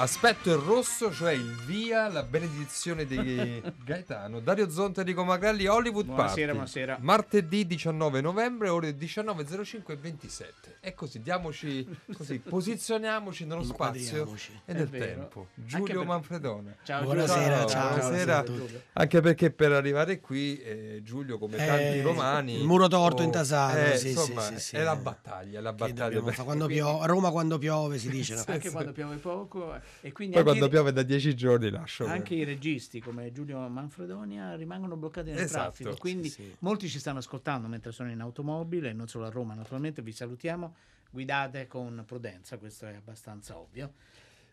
Aspetto 0.00 0.50
il 0.52 0.58
rosso, 0.58 1.12
cioè 1.12 1.32
il 1.32 1.56
via, 1.66 2.06
la 2.08 2.22
benedizione 2.22 3.04
di 3.04 3.60
Gaetano. 3.84 4.38
Dario 4.38 4.70
Zonta 4.70 5.00
Enrico 5.00 5.24
Magrelli, 5.24 5.66
Hollywood 5.66 6.04
Buonasera, 6.06 6.34
Party. 6.34 6.52
buonasera. 6.52 6.98
Martedì 7.00 7.66
19 7.66 8.20
novembre, 8.20 8.68
ore 8.68 8.96
19.05 8.96 9.82
e 9.90 9.96
27. 9.96 10.76
E 10.78 10.94
così, 10.94 11.20
diamoci, 11.20 11.84
così, 12.16 12.38
posizioniamoci 12.48 13.44
nello 13.44 13.64
spazio 13.64 14.32
e 14.66 14.72
nel 14.72 14.88
tempo. 14.88 15.48
Giulio 15.54 15.98
per- 15.98 16.06
Manfredone. 16.06 16.76
Ciao 16.84 17.02
Buonasera, 17.02 17.54
Giulio. 17.54 17.68
ciao, 17.68 17.96
buonasera. 17.98 18.38
a 18.38 18.42
tutti. 18.44 18.80
Anche 18.92 19.20
perché 19.20 19.50
per 19.50 19.72
arrivare 19.72 20.20
qui, 20.20 20.60
eh, 20.60 21.00
Giulio, 21.02 21.38
come 21.38 21.56
tanti 21.56 21.82
Eh, 21.82 22.02
romani, 22.02 22.56
il 22.60 22.64
muro 22.64 22.86
torto 22.86 23.22
oh, 23.22 23.24
intasato, 23.24 23.76
eh, 23.78 23.96
sì, 23.96 24.10
insomma, 24.10 24.42
sì, 24.42 24.54
sì, 24.54 24.60
sì, 24.60 24.76
è 24.76 24.82
la 24.84 24.92
eh. 24.92 24.96
battaglia, 24.98 25.60
la 25.60 25.72
battaglia. 25.72 26.20
Quando 26.20 26.66
piove, 26.70 27.02
a 27.02 27.06
Roma 27.06 27.32
quando 27.32 27.58
piove 27.58 27.98
si 27.98 28.08
dice 28.08 28.36
no? 28.36 28.44
Anche 28.46 28.70
quando 28.70 28.92
piove 28.92 29.16
poco. 29.16 29.86
E 30.00 30.12
quindi 30.12 30.34
Poi 30.34 30.44
quando 30.44 30.68
piove 30.68 30.92
da 30.92 31.02
dieci 31.02 31.34
giorni 31.34 31.70
lascio. 31.70 32.06
anche 32.06 32.34
i 32.34 32.44
registi 32.44 33.00
come 33.00 33.32
Giulio 33.32 33.58
Manfredonia 33.68 34.54
rimangono 34.54 34.96
bloccati 34.96 35.30
nel 35.30 35.40
Esatto. 35.40 35.62
traffico. 35.62 35.96
Quindi 35.98 36.28
Sì, 36.28 36.42
sì. 36.42 36.56
molti 36.60 36.88
ci 36.88 36.98
stanno 36.98 37.18
ascoltando 37.18 37.66
mentre 37.68 37.92
sono 37.92 38.10
in 38.10 38.20
automobile, 38.20 38.92
non 38.92 39.08
solo 39.08 39.26
a 39.26 39.30
Roma 39.30 39.54
naturalmente. 39.54 40.02
Vi 40.02 40.12
salutiamo. 40.12 40.74
Guidate 41.10 41.66
con 41.66 42.02
prudenza, 42.06 42.58
questo 42.58 42.86
è 42.86 42.94
abbastanza 42.94 43.56
ovvio. 43.58 43.92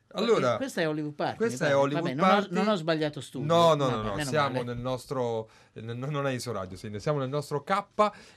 Allora, 0.10 0.54
Eh, 0.54 0.58
questa 0.58 0.80
è 0.82 0.88
Hollywood 0.88 1.14
Party. 1.14 1.36
questa 1.36 1.68
è. 1.68 1.76
Hollywood 1.76 2.04
Vabbè, 2.04 2.16
non 2.16 2.26
ho- 2.26 2.30
Party. 2.32 2.54
Non, 2.54 2.68
ho, 2.70 2.76
sbagliato 2.76 3.20
studio. 3.20 3.54
No, 3.54 3.74
no, 3.74 3.90
no, 3.90 4.02
no, 4.04 4.16
meno 4.16 4.30
siamo 4.30 4.54
male. 4.54 4.64
nel 4.64 4.78
nostro, 4.78 5.50
n- 5.74 5.98
non 5.98 6.26
è 6.28 6.32
ISO 6.32 6.54
Radio, 6.54 6.78
sì, 6.78 6.90
siamo 7.00 7.20
nel 7.20 7.28
nostro 7.28 7.64
K 7.64 7.84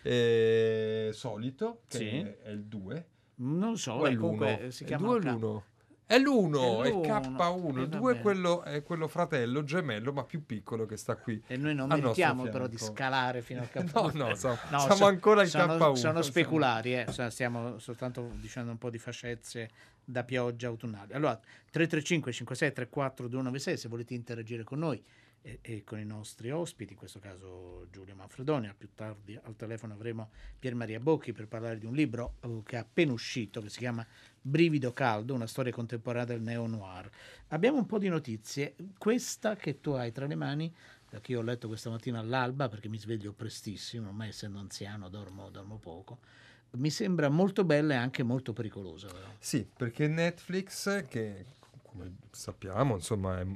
eh, 0.02 1.10
solito, 1.12 1.83
che 1.86 1.96
Sì. 1.98 2.06
è 2.42 2.50
il 2.50 2.64
2. 2.64 3.06
Non 3.36 3.77
so, 3.78 4.02
è 4.05 4.08
eh, 4.08 4.14
l'1? 4.14 4.18
comunque 4.18 4.60
eh, 4.62 4.70
si 4.72 4.84
chiama 4.84 5.14
il 5.14 5.20
2 5.20 5.30
o 5.30 5.34
l'1? 5.36 5.62
È 6.09 6.19
l'1, 6.19 6.84
è, 6.84 6.87
È 6.87 6.91
l'1, 6.91 7.01
K1, 7.03 7.77
eh, 7.77 7.83
il 7.83 7.89
va 7.89 7.98
2 7.98 8.12
è 8.14 8.20
è 8.62 8.83
quello 8.83 9.09
fratello 9.09 9.62
gemello, 9.62 10.11
ma 10.14 10.25
più 10.25 10.47
piccolo 10.47 10.87
che 10.87 10.97
sta 10.97 11.17
qui. 11.17 11.42
E 11.47 11.59
noi 11.59 11.75
non 11.75 11.87
meritiamo 11.89 12.45
però 12.45 12.67
di 12.67 12.78
scalare 12.78 13.42
fino 13.42 13.61
al 13.61 13.69
No, 13.84 13.91
capo. 13.92 14.11
no, 14.17 14.34
siamo, 14.34 14.59
No, 14.70 14.79
siamo 14.79 14.95
so- 14.95 15.05
ancora 15.05 15.42
in 15.42 15.48
sono, 15.48 15.77
K1. 15.77 15.92
sono 15.97 16.23
speculari, 16.23 16.95
eh, 16.95 17.06
stiamo 17.29 17.79
soltanto 17.79 18.31
dicendo 18.41 18.70
un 18.70 18.79
po' 18.79 18.89
di 18.89 18.97
fascezze 18.97 19.69
da 20.03 20.25
pioggia 20.25 20.69
autunnale. 20.69 21.12
Allora, 21.12 21.34
335 21.70 22.33
56 22.33 22.73
34 22.73 23.29
296 23.29 23.77
se 23.77 23.89
volete 23.89 24.14
interagire 24.14 24.64
con 24.64 24.79
noi 24.79 25.05
e, 25.42 25.58
e 25.62 25.84
con 25.84 25.98
i 25.98 26.05
nostri 26.05 26.50
ospiti, 26.50 26.92
in 26.92 26.98
questo 26.98 27.19
caso 27.19 27.86
Giulio 27.91 28.14
Manfredonia, 28.14 28.75
più 28.77 28.89
tardi 28.94 29.39
al 29.42 29.56
telefono 29.56 29.95
avremo 29.95 30.30
Pier 30.58 30.75
Maria 30.75 31.00
Bocchi 31.00 31.33
per 31.33 31.47
parlare 31.47 31.78
di 31.78 31.86
un 31.86 31.95
libro 31.95 32.34
eh, 32.41 32.62
che 32.64 32.77
è 32.77 32.78
appena 32.80 33.12
uscito, 33.12 33.61
che 33.61 33.69
si 33.69 33.78
chiama 33.78 34.06
Brivido 34.41 34.92
Caldo, 34.92 35.34
una 35.34 35.47
storia 35.47 35.72
contemporanea 35.72 36.27
del 36.27 36.42
neo-noir. 36.42 37.11
Abbiamo 37.48 37.78
un 37.78 37.86
po' 37.86 37.98
di 37.98 38.08
notizie, 38.08 38.75
questa 38.98 39.56
che 39.56 39.80
tu 39.80 39.91
hai 39.91 40.12
tra 40.12 40.27
le 40.27 40.34
mani 40.34 40.75
che 41.22 41.33
io 41.33 41.39
ho 41.39 41.42
letto 41.42 41.68
questa 41.68 41.89
mattina 41.89 42.18
all'alba 42.18 42.68
perché 42.68 42.89
mi 42.89 42.98
sveglio 42.98 43.33
prestissimo, 43.33 44.08
ormai 44.08 44.29
essendo 44.29 44.58
anziano 44.58 45.08
dormo, 45.08 45.48
dormo 45.48 45.79
poco, 45.79 46.18
mi 46.73 46.91
sembra 46.91 47.30
molto 47.30 47.64
bella 47.64 47.95
e 47.95 47.96
anche 47.96 48.23
molto 48.23 48.52
pericolosa. 48.52 49.07
però. 49.07 49.27
Sì, 49.39 49.67
perché 49.74 50.07
Netflix, 50.07 51.07
che 51.07 51.46
come 51.83 52.17
sappiamo, 52.30 52.95
insomma, 52.95 53.41
è, 53.41 53.46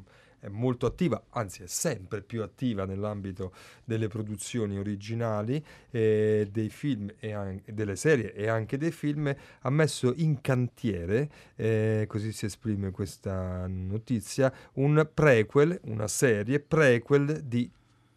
è 0.43 0.49
molto 0.49 0.87
attiva, 0.87 1.23
anzi 1.31 1.63
è 1.63 1.69
sempre 1.69 2.21
più 2.21 2.43
attiva 2.43 2.85
nell'ambito 2.85 3.55
delle 3.85 4.09
produzioni 4.09 4.77
originali, 4.77 5.65
eh, 5.93 6.49
dei 6.51 6.69
film 6.69 7.15
e 7.21 7.33
an- 7.33 7.63
delle 7.65 7.95
serie 7.95 8.35
e 8.35 8.49
anche 8.49 8.77
dei 8.77 8.91
film, 8.91 9.33
ha 9.61 9.71
messo 9.71 10.13
in 10.17 10.41
cantiere, 10.41 11.31
eh, 11.55 12.07
così 12.09 12.33
si 12.33 12.47
esprime 12.47 12.91
questa 12.91 13.69
notizia, 13.69 14.53
un 14.75 15.09
prequel, 15.15 15.79
una 15.85 16.09
serie 16.09 16.59
prequel 16.59 17.45
di, 17.45 17.71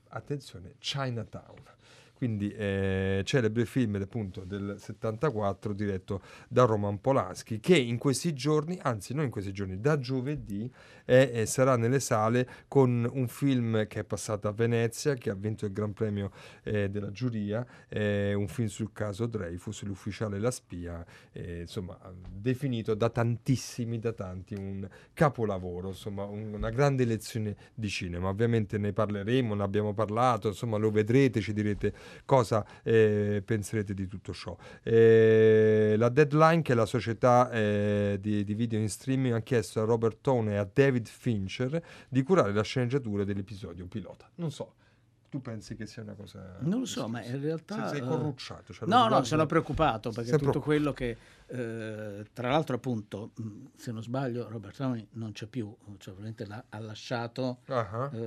attenzione, 0.10 0.74
Chinatown. 0.80 1.75
Quindi 2.26 2.50
eh, 2.50 3.22
celebre 3.24 3.66
film 3.66 4.00
appunto 4.02 4.46
del 4.46 4.78
74 4.80 5.74
diretto 5.74 6.24
da 6.48 6.64
Roman 6.64 7.00
Polanski 7.00 7.60
che 7.60 7.78
in 7.78 8.00
questi 8.00 8.34
giorni, 8.34 8.80
anzi 8.82 9.14
non 9.14 9.26
in 9.26 9.30
questi 9.30 9.52
giorni, 9.54 9.80
da 9.80 10.00
giovedì 10.00 10.68
è- 11.06 11.30
è- 11.32 11.46
sarà 11.46 11.78
nelle 11.78 12.00
sale 12.00 12.48
con 12.68 13.08
un 13.14 13.28
film 13.28 13.86
che 13.86 14.00
è 14.00 14.04
passato 14.04 14.48
a 14.48 14.52
Venezia, 14.54 15.14
che 15.14 15.30
ha 15.30 15.36
vinto 15.36 15.66
il 15.68 15.72
Gran 15.72 15.94
Premio 15.94 16.32
eh, 16.64 16.90
della 16.90 17.12
giuria, 17.12 17.64
eh, 17.88 18.34
un 18.34 18.48
film 18.48 18.70
sul 18.70 18.92
caso 18.92 19.28
Dreyfus, 19.28 19.84
l'ufficiale 19.84 20.38
e 20.38 20.40
la 20.40 20.50
spia, 20.50 21.06
insomma 21.34 21.98
definito 22.28 22.96
da 22.96 23.10
tantissimi, 23.10 24.00
da 24.00 24.14
tanti, 24.14 24.56
un 24.56 24.88
capolavoro, 25.14 25.90
insomma 25.90 26.24
un- 26.24 26.54
una 26.54 26.70
grande 26.70 27.06
lezione 27.06 27.56
di 27.76 27.90
cinema. 27.90 28.30
Ovviamente 28.30 28.78
ne 28.78 28.94
parleremo, 28.94 29.54
ne 29.54 29.64
abbiamo 29.64 29.94
parlato, 29.94 30.48
insomma 30.48 30.78
lo 30.78 30.90
vedrete, 30.92 31.42
ci 31.42 31.54
direte 31.54 31.94
cosa 32.24 32.66
eh, 32.84 33.42
penserete 33.44 33.94
di 33.94 34.08
tutto 34.08 34.34
ciò. 34.34 34.56
Eh, 34.84 35.96
la 35.98 36.10
Deadline, 36.10 36.62
che 36.62 36.74
è 36.74 36.76
la 36.76 36.86
società 36.86 37.50
eh, 37.52 38.18
di, 38.22 38.44
di 38.44 38.54
video 38.54 38.80
in 38.80 38.90
streaming, 38.90 39.34
ha 39.34 39.42
chiesto 39.42 39.82
a 39.82 39.86
Robert 39.86 40.20
Tone 40.22 40.54
e 40.54 40.58
a 40.58 40.70
David 40.72 41.08
Fincher 41.08 41.82
di 42.08 42.24
curare 42.24 42.54
la 42.54 42.64
sceneggiatura 42.64 43.24
dell'episodio 43.24 43.86
pilota. 43.88 44.30
Non 44.36 44.52
so, 44.52 44.76
tu 45.36 45.42
pensi 45.42 45.76
che 45.76 45.86
sia 45.86 46.02
una 46.02 46.14
cosa... 46.14 46.58
Non 46.62 46.80
lo 46.80 46.86
so, 46.86 47.08
ma 47.10 47.22
in 47.24 47.42
realtà... 47.42 47.90
Sei, 47.90 47.98
sei 47.98 48.08
eh, 48.08 48.10
corrucciato. 48.10 48.72
cioè, 48.74 48.88
No, 48.88 49.08
no, 49.10 49.24
sono 49.24 49.46
preoccupato 49.46 50.12
perché 50.12 50.32
tutto 50.32 50.38
preoccupato. 50.38 50.66
quello 50.66 50.94
che, 50.94 51.18
eh, 51.48 52.26
tra 52.32 52.50
l'altro 52.50 52.76
appunto, 52.78 53.32
mh, 53.36 53.66
se 53.76 53.92
non 53.92 54.02
sbaglio, 54.02 54.48
Robert 54.48 54.78
Downey 54.78 55.08
non 55.14 55.34
c'è 55.34 55.48
più, 55.48 55.76
cioè 55.98 56.14
veramente 56.14 56.46
l'ha- 56.46 56.64
ha 56.70 56.80
lasciato, 56.80 57.60
ah. 57.68 58.10
eh, 58.14 58.18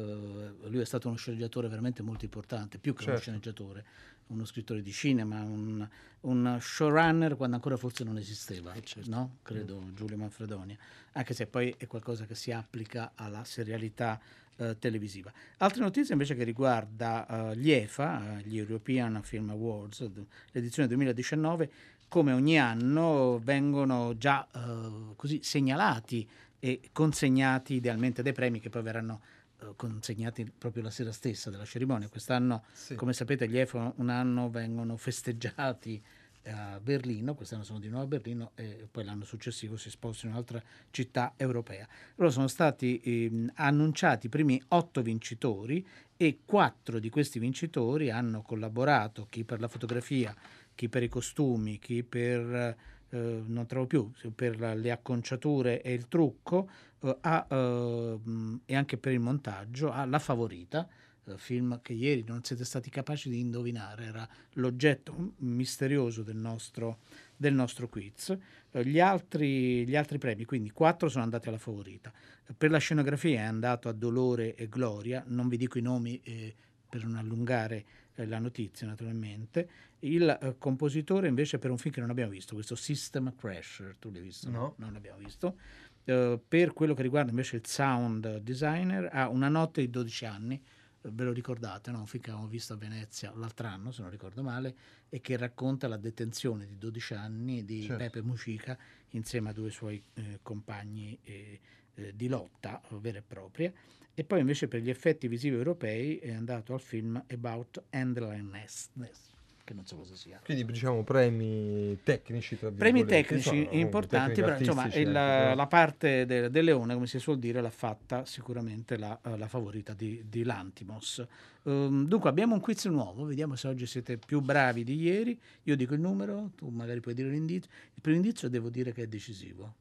lui 0.69 0.81
è 0.81 0.85
stato 0.85 1.09
uno 1.09 1.17
sceneggiatore 1.17 1.69
veramente 1.69 2.03
molto 2.03 2.25
importante, 2.27 2.79
più 2.79 2.93
che 2.93 3.03
uno 3.05 3.13
Certo. 3.13 3.23
sceneggiatore, 3.23 3.85
uno 4.27 4.45
scrittore 4.45 4.83
di 4.83 4.93
cinema, 4.93 5.41
un, 5.41 5.89
un 6.21 6.59
showrunner 6.61 7.37
quando 7.37 7.57
ancora 7.57 7.79
forse 7.79 8.05
non 8.05 8.19
esisteva, 8.19 8.75
no? 9.07 9.37
Credo 9.43 9.83
Giulio 9.95 10.19
Manfredonia, 10.19 10.77
anche 11.13 11.33
se 11.33 11.47
poi 11.47 11.75
è 11.79 11.87
qualcosa 11.87 12.27
che 12.27 12.35
si 12.35 12.53
applica 12.53 13.13
alla 13.15 13.45
serialità 13.45 14.21
eh, 14.21 14.48
televisiva. 14.79 15.33
Altre 15.59 15.81
notizie 15.83 16.13
invece 16.15 16.35
che 16.35 16.45
riguarda 16.45 17.51
eh, 17.53 17.57
gli 17.57 17.71
EFA, 17.71 18.39
eh, 18.39 18.43
gli 18.43 18.59
European 18.59 19.21
Film 19.23 19.51
Awards, 19.51 20.09
l'edizione 20.53 20.89
2019, 20.89 21.71
come 22.09 22.33
ogni 22.33 22.59
anno 22.59 23.39
vengono 23.43 24.17
già 24.17 24.47
eh, 24.55 25.15
così 25.17 25.41
segnalati 25.43 26.29
e 26.59 26.81
consegnati 26.93 27.75
idealmente 27.75 28.23
dei 28.23 28.33
premi 28.33 28.59
che 28.61 28.69
poi 28.71 28.83
verranno 28.83 29.21
eh, 29.61 29.73
consegnati 29.77 30.51
proprio 30.57 30.83
la 30.83 30.91
sera 30.91 31.13
stessa 31.13 31.51
della 31.51 31.65
cerimonia. 31.65 32.09
Quest'anno, 32.09 32.65
Sì. 32.73 32.95
come 32.95 33.13
sapete, 33.13 33.49
gli 33.49 33.59
EFA 33.59 33.93
un 33.97 34.09
anno 34.09 34.51
vengono 34.51 34.97
festeggiati 34.97 36.03
a 36.45 36.81
Berlino, 36.81 37.35
quest'anno 37.35 37.65
sono 37.65 37.79
di 37.79 37.89
nuovo 37.89 38.05
a 38.05 38.09
Berlino 38.09 38.53
e 38.55 38.87
poi 38.91 39.05
l'anno 39.05 39.25
successivo 39.25 39.77
si 39.77 39.91
spostano 39.91 40.31
in 40.31 40.37
un'altra 40.37 40.63
città 40.91 41.35
europea. 41.37 41.87
Allora 42.17 42.33
sono 42.33 42.49
stati 42.49 43.01
ehm, 43.03 43.53
annunciati 43.55 44.27
i 44.27 44.31
primi 44.31 44.61
otto 44.69 45.03
vincitori 45.03 45.87
e 46.17 46.41
quattro 46.45 46.99
di 46.99 47.11
questi 47.11 47.39
vincitori 47.39 48.11
hanno 48.11 48.43
collaborato, 48.43 49.27
chi 49.29 49.45
per 49.45 49.61
la 49.61 49.69
fotografia, 49.69 50.35
chi 50.75 50.89
per 50.89 51.03
i 51.03 51.09
costumi, 51.09 51.79
chi 51.79 52.03
per, 52.03 52.77
eh, 53.11 53.43
non 53.47 53.67
trovo 53.67 53.87
più, 53.87 54.11
per 54.35 54.59
la- 54.59 54.75
le 54.75 54.91
acconciature 54.91 55.83
e 55.83 55.93
il 55.93 56.09
trucco 56.09 56.69
eh, 57.01 57.17
a, 57.21 57.47
eh, 57.49 58.19
mh, 58.23 58.61
e 58.67 58.77
anche 58.77 58.97
per 58.97 59.13
il 59.13 59.21
montaggio, 59.21 59.91
a 59.91 60.05
La 60.05 60.19
Favorita, 60.19 60.87
eh, 60.87 61.08
film 61.37 61.81
che 61.83 61.93
ieri 61.93 62.25
non 62.27 62.43
siete 62.43 62.65
stati 62.65 62.91
capaci 62.91 63.29
di 63.29 63.41
indovinare, 63.41 64.05
era 64.05 64.29
l'oggetto 64.55 65.35
misterioso 65.39 66.23
del 66.23 66.37
nostro, 66.37 66.99
del 67.37 67.55
nostro 67.55 67.89
quiz. 67.89 68.37
Eh, 68.71 68.85
Gli 68.85 69.01
altri, 69.01 69.87
gli 69.87 69.97
altri 69.97 70.19
premi, 70.19 70.45
quindi 70.45 70.71
quattro 70.71 71.09
sono 71.09 71.25
andati 71.25 71.49
alla 71.49 71.59
favorita. 71.59 72.13
Eh, 72.47 72.55
Per 72.55 72.71
la 72.71 72.79
scenografia 72.79 73.41
è 73.41 73.45
andato 73.45 73.89
a 73.89 73.93
Dolore 73.93 74.55
e 74.55 74.69
Gloria, 74.69 75.23
non 75.27 75.49
vi 75.49 75.57
dico 75.57 75.79
i 75.79 75.83
nomi 75.83 76.21
eh, 76.23 76.55
per 76.89 77.05
non 77.05 77.17
allungare 77.17 77.85
eh, 78.15 78.27
la 78.27 78.39
notizia 78.39 78.87
naturalmente. 78.87 79.69
Il 80.01 80.29
eh, 80.41 80.55
compositore 80.59 81.29
invece 81.29 81.59
per 81.59 81.71
un 81.71 81.79
film 81.79 81.93
che 81.93 82.01
non 82.01 82.11
abbiamo 82.11 82.31
visto, 82.31 82.55
questo 82.55 82.75
System 82.77 83.35
Crasher, 83.37 83.97
tu 83.99 84.11
l'hai 84.11 84.23
visto? 84.23 84.49
No. 84.51 84.75
Non 84.79 84.93
l'abbiamo 84.93 85.19
visto. 85.19 85.57
Eh, 86.05 86.41
per 86.49 86.73
quello 86.73 86.95
che 86.95 87.03
riguarda 87.03 87.31
invece 87.31 87.57
il 87.57 87.67
sound 87.67 88.39
designer, 88.39 89.09
ha 89.13 89.29
una 89.29 89.49
notte 89.49 89.83
di 89.83 89.91
12 89.91 90.25
anni, 90.25 90.63
ve 91.13 91.25
lo 91.25 91.33
ricordate, 91.33 91.91
no? 91.91 92.01
un 92.01 92.07
film 92.07 92.23
che 92.23 92.31
avevamo 92.31 92.51
visto 92.51 92.73
a 92.73 92.77
Venezia 92.77 93.33
l'altro 93.35 93.67
anno, 93.67 93.91
se 93.91 94.03
non 94.03 94.11
ricordo 94.11 94.43
male, 94.43 94.75
e 95.09 95.21
che 95.21 95.37
racconta 95.37 95.89
la 95.89 95.97
detenzione 95.97 96.67
di 96.67 96.79
12 96.79 97.15
anni 97.15 97.65
di 97.65 97.83
Certo. 97.83 97.97
Pepe 97.97 98.23
Mucica 98.23 98.79
insieme 99.11 99.51
a 99.51 99.53
due 99.53 99.71
suoi 99.71 100.03
eh, 100.15 100.39
compagni 100.43 101.19
eh, 101.23 101.61
eh, 101.95 102.13
di 102.15 102.29
lotta 102.29 102.81
vera 103.01 103.19
e 103.19 103.23
propria. 103.23 103.73
E 104.15 104.25
poi 104.25 104.41
invece 104.41 104.67
per 104.67 104.81
gli 104.81 104.91
effetti 104.91 105.29
visivi 105.29 105.55
europei 105.55 106.19
è 106.19 106.33
andato 106.33 106.75
al 106.75 106.81
film 106.81 107.23
About 107.29 107.85
Endlessness, 107.91 109.33
che 109.69 109.75
non 109.75 109.85
so 109.85 109.97
cosa 109.97 110.15
sia. 110.17 110.41
Quindi 110.43 110.65
diciamo 110.65 111.03
premi 111.03 111.99
tecnici, 112.03 112.59
tra 112.59 112.71
Premi 112.71 113.05
tecnici 113.05 113.35
insomma, 113.35 113.57
comunque, 113.57 113.79
importanti, 113.79 114.41
però 114.41 114.59
insomma 114.59 114.89
però. 114.89 115.55
la 115.55 115.67
parte 115.67 116.25
del, 116.25 116.51
del 116.51 116.65
leone, 116.65 116.95
come 116.95 117.07
si 117.07 117.19
suol 117.19 117.39
dire, 117.39 117.61
l'ha 117.61 117.71
fatta 117.71 118.25
sicuramente 118.25 118.97
la, 118.97 119.19
eh, 119.23 119.37
la 119.37 119.47
favorita 119.47 119.93
di, 119.93 120.25
di 120.27 120.43
Lantimos. 120.43 121.23
Ehm, 121.65 122.07
dunque 122.07 122.31
abbiamo 122.31 122.55
un 122.55 122.61
quiz 122.61 122.87
nuovo, 122.87 123.27
vediamo 123.27 123.57
se 123.57 123.69
oggi 123.69 123.85
siete 123.85 124.17
più 124.17 124.41
bravi 124.41 124.85
di 124.85 124.97
ieri. 124.97 125.39
Io 125.65 125.77
dico 125.77 125.93
il 125.93 126.01
numero, 126.01 126.53
tu 126.57 126.69
magari 126.69 127.01
puoi 127.01 127.13
dire 127.13 127.29
l'indizio. 127.29 127.71
Il 127.95 128.01
primo 128.01 128.17
indizio 128.17 128.49
devo 128.49 128.71
dire 128.71 128.93
che 128.93 129.03
è 129.03 129.07
decisivo. 129.07 129.75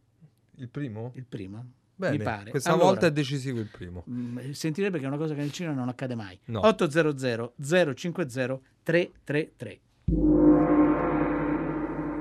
Il 0.58 0.68
primo? 0.68 1.14
Il 1.16 1.26
primo? 1.26 1.66
Bene, 2.00 2.18
Mi 2.18 2.24
pare. 2.24 2.52
questa 2.52 2.70
Allora, 2.72 2.86
volta 2.86 3.08
è 3.08 3.12
decisivo 3.12 3.60
il 3.60 3.70
primo. 3.72 4.04
mm, 4.08 4.52
Sentirebbe 4.52 5.00
che 5.00 5.06
è 5.06 5.08
una 5.08 5.18
cosa 5.18 5.34
che 5.34 5.40
nel 5.42 5.52
cinema 5.52 5.74
non 5.76 5.90
accade 5.90 6.14
mai. 6.14 6.38
No. 6.46 6.66
800 6.66 7.54
050 7.96 8.60
333. 8.84 9.80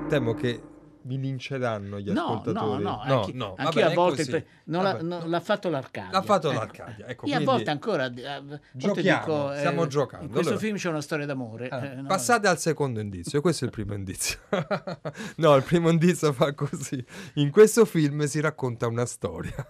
Temo 0.09 0.33
che 0.33 0.61
mi 1.07 1.17
linceranno 1.19 1.99
gli 1.99 2.11
No, 2.11 2.13
no, 2.13 2.27
ascoltatori. 2.27 2.83
no, 2.83 2.99
anche, 2.99 3.33
va 3.33 3.53
anche 3.57 3.79
bene, 3.79 3.91
a 3.91 3.93
volte 3.95 4.25
pre- 4.25 4.45
non 4.65 4.83
l'ha, 4.83 4.91
Vabbè, 4.91 5.03
no. 5.03 5.21
l'ha 5.25 5.39
fatto 5.39 5.69
l'Arcadia. 5.69 6.11
L'ha 6.11 6.21
fatto 6.21 6.49
Ecco. 6.51 6.59
l'Arcadia, 6.59 7.07
ecco, 7.07 7.25
Io 7.27 7.37
a 7.37 7.41
volte 7.41 7.69
ancora 7.71 8.13
eh, 8.13 8.25
a 8.27 8.41
volte 8.41 8.61
Giochiamo, 8.73 9.19
dico, 9.25 9.53
eh, 9.53 9.57
stiamo 9.57 9.87
giocando. 9.87 10.25
In 10.25 10.31
questo 10.31 10.49
Allora- 10.51 10.65
film 10.65 10.77
c'è 10.77 10.89
una 10.89 11.01
storia 11.01 11.25
d'amore. 11.25 11.69
Eh, 11.69 11.85
eh, 11.85 11.95
no, 11.95 12.07
Passate 12.07 12.47
al 12.47 12.59
secondo 12.59 12.99
indizio, 12.99 13.41
questo 13.41 13.63
è 13.63 13.67
il 13.67 13.73
primo 13.73 13.93
indizio. 13.93 14.37
no, 15.37 15.55
il 15.55 15.63
primo 15.63 15.89
indizio 15.89 16.33
fa 16.33 16.53
così. 16.53 17.03
In 17.35 17.49
questo 17.51 17.85
film 17.85 18.25
si 18.25 18.39
racconta 18.39 18.87
una 18.87 19.05
storia. 19.05 19.65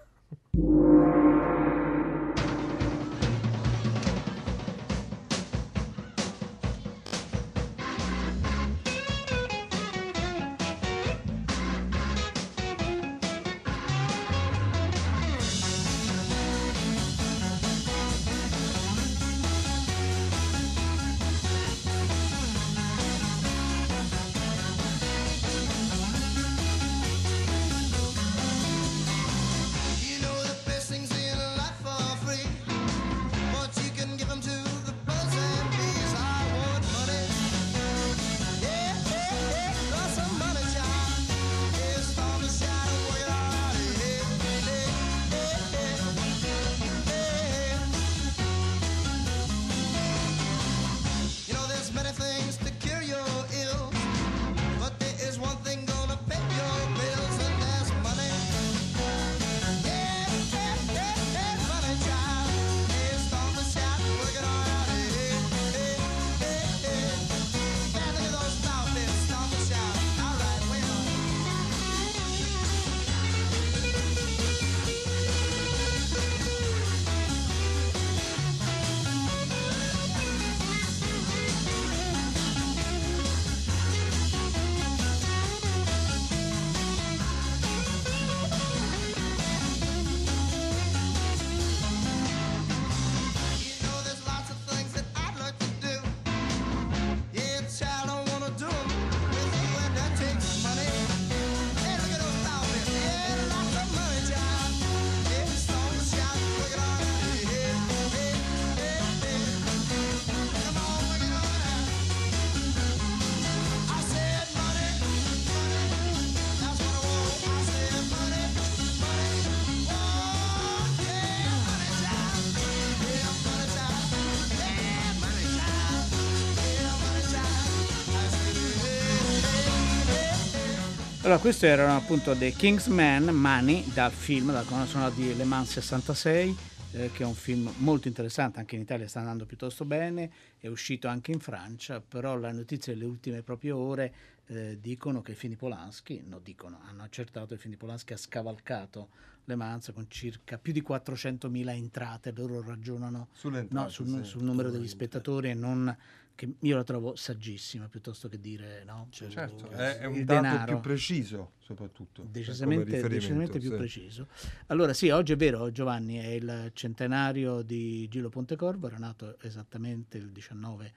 Allora, 131.28 131.42
questi 131.42 131.66
erano 131.66 131.98
appunto 131.98 132.34
The 132.38 132.52
Kingsman 132.52 133.26
Money 133.26 133.84
dal 133.92 134.14
film, 134.14 134.46
dalla 134.46 134.64
colonna 134.64 134.86
sonora 134.86 135.10
di 135.10 135.36
Le 135.36 135.44
Mans 135.44 135.72
66, 135.72 136.58
eh, 136.94 137.12
che 137.12 137.24
è 137.24 137.26
un 137.26 137.34
film 137.34 137.70
molto 137.80 138.08
interessante, 138.08 138.60
anche 138.60 138.76
in 138.76 138.82
Italia 138.84 139.10
sta 139.10 139.20
andando 139.20 139.46
piuttosto 139.46 139.84
bene, 139.84 140.32
è 140.58 140.68
uscito 140.68 141.10
anche 141.10 141.34
in 141.34 141.42
Francia, 141.42 142.00
però 142.00 142.38
le 142.38 142.54
notizie 142.54 142.94
delle 142.94 143.04
ultime 143.04 143.42
proprie 143.42 143.72
ore 143.72 144.14
eh, 144.46 144.78
dicono 144.80 145.22
che 145.22 145.32
il 145.32 145.38
film 145.38 145.52
di 145.52 145.60
Polanski, 145.60 146.24
no 146.26 146.40
dicono, 146.40 146.80
hanno 146.88 147.04
accertato 147.04 147.48
che 147.48 147.56
il 147.56 147.60
film 147.60 147.74
di 147.74 147.80
Polanski 147.80 148.14
ha 148.14 148.18
scavalcato 148.18 149.10
Le 149.44 149.56
Mans 149.56 149.92
con 149.94 150.06
circa 150.08 150.58
più 150.58 150.72
di 150.72 150.82
400.000 150.82 151.68
entrate, 151.76 152.32
loro 152.34 152.64
ragionano 152.66 153.28
no, 153.72 153.90
sul, 153.90 154.22
sì. 154.24 154.24
sul 154.24 154.44
numero 154.44 154.70
degli 154.70 154.88
spettatori 154.88 155.50
e 155.50 155.56
non 155.56 155.94
che 156.38 156.54
io 156.60 156.76
la 156.76 156.84
trovo 156.84 157.16
saggissima 157.16 157.90
piuttosto 157.90 158.30
che 158.30 158.40
dire 158.40 158.84
no, 158.86 159.08
Certo, 159.10 159.66
il 159.66 159.72
è, 159.72 159.98
è 159.98 160.06
un 160.06 160.24
dato 160.24 160.42
denaro. 160.42 160.66
più 160.66 160.80
preciso, 160.82 161.54
soprattutto. 161.58 162.22
cioè, 162.22 162.32
Decisamente, 162.32 163.08
decisamente 163.08 163.58
più 163.60 163.72
sì. 163.72 163.76
preciso. 163.76 164.28
Allora 164.68 164.94
sì, 164.94 165.10
oggi 165.10 165.34
è 165.34 165.36
vero 165.36 165.72
Giovanni, 165.72 166.18
è 166.18 166.28
il 166.28 166.70
centenario 166.74 167.64
di 167.64 168.08
Gilo 168.08 168.30
Pontecorvo, 168.30 168.86
era 168.86 168.98
nato 169.00 169.38
esattamente 169.42 170.20
il 170.20 170.30
19 170.30 170.94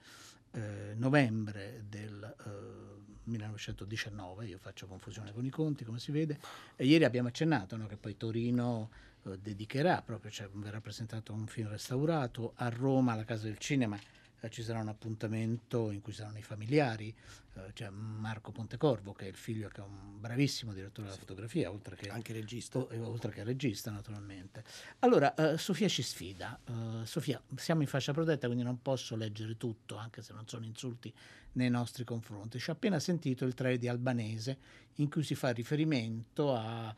eh, 0.51 0.93
novembre 0.95 1.85
del 1.89 2.35
eh, 2.45 2.99
1919, 3.23 4.45
io 4.45 4.59
faccio 4.59 4.85
confusione 4.85 5.33
con 5.33 5.43
i 5.43 5.49
conti 5.49 5.83
come 5.83 5.97
si 5.99 6.11
vede, 6.11 6.39
e 6.75 6.85
ieri 6.85 7.03
abbiamo 7.03 7.29
accennato 7.29 7.75
no, 7.77 7.87
che 7.87 7.97
poi 7.97 8.15
Torino 8.15 8.91
eh, 9.23 9.39
dedicherà, 9.41 10.03
proprio 10.03 10.29
cioè, 10.29 10.47
verrà 10.53 10.79
presentato 10.81 11.33
un 11.33 11.47
film 11.47 11.69
restaurato, 11.69 12.53
a 12.57 12.69
Roma 12.69 13.13
alla 13.13 13.25
Casa 13.25 13.45
del 13.45 13.57
Cinema 13.57 13.99
eh, 14.41 14.49
ci 14.49 14.63
sarà 14.63 14.79
un 14.79 14.87
appuntamento 14.89 15.91
in 15.91 16.01
cui 16.01 16.13
saranno 16.13 16.39
i 16.39 16.43
familiari, 16.43 17.13
eh, 17.55 17.71
cioè 17.73 17.89
Marco 17.89 18.51
Pontecorvo 18.51 19.13
che 19.13 19.25
è 19.25 19.27
il 19.27 19.35
figlio 19.35 19.67
che 19.69 19.81
è 19.81 19.83
un 19.83 20.19
bravissimo 20.19 20.73
direttore 20.73 21.07
della 21.07 21.19
fotografia, 21.19 21.69
oltre 21.71 21.95
che 21.95 22.09
Anche 22.09 22.33
regista. 22.33 22.79
o- 22.79 22.87
oltre 23.03 23.31
che 23.31 23.43
regista 23.43 23.91
naturalmente. 23.91 24.63
Allora, 24.99 25.33
eh, 25.35 25.57
Sofia 25.57 25.87
ci 25.87 26.01
sfida. 26.01 26.59
Eh, 26.65 27.05
Sofia, 27.05 27.41
siamo 27.55 27.81
in 27.81 27.87
fascia 27.87 28.13
protetta, 28.13 28.47
quindi 28.47 28.63
non 28.63 28.81
posso 28.81 29.15
leggere 29.15 29.57
tutto, 29.57 29.97
anche 29.97 30.21
se 30.21 30.33
non 30.33 30.47
sono 30.47 30.65
insulti 30.65 31.13
nei 31.53 31.69
nostri 31.69 32.05
confronti. 32.05 32.59
Ci 32.59 32.69
ho 32.69 32.73
appena 32.73 32.97
sentito 32.99 33.43
il 33.45 33.53
trailer 33.53 33.77
di 33.79 33.87
Albanese 33.89 34.57
in 34.95 35.09
cui 35.09 35.23
si 35.23 35.35
fa 35.35 35.49
riferimento 35.49 36.55
a, 36.55 36.93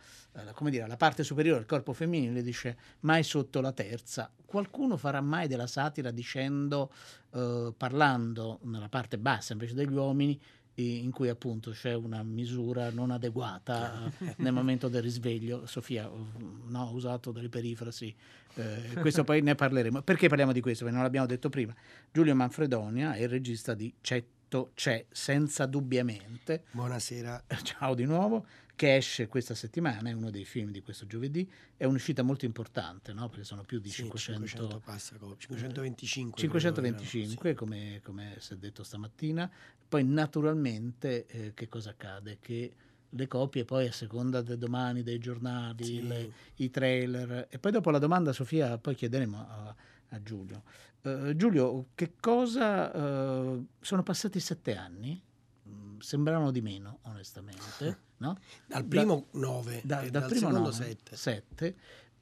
come 0.53 0.69
dire, 0.69 0.83
alla 0.83 0.98
parte 0.98 1.24
superiore 1.24 1.60
del 1.60 1.67
corpo 1.67 1.93
femminile, 1.93 2.43
dice 2.43 2.77
mai 3.01 3.24
sotto 3.24 3.62
la 3.62 3.72
terza. 3.72 4.31
Qualcuno 4.45 4.98
farà 4.98 5.22
mai 5.22 5.48
della 5.48 5.65
satira 5.67 6.12
dicendo, 6.12 6.91
eh, 7.31 7.74
parlando 7.75 8.60
nella 8.63 8.89
parte 8.89 9.17
bassa 9.17 9.53
invece 9.53 9.74
degli 9.74 9.91
uomini, 9.93 10.39
in 10.75 11.12
cui 11.12 11.30
appunto 11.30 11.72
c'è 11.72 11.94
una 11.94 12.24
misura 12.24 12.89
non 12.89 13.12
adeguata 13.12 14.12
nel 14.38 14.53
momento 14.53 14.88
del 14.88 15.01
risveglio. 15.01 15.65
Sofia 15.65 16.10
no, 16.10 16.88
ha 16.88 16.89
usato 16.92 17.32
delle 17.32 17.50
perifrasi, 17.50 18.13
eh, 18.56 18.94
questo 19.00 19.24
poi 19.24 19.42
ne 19.42 19.56
parleremo. 19.56 20.01
Perché 20.01 20.27
parliamo 20.27 20.51
di 20.51 20.62
questo? 20.62 20.84
Perché 20.84 20.96
non 20.98 21.06
l'abbiamo 21.06 21.27
detto 21.27 21.50
prima. 21.50 21.74
Giulio 22.12 22.36
Manfredonia 22.36 23.13
è 23.13 23.24
il 23.24 23.30
regista 23.30 23.74
di 23.74 23.94
Cetto 24.01 24.42
c'è, 24.74 25.05
senza 25.12 25.65
dubbiamente. 25.65 26.63
Buonasera. 26.72 27.43
Ciao 27.63 27.93
di 27.95 28.05
nuovo, 28.05 28.45
che 28.75 28.95
esce 28.95 29.27
questa 29.27 29.55
settimana, 29.55 30.10
è 30.10 30.13
uno 30.13 30.29
dei 30.29 30.45
film 30.45 30.72
di 30.72 30.81
questo 30.81 31.05
giovedì, 31.05 31.50
è 31.75 31.86
un'uscita 31.86 32.22
molto 32.24 32.45
importante, 32.45 33.13
no? 33.13 33.29
perché 33.29 33.43
sono 33.43 33.63
più 33.63 33.79
di 33.79 33.89
Sì, 33.89 34.03
500, 34.03 34.45
500 34.48 34.79
passa, 34.79 35.15
co- 35.17 35.36
525. 35.38 36.41
525, 36.41 37.53
come, 37.53 38.01
come 38.03 38.36
si 38.39 38.53
è 38.53 38.57
detto 38.57 38.83
stamattina. 38.83 39.50
Poi 39.88 40.03
naturalmente 40.03 41.25
eh, 41.27 41.51
che 41.53 41.67
cosa 41.67 41.91
accade? 41.91 42.38
Che 42.39 42.74
le 43.10 43.27
copie 43.27 43.63
poi 43.63 43.88
a 43.88 43.91
seconda 43.91 44.41
del 44.41 44.57
domani, 44.57 45.03
dei 45.03 45.19
giornali, 45.19 45.83
Sì. 45.83 46.07
le- 46.07 46.31
i 46.57 46.69
trailer, 46.69 47.48
e 47.50 47.60
poi 47.60 47.72
dopo 47.72 47.91
la 47.91 48.00
domanda 48.00 48.33
Sofia, 48.33 48.77
poi 48.77 48.95
chiederemo 48.95 49.38
a, 49.39 49.75
a 50.10 50.22
Giulio. 50.24 50.63
Eh, 51.05 51.36
Giulio, 51.36 51.88
che 51.95 52.13
cosa... 52.19 52.91
eh, 52.93 53.63
sono 53.81 54.03
passati 54.03 54.39
sette 54.39 54.75
anni? 54.75 55.22
Mm, 55.67 56.00
Sembravano 56.00 56.51
di 56.51 56.62
meno, 56.62 57.00
onestamente, 57.03 58.00
no? 58.17 58.38
Dal 58.65 58.86
primo 58.86 59.27
9 59.31 59.81
Da- 59.83 60.01
e 60.01 60.10
dal 60.10 60.22
dal 60.22 60.29
primo 60.29 60.48
secondo 60.48 60.69
nove, 60.72 60.83
7. 60.86 61.15
sette, 61.15 61.75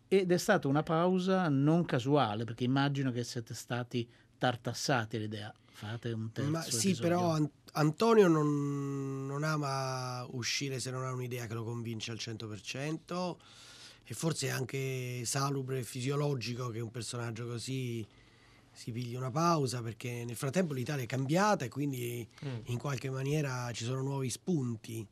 ed 0.07 0.31
è 0.31 0.37
stata 0.37 0.67
una 0.67 0.83
pausa 0.83 1.47
non 1.47 1.85
casuale 1.85 2.43
perché 2.43 2.63
immagino 2.63 3.11
che 3.11 3.23
siete 3.23 3.53
stati 3.53 4.09
tartassati 4.37 5.15
all'idea 5.17 5.53
fate 5.73 6.11
un 6.11 6.31
terzo 6.31 6.49
Ma 6.49 6.61
sì, 6.63 6.89
episodio. 6.89 7.01
però 7.01 7.29
An- 7.33 7.49
Antonio 7.73 8.27
non, 8.27 9.25
non 9.27 9.43
ama 9.43 10.25
uscire 10.31 10.79
se 10.79 10.89
non 10.91 11.05
ha 11.05 11.11
un'idea 11.11 11.45
che 11.45 11.53
lo 11.53 11.63
convince 11.63 12.11
al 12.11 12.17
100% 12.17 13.35
e 14.03 14.13
forse 14.13 14.47
è 14.47 14.49
anche 14.49 15.21
salubre 15.25 15.79
e 15.79 15.83
fisiologico 15.83 16.69
che 16.69 16.79
un 16.81 16.91
personaggio 16.91 17.45
così 17.47 18.05
si 18.73 18.91
pigli 18.91 19.15
una 19.15 19.31
pausa 19.31 19.81
perché 19.81 20.23
nel 20.25 20.35
frattempo 20.35 20.73
l'Italia 20.73 21.03
è 21.03 21.07
cambiata 21.07 21.65
e 21.65 21.69
quindi 21.69 22.27
in 22.65 22.77
qualche 22.77 23.09
maniera 23.09 23.69
ci 23.73 23.83
sono 23.83 24.01
nuovi 24.01 24.29
spunti, 24.29 25.05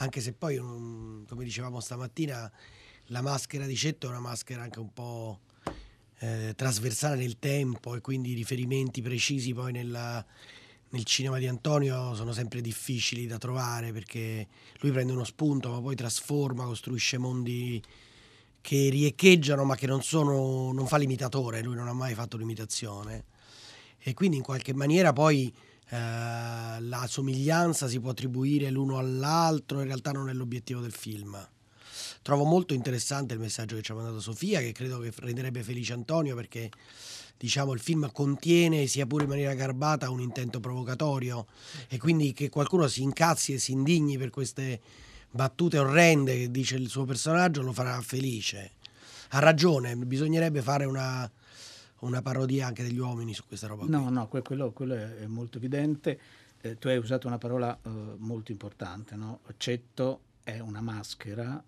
anche 0.00 0.20
se 0.20 0.32
poi, 0.32 0.56
um, 0.58 1.26
come 1.26 1.44
dicevamo 1.44 1.80
stamattina, 1.80 2.50
la 3.06 3.20
maschera 3.22 3.66
di 3.66 3.74
Cetto 3.74 4.06
è 4.06 4.10
una 4.10 4.20
maschera 4.20 4.62
anche 4.62 4.78
un 4.78 4.92
po' 4.92 5.40
eh, 6.20 6.52
trasversale 6.56 7.16
nel 7.16 7.38
tempo 7.38 7.94
e 7.94 8.00
quindi 8.00 8.30
i 8.30 8.34
riferimenti 8.34 9.00
precisi 9.02 9.52
poi 9.54 9.72
nella- 9.72 10.24
nel 10.90 11.04
cinema 11.04 11.38
di 11.38 11.46
Antonio 11.46 12.14
sono 12.14 12.32
sempre 12.32 12.60
difficili 12.60 13.26
da 13.26 13.38
trovare 13.38 13.92
perché 13.92 14.46
lui 14.80 14.90
prende 14.90 15.12
uno 15.12 15.24
spunto 15.24 15.70
ma 15.70 15.80
poi 15.80 15.94
trasforma, 15.94 16.64
costruisce 16.64 17.18
mondi 17.18 17.80
che 18.68 18.90
riecheggiano 18.90 19.64
ma 19.64 19.76
che 19.76 19.86
non 19.86 20.02
sono 20.02 20.72
non 20.72 20.86
fa 20.86 20.98
l'imitatore, 20.98 21.62
lui 21.62 21.74
non 21.74 21.88
ha 21.88 21.94
mai 21.94 22.12
fatto 22.12 22.36
l'imitazione 22.36 23.24
e 23.98 24.12
quindi 24.12 24.36
in 24.36 24.42
qualche 24.42 24.74
maniera 24.74 25.14
poi 25.14 25.50
eh, 25.88 25.96
la 25.96 27.06
somiglianza 27.08 27.88
si 27.88 27.98
può 27.98 28.10
attribuire 28.10 28.68
l'uno 28.68 28.98
all'altro, 28.98 29.78
in 29.78 29.86
realtà 29.86 30.12
non 30.12 30.28
è 30.28 30.34
l'obiettivo 30.34 30.80
del 30.80 30.92
film. 30.92 31.48
Trovo 32.20 32.44
molto 32.44 32.74
interessante 32.74 33.32
il 33.32 33.40
messaggio 33.40 33.74
che 33.76 33.80
ci 33.80 33.92
ha 33.92 33.94
mandato 33.94 34.20
Sofia, 34.20 34.60
che 34.60 34.72
credo 34.72 34.98
che 34.98 35.14
renderebbe 35.16 35.62
felice 35.62 35.94
Antonio 35.94 36.34
perché 36.34 36.68
diciamo 37.38 37.72
il 37.72 37.80
film 37.80 38.12
contiene, 38.12 38.86
sia 38.86 39.06
pure 39.06 39.22
in 39.22 39.30
maniera 39.30 39.54
garbata, 39.54 40.10
un 40.10 40.20
intento 40.20 40.60
provocatorio 40.60 41.46
e 41.88 41.96
quindi 41.96 42.34
che 42.34 42.50
qualcuno 42.50 42.86
si 42.86 43.00
incazzi 43.00 43.54
e 43.54 43.58
si 43.58 43.72
indigni 43.72 44.18
per 44.18 44.28
queste 44.28 45.06
battute 45.30 45.78
orrende 45.78 46.36
che 46.36 46.50
dice 46.50 46.76
il 46.76 46.88
suo 46.88 47.04
personaggio 47.04 47.62
lo 47.62 47.72
farà 47.72 48.00
felice. 48.00 48.72
Ha 49.30 49.38
ragione, 49.40 49.94
bisognerebbe 49.96 50.62
fare 50.62 50.84
una, 50.86 51.30
una 52.00 52.22
parodia 52.22 52.66
anche 52.66 52.82
degli 52.82 52.98
uomini 52.98 53.34
su 53.34 53.44
questa 53.46 53.66
roba. 53.66 53.82
qui. 53.84 53.90
no 53.92 54.08
no 54.08 54.28
que- 54.28 54.42
quello, 54.42 54.70
quello 54.72 54.94
è 54.94 55.26
molto 55.26 55.58
evidente 55.58 56.18
Eh, 56.60 56.76
tu 56.76 56.88
hai 56.88 56.96
usato 56.98 57.28
una 57.28 57.38
parola 57.38 57.78
eh, 57.80 57.88
molto 58.16 58.50
importante 58.50 59.14
no? 59.14 59.42
Cetto 59.58 60.22
è 60.42 60.58
una 60.58 60.80
maschera 60.80 61.62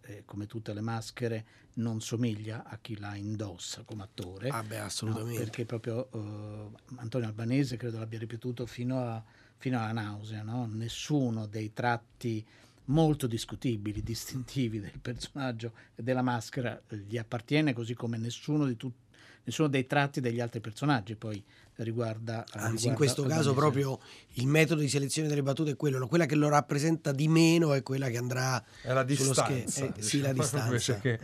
eh, 0.00 0.22
come 0.24 0.46
tutte 0.46 0.72
le 0.72 0.80
maschere 0.80 1.44
non 1.74 2.00
somiglia 2.00 2.64
a 2.66 2.78
chi 2.80 2.96
la 2.98 3.16
indossa 3.16 3.82
come 3.82 4.02
attore 4.04 4.48
Ah 4.48 4.62
beh, 4.62 4.78
No, 4.78 4.84
assolutamente. 4.84 5.38
perché 5.40 5.66
proprio 5.66 6.08
eh, 6.10 6.70
Antonio 6.96 7.26
Albanese 7.28 7.76
credo 7.76 7.98
l'abbia 7.98 8.18
ripetuto 8.18 8.64
fino, 8.64 8.98
a- 8.98 9.22
fino 9.58 9.78
alla 9.78 9.92
nausea, 9.92 10.42
no? 10.42 10.66
nessuno 10.72 11.44
dei 11.44 11.74
tratti 11.74 12.42
molto 12.86 13.26
discutibili, 13.26 14.02
distintivi 14.04 14.80
del 14.80 14.98
personaggio 15.00 15.72
e 15.94 16.02
della 16.02 16.22
maschera 16.22 16.80
eh, 16.88 16.96
gli 16.96 17.16
appartiene, 17.16 17.72
così 17.72 17.94
come 17.94 18.16
nessuno, 18.16 18.66
di 18.66 18.76
tut- 18.76 19.02
nessuno 19.44 19.68
dei 19.68 19.86
tratti 19.86 20.20
degli 20.20 20.40
altri 20.40 20.60
personaggi 20.60 21.14
poi 21.16 21.42
riguarda... 21.76 22.44
Anzi, 22.52 22.66
in 22.66 22.70
riguarda 22.76 22.96
questo 22.96 23.22
caso 23.24 23.50
Albanese. 23.50 23.54
proprio 23.54 23.98
il 24.34 24.46
metodo 24.46 24.80
di 24.80 24.88
selezione 24.88 25.26
delle 25.28 25.42
battute 25.42 25.72
è 25.72 25.76
quello, 25.76 26.06
quella 26.06 26.24
che 26.26 26.36
lo 26.36 26.48
rappresenta 26.48 27.10
di 27.10 27.26
meno 27.26 27.72
è 27.72 27.82
quella 27.82 28.08
che 28.08 28.16
andrà 28.16 28.62
È 28.80 28.92
la 28.92 29.00
sullo 29.08 29.28
distanza. 29.32 29.68
schermo. 29.70 29.94
Eh, 29.96 30.02
sì, 30.02 30.20
la 30.20 30.32
diciamo, 30.32 30.72
distanza. 30.72 31.00
che 31.00 31.18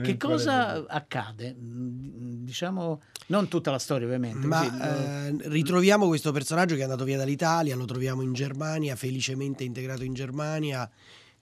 Che 0.00 0.16
cosa 0.16 0.84
accade? 0.86 1.54
Mm, 1.58 2.44
Diciamo, 2.46 3.02
non 3.26 3.48
tutta 3.48 3.72
la 3.72 3.78
storia 3.80 4.06
ovviamente. 4.06 4.46
così, 4.46 4.64
lo- 4.70 4.76
Ma 4.76 5.26
eh, 5.26 5.36
ritroviamo 5.48 6.06
questo 6.06 6.30
personaggio 6.30 6.74
che 6.76 6.80
è 6.82 6.84
andato 6.84 7.02
via 7.02 7.16
dall'Italia, 7.16 7.74
lo 7.74 7.84
troviamo 7.86 8.22
in 8.22 8.32
Germania, 8.32 8.94
felicemente 8.94 9.64
integrato 9.64 10.04
in 10.04 10.14
Germania, 10.14 10.88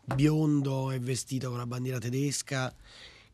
biondo 0.03 0.91
e 0.91 0.99
vestito 0.99 1.51
con 1.51 1.59
la 1.59 1.67
bandiera 1.67 1.99
tedesca, 1.99 2.75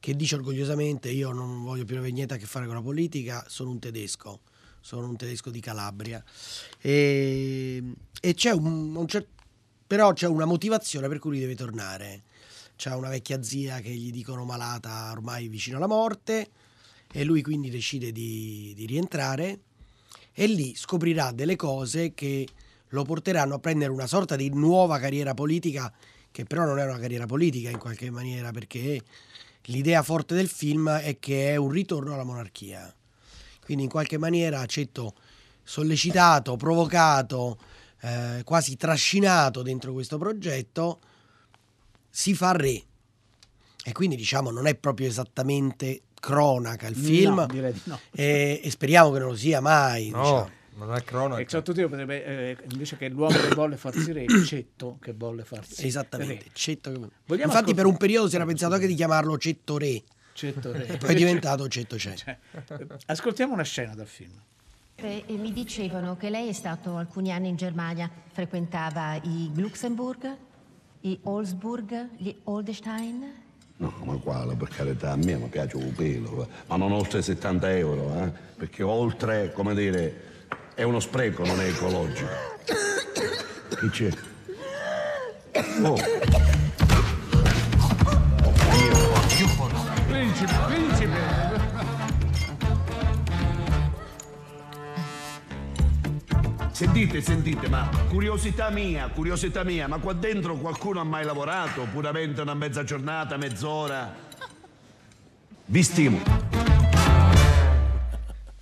che 0.00 0.16
dice 0.16 0.35
orgogliosamente 0.37 1.11
io 1.11 1.30
non 1.30 1.62
voglio 1.62 1.85
più 1.85 1.97
avere 1.99 2.11
niente 2.11 2.35
a 2.35 2.37
che 2.38 2.47
fare 2.47 2.64
con 2.64 2.75
la 2.75 2.80
politica, 2.80 3.45
sono 3.49 3.71
un 3.71 3.78
tedesco, 3.78 4.40
sono 4.80 5.07
un 5.07 5.16
tedesco 5.16 5.50
di 5.50 5.61
Calabria. 5.61 6.25
E, 6.80 7.83
e 8.19 8.35
c'è 8.35 8.50
un, 8.50 8.97
un 8.97 9.07
cer- 9.07 9.28
però 9.87 10.14
c'è 10.14 10.26
una 10.26 10.47
motivazione 10.47 11.07
per 11.07 11.19
cui 11.19 11.38
deve 11.38 11.54
tornare. 11.54 12.23
C'ha 12.76 12.97
una 12.97 13.11
vecchia 13.11 13.42
zia 13.42 13.80
che 13.80 13.90
gli 13.90 14.11
dicono 14.11 14.45
malata 14.45 15.11
ormai 15.12 15.49
vicino 15.49 15.76
alla 15.76 15.87
morte 15.87 16.49
e 17.12 17.25
lui 17.25 17.42
quindi 17.42 17.69
decide 17.69 18.11
di, 18.11 18.73
di 18.75 18.87
rientrare 18.87 19.61
e 20.33 20.47
lì 20.47 20.75
scoprirà 20.75 21.30
delle 21.33 21.57
cose 21.57 22.14
che 22.14 22.49
lo 22.88 23.04
porteranno 23.04 23.57
a 23.57 23.59
prendere 23.59 23.92
una 23.92 24.07
sorta 24.07 24.35
di 24.35 24.49
nuova 24.49 24.99
carriera 24.99 25.35
politica 25.35 25.92
che 26.30 26.45
però 26.45 26.64
non 26.64 26.78
è 26.78 26.85
una 26.85 26.99
carriera 26.99 27.26
politica 27.26 27.69
in 27.69 27.78
qualche 27.78 28.11
maniera 28.11 28.50
perché 28.50 29.02
l'idea 29.64 30.02
forte 30.02 30.35
del 30.35 30.49
film 30.49 30.90
è 30.90 31.19
che 31.19 31.50
è 31.50 31.57
un 31.57 31.71
ritorno 31.71 32.14
alla 32.14 32.25
monarchia. 32.25 32.93
Quindi 33.62 33.85
in 33.85 33.90
qualche 33.90 34.19
maniera 34.19 34.64
Cetto 34.67 35.14
sollecitato, 35.62 36.57
provocato, 36.57 37.59
eh, 38.00 38.43
quasi 38.45 38.76
trascinato 38.76 39.62
dentro 39.62 39.93
questo 39.93 40.19
progetto, 40.19 41.00
si 42.09 42.35
fa 42.35 42.52
re. 42.52 42.83
E 43.85 43.93
quindi 43.93 44.17
diciamo 44.17 44.50
non 44.50 44.67
è 44.67 44.75
proprio 44.75 45.07
esattamente 45.07 46.02
cronaca 46.21 46.87
il 46.87 46.97
film 46.97 47.35
No, 47.35 47.47
direi 47.47 47.73
di 47.73 47.81
no. 47.85 47.99
e, 48.12 48.61
e 48.62 48.71
speriamo 48.71 49.11
che 49.11 49.19
non 49.21 49.29
lo 49.29 49.37
sia 49.37 49.61
mai. 49.61 50.11
No, 50.11 50.19
diciamo. 50.21 50.50
Non 50.74 50.94
è 50.94 51.02
cronaca. 51.02 51.40
E 51.40 51.44
soprattutto 51.48 51.88
potrebbe, 51.88 52.24
eh, 52.24 52.56
invece 52.70 52.96
che 52.96 53.08
l'uomo 53.08 53.36
che 53.36 53.54
volle 53.54 53.76
farsi 53.76 54.12
re, 54.12 54.26
Cetto 54.44 54.98
che 55.00 55.12
volle 55.12 55.44
farsi 55.44 55.86
Esattamente. 55.86 56.44
re. 56.44 56.50
Cetto 56.52 56.90
che- 56.90 56.98
Vogliamo 56.98 57.12
Infatti 57.52 57.70
ascolt- 57.70 57.74
per 57.76 57.86
un 57.86 57.96
periodo 57.96 58.28
si 58.28 58.36
era 58.36 58.44
pensato 58.46 58.74
anche 58.74 58.86
di 58.86 58.94
chiamarlo 58.94 59.36
Cetto 59.38 59.76
Re, 59.78 60.02
Cetto 60.32 60.72
re. 60.72 60.86
e 60.86 60.96
poi 60.96 61.10
è 61.10 61.14
diventato 61.14 61.68
Cetto 61.68 61.96
C'è. 61.96 62.14
Cioè, 62.14 62.38
eh, 62.68 62.86
ascoltiamo 63.06 63.52
una 63.52 63.62
scena 63.64 63.94
dal 63.94 64.06
film. 64.06 64.32
E 64.96 65.24
e 65.26 65.32
mi 65.36 65.52
dicevano 65.52 66.16
che 66.16 66.28
lei 66.30 66.48
è 66.48 66.52
stato 66.52 66.96
alcuni 66.96 67.32
anni 67.32 67.48
in 67.48 67.56
Germania, 67.56 68.10
frequentava 68.32 69.14
i 69.22 69.50
Luxemburg, 69.54 70.36
i 71.02 71.18
Olsburg, 71.22 72.08
gli 72.18 72.34
Oldestein. 72.44 73.32
No, 73.78 73.94
ma 74.04 74.14
quale, 74.16 74.54
per 74.56 74.68
carità, 74.68 75.12
a 75.12 75.16
me 75.16 75.36
mi 75.36 75.48
piace 75.48 75.76
un 75.76 75.90
pelo, 75.94 76.46
ma 76.66 76.76
non 76.76 76.92
oltre 76.92 77.22
70 77.22 77.74
euro, 77.76 78.14
eh? 78.24 78.30
perché 78.56 78.82
oltre, 78.82 79.52
come 79.54 79.74
dire, 79.74 80.28
è 80.80 80.82
uno 80.82 80.99
spreco, 80.99 81.44
non 81.44 81.60
è 81.60 81.66
ecologico. 81.66 82.30
Chi 83.80 83.90
c'è? 83.90 84.10
Oh, 85.82 85.94
Principe, 90.06 90.52
principe! 90.66 91.18
Sentite, 96.70 97.20
sentite, 97.20 97.68
ma 97.68 97.87
curiosità 98.08 98.70
mia, 98.70 99.08
curiosità 99.08 99.62
mia, 99.64 99.87
ma 99.87 99.99
qua 99.99 100.14
dentro 100.14 100.56
qualcuno 100.56 101.00
ha 101.00 101.04
mai 101.04 101.26
lavorato? 101.26 101.87
Puramente 101.92 102.40
una 102.40 102.54
mezza 102.54 102.84
giornata, 102.84 103.37
mezz'ora? 103.37 104.14
Vi 105.66 105.82
stimo. 105.82 106.22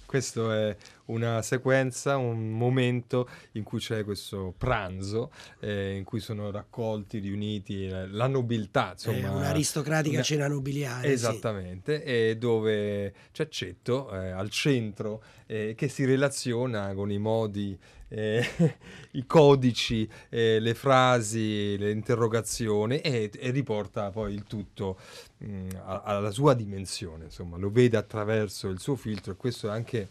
Questo 0.05 0.51
è 0.51 0.77
una 1.09 1.43
sequenza, 1.43 2.17
un 2.17 2.51
momento 2.51 3.29
in 3.53 3.63
cui 3.63 3.79
c'è 3.79 4.05
questo 4.05 4.55
pranzo, 4.57 5.31
eh, 5.61 5.95
in 5.97 6.05
cui 6.05 6.21
sono 6.21 6.51
raccolti, 6.51 7.19
riuniti 7.19 7.87
eh, 7.87 8.07
la 8.09 8.27
nobiltà, 8.27 8.91
insomma. 8.93 9.17
È 9.19 9.29
un'aristocratica 9.31 10.15
una- 10.17 10.23
cena 10.23 10.49
nobiliare. 10.49 11.07
sì. 11.09 11.13
Esattamente, 11.13 12.03
e 12.03 12.37
dove 12.37 13.13
c'è 13.33 13.49
Cetto 13.49 14.11
eh, 14.13 14.31
al 14.31 14.51
centro 14.51 15.23
eh, 15.47 15.75
che 15.77 15.89
si 15.89 16.05
relaziona 16.05 16.93
con 16.95 17.11
i 17.11 17.19
modi, 17.19 17.79
eh, 18.09 18.45
i 19.13 19.25
codici, 19.27 20.09
eh, 20.29 20.59
le 20.61 20.75
frasi, 20.75 21.77
le 21.79 21.91
interrogazioni 21.91 23.01
e, 23.01 23.31
e 23.35 23.51
riporta 23.51 24.11
poi 24.11 24.35
il 24.35 24.45
tutto 24.45 24.99
mh, 25.39 25.69
a- 25.85 26.03
alla 26.05 26.31
sua 26.31 26.55
dimensione, 26.55 27.25
insomma, 27.25 27.57
lo 27.57 27.71
vede 27.71 27.97
attraverso 27.97 28.69
il 28.69 28.79
suo 28.79 28.95
filtro 28.97 29.33
e 29.33 29.37
questo 29.37 29.69
è 29.69 29.71
anche 29.71 30.11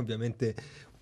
ovviamente 0.00 0.54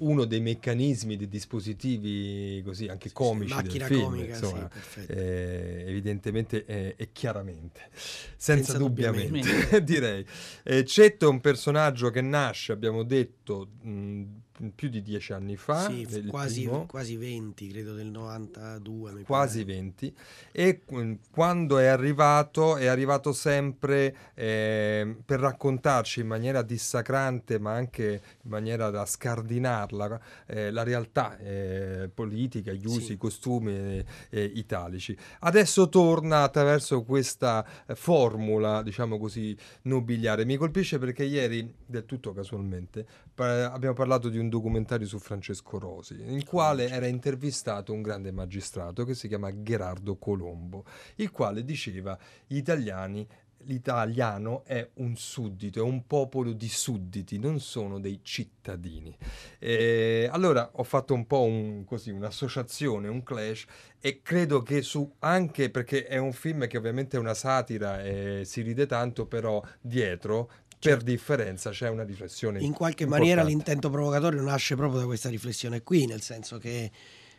uno 0.02 0.24
dei 0.24 0.40
meccanismi, 0.40 1.16
dei 1.16 1.28
dispositivi 1.28 2.60
così 2.64 2.88
anche 2.88 3.12
comici 3.12 3.54
del 3.54 3.64
macchina 3.64 3.86
film, 3.86 4.02
comica, 4.02 4.34
sì, 4.34 4.44
insomma, 4.44 4.68
perfetto. 4.68 5.12
eh, 5.12 5.84
evidentemente 5.86 6.64
eh, 6.64 6.94
e 6.96 7.12
chiaramente, 7.12 7.88
senza, 7.92 8.72
Senza 8.72 8.78
dubbiamente, 8.78 9.28
dubbiamente. 9.28 9.82
direi. 9.84 10.26
Eh, 10.64 10.84
Cetto 10.84 11.26
è 11.26 11.28
un 11.28 11.40
personaggio 11.40 12.10
che 12.10 12.20
nasce, 12.20 12.72
abbiamo 12.72 13.04
detto, 13.04 13.68
mh, 13.82 14.24
più 14.74 14.88
di 14.88 15.02
dieci 15.02 15.32
anni 15.32 15.56
fa, 15.56 15.88
Sì, 15.88 16.26
quasi, 16.28 16.62
primo, 16.62 16.86
quasi 16.86 17.16
20, 17.16 17.66
credo 17.68 17.94
del 17.94 18.06
92. 18.06 19.12
mi 19.12 19.22
quasi 19.24 19.64
pare. 19.64 19.76
20 19.76 20.14
e 20.52 20.82
mm, 20.92 21.12
quando 21.30 21.78
è 21.78 21.86
arrivato 21.86 22.76
è 22.76 22.86
arrivato 22.86 23.32
sempre 23.32 24.14
eh, 24.34 25.16
per 25.24 25.40
raccontarci 25.40 26.20
in 26.20 26.26
maniera 26.26 26.62
dissacrante 26.62 27.58
ma 27.58 27.72
anche 27.72 28.20
in 28.42 28.50
maniera 28.50 28.90
da 28.90 29.04
scardinarla 29.04 30.20
eh, 30.46 30.70
la 30.70 30.82
realtà 30.82 31.36
eh, 31.38 32.10
politica, 32.12 32.72
gli 32.72 32.86
usi, 32.86 33.00
Sì. 33.02 33.12
i 33.12 33.16
costumi 33.16 33.72
eh, 33.72 34.04
eh, 34.30 34.44
italici. 34.54 35.16
Adesso 35.40 35.88
torna 35.88 36.42
attraverso 36.42 37.02
questa 37.02 37.64
formula, 37.94 38.82
diciamo 38.82 39.18
così, 39.18 39.56
nobiliare. 39.82 40.44
Mi 40.44 40.56
colpisce 40.56 40.98
perché 40.98 41.24
ieri, 41.24 41.72
del 41.86 42.04
tutto 42.04 42.32
casualmente, 42.32 43.06
abbiamo 43.36 43.94
parlato 43.94 44.28
di 44.28 44.38
un 44.38 44.48
documentario 44.52 45.06
su 45.06 45.18
Francesco 45.18 45.78
Rosi, 45.78 46.20
in 46.20 46.44
quale 46.44 46.90
era 46.90 47.06
intervistato 47.06 47.94
un 47.94 48.02
grande 48.02 48.30
magistrato 48.32 49.04
che 49.04 49.14
si 49.14 49.26
chiama 49.26 49.62
Gerardo 49.62 50.16
Colombo, 50.16 50.84
il 51.16 51.30
quale 51.30 51.64
diceva 51.64 52.18
gli 52.46 52.56
italiani 52.56 53.26
l'italiano 53.64 54.64
è 54.64 54.88
un 54.94 55.14
suddito, 55.16 55.78
è 55.78 55.82
un 55.82 56.06
popolo 56.06 56.52
di 56.52 56.68
sudditi, 56.68 57.38
non 57.38 57.60
sono 57.60 58.00
dei 58.00 58.18
cittadini. 58.22 59.16
E 59.58 60.28
allora 60.30 60.68
ho 60.74 60.82
fatto 60.82 61.14
un 61.14 61.26
po' 61.26 61.42
un- 61.42 61.84
così, 61.84 62.10
un'associazione, 62.10 63.06
un 63.06 63.22
clash 63.22 63.64
e 64.00 64.20
credo 64.20 64.62
che 64.62 64.82
su 64.82 65.08
anche 65.20 65.70
perché 65.70 66.06
è 66.06 66.16
un 66.16 66.32
film 66.32 66.66
che 66.66 66.76
ovviamente 66.76 67.16
è 67.16 67.20
una 67.20 67.34
satira 67.34 68.02
e 68.02 68.42
si 68.44 68.62
ride 68.62 68.86
tanto, 68.86 69.26
però 69.26 69.62
dietro 69.80 70.50
per 70.82 71.00
differenza 71.02 71.70
c'è 71.70 71.88
una 71.88 72.02
riflessione. 72.02 72.60
In 72.60 72.72
qualche 72.72 73.06
maniera 73.06 73.42
importante. 73.42 73.50
l'intento 73.50 73.90
provocatorio 73.90 74.42
nasce 74.42 74.74
proprio 74.74 74.98
da 74.98 75.06
questa 75.06 75.28
riflessione 75.28 75.84
qui, 75.84 76.06
nel 76.06 76.22
senso 76.22 76.58
che 76.58 76.90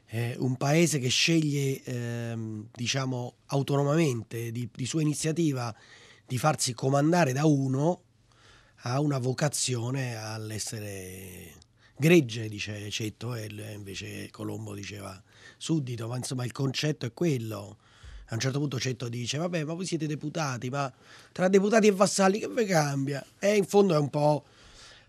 eh, 0.06 0.36
un 0.38 0.56
paese 0.56 0.98
che 0.98 1.10
sceglie, 1.10 1.84
ehm, 1.84 2.70
diciamo, 2.72 3.36
autonomamente, 3.48 4.50
di, 4.52 4.70
di 4.74 4.86
sua 4.86 5.02
iniziativa, 5.02 5.76
di 6.26 6.38
farsi 6.38 6.74
comandare 6.74 7.34
da 7.34 7.46
uno, 7.46 8.04
ha 8.84 9.02
una 9.02 9.18
vocazione 9.18 10.16
all'essere 10.16 11.52
gregge, 11.98 12.48
dice 12.48 12.90
Cetto, 12.90 13.36
e 13.36 13.50
invece 13.74 14.30
Colombo 14.32 14.74
diceva 14.74 15.22
suddito, 15.58 16.08
ma 16.08 16.16
insomma 16.16 16.46
il 16.46 16.54
concetto 16.54 17.06
è 17.06 17.12
quello. 17.12 17.78
A 18.34 18.36
un 18.36 18.42
certo 18.42 18.58
punto 18.58 18.80
Cetto 18.80 19.10
dice, 19.10 19.38
vabbè, 19.38 19.64
ma 19.64 19.74
voi 19.74 19.86
siete 19.86 20.08
deputati, 20.08 20.72
ma 20.72 20.92
tra 21.32 21.48
deputati 21.50 21.86
e 21.86 21.92
vassalli 21.92 22.40
che 22.40 22.50
vi 22.50 22.66
cambia? 22.66 23.24
E 23.38 23.56
in 23.56 23.64
fondo 23.64 23.94
è 23.94 23.98
un 24.00 24.10
po' 24.10 24.44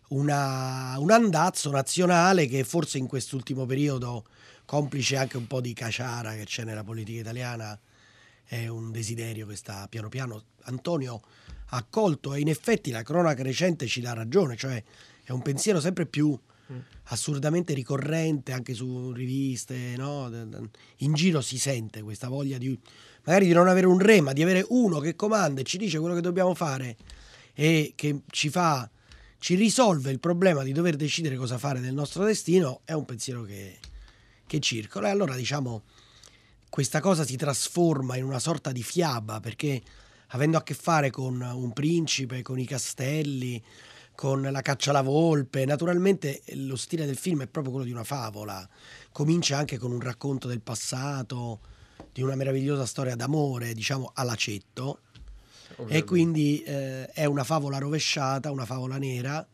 una- 0.09 0.95
un 0.99 1.11
andazzo 1.11 1.71
nazionale 1.71 2.47
che 2.47 2.65
forse 2.65 2.99
in 2.99 3.07
quest'ultimo 3.07 3.65
periodo, 3.65 4.27
complice 4.67 5.17
anche 5.17 5.39
un 5.39 5.47
po' 5.47 5.63
di 5.63 5.73
caciara 5.73 6.35
che 6.35 6.45
c'è 6.45 6.65
nella 6.65 6.85
politica 6.85 7.21
italiana, 7.21 7.79
è 8.45 8.67
un 8.67 8.93
desiderio 8.93 9.47
che 9.47 9.57
sta 9.57 9.87
piano 9.89 10.11
piano 10.11 10.45
Antonio 10.65 11.23
ha 11.69 11.77
accolto 11.79 12.35
e 12.35 12.41
in 12.41 12.49
effetti 12.49 12.91
la 12.91 13.03
cronaca 13.03 13.43
recente 13.43 13.87
ci 13.87 14.03
dà 14.03 14.13
ragione, 14.13 14.55
cioè 14.55 14.83
è 15.23 15.33
un 15.33 15.41
pensiero 15.41 15.81
sempre 15.81 16.05
più 16.05 16.39
assurdamente 17.05 17.75
ricorrente 17.75 18.53
anche 18.53 18.75
su 18.75 19.13
riviste, 19.13 19.95
no? 19.97 20.31
in 20.99 21.13
giro 21.15 21.41
si 21.41 21.59
sente 21.59 22.03
questa 22.03 22.29
voglia 22.29 22.59
di 22.59 22.79
magari 23.25 23.47
di 23.47 23.53
non 23.53 23.69
avere 23.69 23.87
un 23.87 23.99
re, 23.99 24.21
ma 24.21 24.33
di 24.33 24.43
avere 24.43 24.65
uno 24.69 24.99
che 25.01 25.17
comanda 25.17 25.61
e 25.61 25.65
ci 25.65 25.79
dice 25.79 25.99
quello 25.99 26.15
che 26.15 26.21
dobbiamo 26.21 26.55
fare 26.55 26.97
e 27.55 27.93
che 27.95 28.23
ci 28.31 28.49
fa 28.49 28.89
ci 29.45 29.57
risolve 29.57 30.11
il 30.11 30.21
problema 30.21 30.63
di 30.63 30.73
dover 30.73 30.97
decidere 30.97 31.37
cosa 31.37 31.59
fare 31.59 31.81
del 31.81 31.93
nostro 31.93 32.25
destino, 32.25 32.81
è 32.87 32.93
un 32.93 33.05
pensiero 33.05 33.43
che, 33.43 33.79
che 34.47 34.59
circola. 34.59 35.09
E 35.09 35.11
allora 35.11 35.37
diciamo 35.37 35.83
questa 36.71 37.01
cosa 37.01 37.27
si 37.27 37.37
trasforma 37.37 38.17
in 38.17 38.25
una 38.25 38.39
sorta 38.39 38.73
di 38.73 38.83
fiaba 38.83 39.41
perché 39.41 39.83
avendo 40.29 40.57
a 40.57 40.63
che 40.63 40.73
fare 40.73 41.11
con 41.11 41.43
un 41.43 41.75
principe, 41.75 42.41
con 42.41 42.59
i 42.59 42.65
castelli, 42.65 43.63
con 44.15 44.41
la 44.41 44.63
caccia 44.63 44.91
alla 44.91 45.03
volpe, 45.03 45.67
naturalmente 45.67 46.43
lo 46.55 46.77
stile 46.77 47.05
del 47.05 47.19
film 47.19 47.43
è 47.43 47.47
proprio 47.47 47.73
quello 47.73 47.87
di 47.87 47.93
una 47.93 48.03
favola. 48.03 48.67
Comincia 49.13 49.59
anche 49.59 49.77
con 49.77 49.93
un 49.93 50.01
racconto 50.01 50.49
del 50.49 50.63
passato, 50.63 51.61
di 52.13 52.23
una 52.23 52.35
meravigliosa 52.35 52.87
storia 52.87 53.17
d'amore, 53.17 53.75
diciamo 53.75 54.11
all'acetto. 54.15 55.01
E 55.69 55.73
Ovviamente. 55.77 56.05
quindi 56.07 56.63
eh, 56.63 57.07
è 57.07 57.25
una 57.25 57.43
favola 57.45 57.79
rovesciata, 57.79 58.51
una 58.51 58.65
favola 58.65 58.97
nera, 58.97 59.45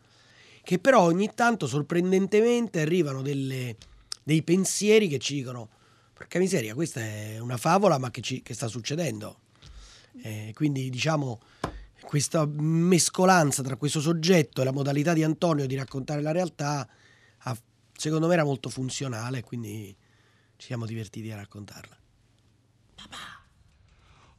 che 0.63 0.79
però 0.79 1.03
ogni 1.03 1.31
tanto 1.35 1.67
sorprendentemente 1.67 2.81
arrivano 2.81 3.23
delle- 3.23 3.77
dei 4.23 4.43
pensieri 4.43 5.09
che 5.09 5.19
ci 5.19 5.35
dicono, 5.35 5.69
porca 6.13 6.39
miseria, 6.39 6.75
questa 6.75 7.01
è 7.01 7.39
una 7.39 7.57
favola 7.57 7.97
ma 7.97 8.11
che, 8.11 8.21
ci- 8.21 8.43
che 8.43 8.53
sta 8.53 8.69
succedendo. 8.69 9.41
Eh, 10.23 10.53
quindi 10.55 10.91
diciamo 10.91 11.41
questa 12.03 12.45
mescolanza 12.45 13.63
tra 13.63 13.77
questo 13.77 14.01
soggetto 14.01 14.61
e 14.61 14.65
la 14.65 14.73
modalità 14.73 15.15
di 15.15 15.23
Antonio 15.23 15.67
di 15.67 15.77
raccontare 15.77 16.21
la 16.21 16.33
realtà, 16.33 16.87
ha- 17.39 17.59
secondo 17.97 18.27
me 18.27 18.35
era 18.35 18.45
molto 18.45 18.69
funzionale, 18.69 19.39
e 19.39 19.43
quindi 19.43 19.97
ci 20.57 20.67
siamo 20.67 20.85
divertiti 20.85 21.31
a 21.31 21.37
raccontarla. 21.37 21.97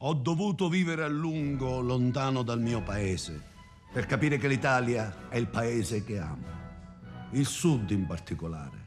Ho 0.04 0.14
dovuto 0.14 0.68
vivere 0.68 1.04
a 1.04 1.08
lungo 1.08 1.80
lontano 1.80 2.42
dal 2.42 2.60
mio 2.60 2.82
paese 2.82 3.50
per 3.92 4.06
capire 4.06 4.38
che 4.38 4.48
l'Italia 4.48 5.28
è 5.28 5.36
il 5.36 5.46
paese 5.46 6.02
che 6.02 6.18
amo. 6.18 6.60
Il 7.32 7.46
sud 7.46 7.90
in 7.90 8.06
particolare. 8.06 8.80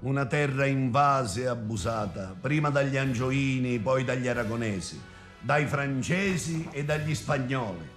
Una 0.00 0.26
terra 0.26 0.66
invasa 0.66 1.40
e 1.40 1.46
abusata, 1.46 2.36
prima 2.38 2.68
dagli 2.68 2.96
angioini, 2.96 3.78
poi 3.78 4.04
dagli 4.04 4.28
aragonesi, 4.28 5.00
dai 5.40 5.66
francesi 5.66 6.68
e 6.72 6.84
dagli 6.84 7.14
spagnoli, 7.14 7.88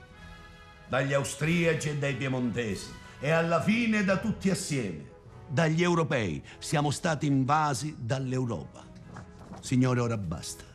dagli 0.88 1.14
austriaci 1.14 1.90
e 1.90 1.98
dai 1.98 2.16
piemontesi 2.16 2.92
e 3.20 3.30
alla 3.30 3.62
fine 3.62 4.04
da 4.04 4.18
tutti 4.18 4.50
assieme, 4.50 5.10
dagli 5.48 5.84
europei. 5.84 6.42
Siamo 6.60 6.92
stati 6.92 7.26
invasi 7.26 7.96
dall'Europa. 8.00 8.86
Signore, 9.60 10.00
ora 10.00 10.18
basta. 10.18 10.71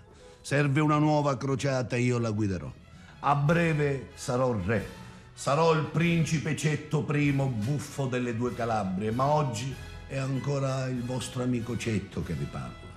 Serve 0.46 0.80
una 0.80 0.98
nuova 0.98 1.36
crociata 1.36 1.96
e 1.96 2.02
io 2.02 2.20
la 2.20 2.30
guiderò. 2.30 2.72
A 3.18 3.34
breve 3.34 4.10
sarò 4.14 4.56
re. 4.64 4.86
Sarò 5.34 5.74
il 5.74 5.86
principe 5.86 6.54
Cetto 6.54 7.04
I, 7.12 7.32
buffo 7.32 8.06
delle 8.06 8.36
due 8.36 8.54
Calabrie, 8.54 9.10
ma 9.10 9.24
oggi 9.24 9.74
è 10.06 10.16
ancora 10.16 10.86
il 10.86 11.02
vostro 11.02 11.42
amico 11.42 11.76
Cetto 11.76 12.22
che 12.22 12.34
vi 12.34 12.44
parla. 12.44 12.92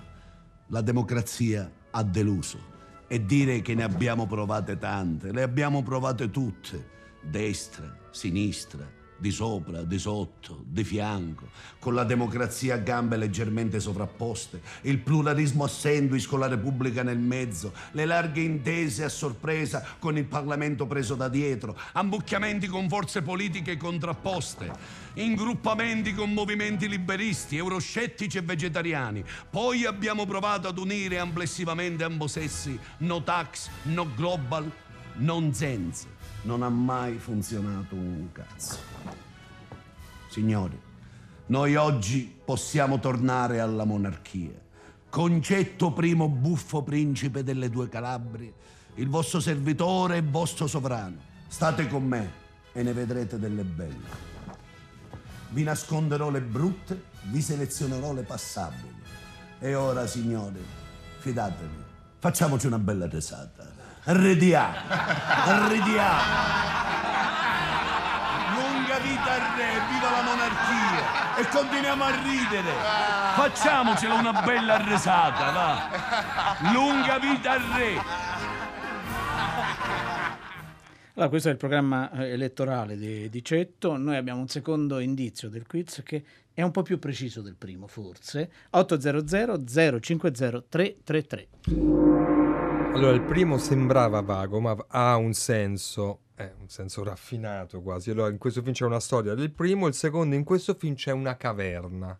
La 0.68 0.80
democrazia 0.80 1.68
ha 1.90 2.04
deluso 2.04 2.56
e 3.08 3.26
dire 3.26 3.62
che 3.62 3.74
ne 3.74 3.82
abbiamo 3.82 4.28
provate 4.28 4.78
tante, 4.78 5.32
le 5.32 5.42
abbiamo 5.42 5.82
provate 5.82 6.30
tutte, 6.30 6.88
destra, 7.20 7.92
sinistra, 8.12 8.88
di 9.20 9.30
sopra, 9.30 9.82
di 9.82 9.98
sotto, 9.98 10.64
di 10.64 10.82
fianco, 10.82 11.48
con 11.78 11.94
la 11.94 12.04
democrazia 12.04 12.74
a 12.74 12.78
gambe 12.78 13.18
leggermente 13.18 13.78
sovrapposte, 13.78 14.62
il 14.82 14.98
pluralismo 14.98 15.64
a 15.64 15.68
sandwich 15.68 16.26
con 16.26 16.38
la 16.40 16.48
Repubblica 16.48 17.02
nel 17.02 17.18
mezzo, 17.18 17.72
le 17.92 18.06
larghe 18.06 18.40
intese 18.40 19.04
a 19.04 19.10
sorpresa 19.10 19.84
con 19.98 20.16
il 20.16 20.24
Parlamento 20.24 20.86
preso 20.86 21.14
da 21.14 21.28
dietro, 21.28 21.78
ammucchiamenti 21.92 22.66
con 22.66 22.88
forze 22.88 23.20
politiche 23.20 23.76
contrapposte, 23.76 24.70
ingruppamenti 25.14 26.14
con 26.14 26.32
movimenti 26.32 26.88
liberisti, 26.88 27.58
euroscettici 27.58 28.38
e 28.38 28.42
vegetariani. 28.42 29.22
Poi 29.50 29.84
abbiamo 29.84 30.24
provato 30.24 30.66
ad 30.66 30.78
unire 30.78 31.18
amplessivamente 31.18 32.04
ambo 32.04 32.26
sessi, 32.26 32.78
no 32.98 33.22
tax, 33.22 33.68
no 33.82 34.08
global, 34.14 34.70
nonsense. 35.16 36.19
Non 36.42 36.62
ha 36.62 36.68
mai 36.68 37.18
funzionato 37.18 37.94
un 37.94 38.28
cazzo. 38.32 38.78
Signori, 40.28 40.78
Noi 41.50 41.74
oggi 41.74 42.32
possiamo 42.44 43.00
tornare 43.00 43.58
alla 43.58 43.84
monarchia. 43.84 44.52
Concetto 45.08 45.92
primo 45.92 46.28
buffo 46.28 46.82
principe 46.82 47.42
delle 47.42 47.68
due 47.68 47.88
Calabrie, 47.88 48.54
il 48.94 49.08
vostro 49.08 49.40
servitore 49.40 50.18
e 50.18 50.22
vostro 50.22 50.68
sovrano. 50.68 51.16
State 51.48 51.88
con 51.88 52.04
me 52.04 52.30
e 52.72 52.84
ne 52.84 52.92
vedrete 52.92 53.36
delle 53.36 53.64
belle. 53.64 54.28
Vi 55.48 55.64
nasconderò 55.64 56.30
le 56.30 56.40
brutte, 56.40 57.02
vi 57.24 57.42
selezionerò 57.42 58.12
le 58.12 58.22
passabili. 58.22 59.02
E 59.58 59.74
ora, 59.74 60.06
signori, 60.06 60.64
fidatevi, 61.18 61.82
facciamoci 62.20 62.68
una 62.68 62.78
bella 62.78 63.08
risata. 63.08 63.79
Arrediamo, 64.04 64.76
arrediamo. 64.88 66.22
Lunga 68.54 68.98
vita 68.98 69.32
al 69.32 69.56
re, 69.56 69.72
viva 69.90 70.10
la 70.10 70.22
monarchia! 70.22 71.36
E 71.36 71.48
continuiamo 71.48 72.04
a 72.04 72.10
ridere! 72.22 72.72
Facciamocela 73.34 74.14
una 74.14 74.40
bella 74.42 74.78
risata, 74.78 75.50
va! 75.50 76.72
Lunga 76.72 77.18
vita 77.18 77.50
al 77.52 77.60
re! 77.60 78.28
Allora, 81.14 81.28
questo 81.28 81.48
è 81.50 81.52
il 81.52 81.58
programma 81.58 82.10
eh, 82.12 82.30
elettorale 82.30 82.96
di, 82.96 83.28
di 83.28 83.44
Cetto. 83.44 83.98
Noi 83.98 84.16
abbiamo 84.16 84.40
un 84.40 84.48
secondo 84.48 84.98
indizio 85.00 85.50
del 85.50 85.66
quiz 85.66 86.00
che 86.02 86.24
è 86.54 86.62
un 86.62 86.70
po' 86.70 86.80
più 86.80 86.98
preciso 86.98 87.42
del 87.42 87.56
primo, 87.56 87.86
forse. 87.86 88.50
800 88.70 90.00
050 90.00 90.62
333. 90.70 92.39
Allora, 92.92 93.12
il 93.14 93.22
primo 93.22 93.56
sembrava 93.56 94.20
vago, 94.20 94.60
ma 94.60 94.76
ha 94.88 95.16
un 95.16 95.32
senso, 95.32 96.20
eh, 96.36 96.52
un 96.60 96.68
senso 96.68 97.02
raffinato 97.04 97.80
quasi. 97.80 98.10
Allora, 98.10 98.30
in 98.30 98.38
questo 98.38 98.60
film 98.62 98.74
c'è 98.74 98.84
una 98.84 99.00
storia 99.00 99.34
del 99.34 99.52
primo, 99.52 99.86
il 99.86 99.94
secondo, 99.94 100.34
in 100.34 100.44
questo 100.44 100.74
film 100.74 100.94
c'è 100.94 101.12
una 101.12 101.36
caverna. 101.36 102.18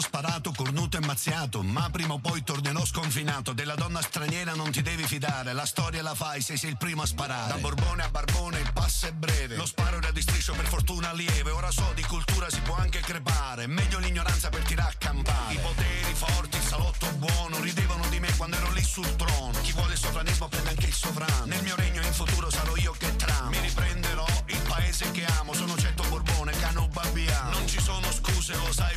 Hanno 0.00 0.08
sparato, 0.08 0.52
cornuto 0.56 0.96
e 0.96 1.00
mazziato, 1.00 1.62
ma 1.62 1.88
prima 1.90 2.14
o 2.14 2.18
poi 2.18 2.42
tornerò 2.42 2.84
sconfinato. 2.84 3.52
Della 3.52 3.74
donna 3.74 4.00
straniera 4.00 4.54
non 4.54 4.70
ti 4.70 4.80
devi 4.80 5.04
fidare, 5.04 5.52
la 5.52 5.66
storia 5.66 6.02
la 6.02 6.14
fai 6.14 6.40
se 6.40 6.56
sei 6.56 6.70
il 6.70 6.76
primo 6.78 7.02
a 7.02 7.06
sparare. 7.06 7.52
Da 7.52 7.58
Borbone 7.58 8.02
a 8.02 8.08
Barbone 8.08 8.60
il 8.60 8.72
passo 8.72 9.06
è 9.06 9.12
breve, 9.12 9.56
lo 9.56 9.66
sparo 9.66 9.98
era 9.98 10.10
di 10.10 10.22
striscio 10.22 10.54
per 10.54 10.66
fortuna 10.66 11.12
lieve. 11.12 11.50
Ora 11.50 11.70
so 11.70 11.92
di 11.94 12.02
cultura 12.02 12.48
si 12.48 12.60
può 12.60 12.76
anche 12.76 13.00
crepare, 13.00 13.66
meglio 13.66 13.98
l'ignoranza 13.98 14.48
per 14.48 14.62
tirare 14.62 14.90
a 14.90 14.94
campare. 14.96 15.52
I 15.54 15.58
poteri 15.58 16.14
forti, 16.14 16.56
il 16.56 16.62
salotto 16.62 17.06
buono, 17.16 17.60
ridevano 17.60 18.08
di 18.08 18.20
me 18.20 18.34
quando 18.36 18.56
ero 18.56 18.70
lì 18.72 18.82
sul 18.82 19.16
trono. 19.16 19.60
Chi 19.60 19.72
vuole 19.72 19.92
il 19.92 19.98
sovranismo 19.98 20.48
prende 20.48 20.70
anche 20.70 20.86
il 20.86 20.94
sovrano. 20.94 21.44
Nel 21.44 21.62
mio 21.62 21.76
regno 21.76 22.00
in 22.00 22.12
futuro 22.12 22.50
sarò 22.50 22.74
io 22.76 22.92
che 22.92 23.14
tramo. 23.16 23.50
Mi 23.50 23.60
riprenderò 23.60 24.26
il 24.46 24.60
paese 24.66 25.10
che 25.10 25.24
amo, 25.38 25.52
sono 25.52 25.76
Cetto 25.76 26.04
Borbone, 26.04 26.52
Cano 26.58 26.88
Babbiano. 26.88 27.50
Non 27.50 27.68
ci 27.68 27.80
sono 27.80 28.10
scuse, 28.12 28.54
lo 28.56 28.72
sai 28.72 28.89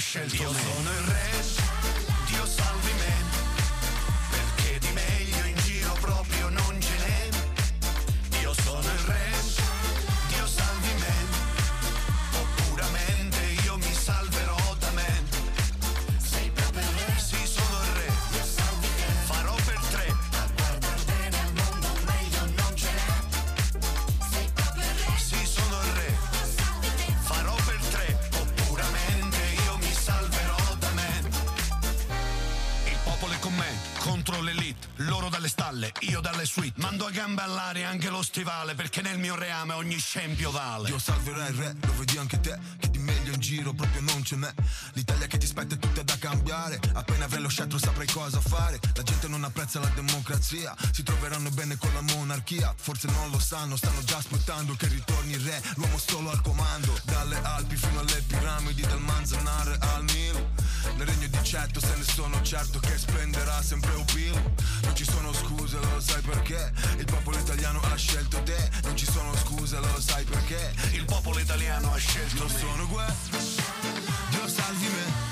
scelto 0.00 0.34
Io 0.42 0.50
me. 0.50 0.58
sono 0.60 0.90
il 0.90 0.98
re, 1.06 1.39
io 36.00 36.20
dalle 36.20 36.44
suite. 36.44 36.80
Mando 36.80 37.06
a 37.06 37.10
gambe 37.10 37.42
all'aria 37.42 37.88
anche 37.88 38.08
lo 38.10 38.22
stivale, 38.22 38.74
perché 38.74 39.02
nel 39.02 39.18
mio 39.18 39.34
reame 39.34 39.74
ogni 39.74 39.98
scempio 39.98 40.50
vale. 40.50 40.88
Io 40.88 40.98
salverai 40.98 41.50
il 41.50 41.56
re, 41.56 41.76
lo 41.80 41.96
vedi 41.96 42.18
anche 42.18 42.40
te, 42.40 42.58
che 42.78 42.90
di 42.90 42.98
meglio 42.98 43.32
in 43.32 43.40
giro 43.40 43.72
proprio 43.72 44.00
non 44.02 44.24
ce 44.24 44.36
n'è. 44.36 44.52
L'Italia 44.94 45.26
che 45.26 45.38
ti 45.38 45.46
aspetta 45.46 45.74
è 45.74 45.78
tutta 45.78 46.02
da 46.02 46.16
cambiare, 46.18 46.80
appena 46.94 47.24
avrai 47.24 47.40
lo 47.42 47.48
scettro 47.48 47.78
saprai 47.78 48.06
cosa 48.06 48.40
fare. 48.40 48.78
La 48.94 49.02
gente 49.02 49.28
non 49.28 49.44
apprezza 49.44 49.80
la 49.80 49.90
democrazia, 49.94 50.74
si 50.92 51.02
troveranno 51.02 51.50
bene 51.50 51.76
con 51.76 51.92
la 51.92 52.02
monarchia. 52.02 52.74
Forse 52.76 53.08
non 53.08 53.30
lo 53.30 53.38
sanno, 53.38 53.76
stanno 53.76 54.02
già 54.04 54.16
aspettando 54.16 54.74
che 54.74 54.86
ritorni 54.88 55.32
il 55.32 55.40
re, 55.40 55.62
l'uomo 55.76 55.98
solo 55.98 56.30
al 56.30 56.40
comando. 56.42 56.98
Dalle 57.04 57.40
Alpi 57.42 57.76
fino 57.76 58.00
alle 58.00 58.22
piramidi, 58.26 58.82
dal 58.82 59.00
Manzanare 59.00 59.76
al 59.80 60.04
Nilo. 60.04 60.50
Nel 60.96 61.06
regno 61.06 61.26
di 61.26 61.38
Cetto 61.42 61.80
se 61.80 61.96
ne 61.96 62.02
sono 62.02 62.40
certo 62.42 62.78
che 62.78 62.96
splenderà 62.96 63.60
sempre 63.62 63.94
un 63.94 64.04
pilo. 64.04 64.40
Non 64.82 64.94
ci 64.94 65.04
sono 65.04 65.32
scuse, 65.32 65.78
lo 65.78 66.00
sai 66.00 66.22
perché? 66.22 66.72
Il 66.98 67.04
popolo 67.04 67.38
italiano 67.38 67.80
ha 67.80 67.96
scelto 67.96 68.42
te. 68.42 68.70
Non 68.82 68.96
ci 68.96 69.06
sono 69.06 69.34
scuse, 69.36 69.78
lo 69.78 70.00
sai 70.00 70.24
perché? 70.24 70.72
Il 70.92 71.04
popolo 71.04 71.38
italiano 71.38 71.92
ha 71.92 71.96
scelto 71.96 72.36
Io 72.36 72.44
me. 72.44 72.58
sono 72.58 72.86
guerra, 72.88 73.14
Dio 74.30 74.48
salvi 74.48 74.86
me. 74.86 75.28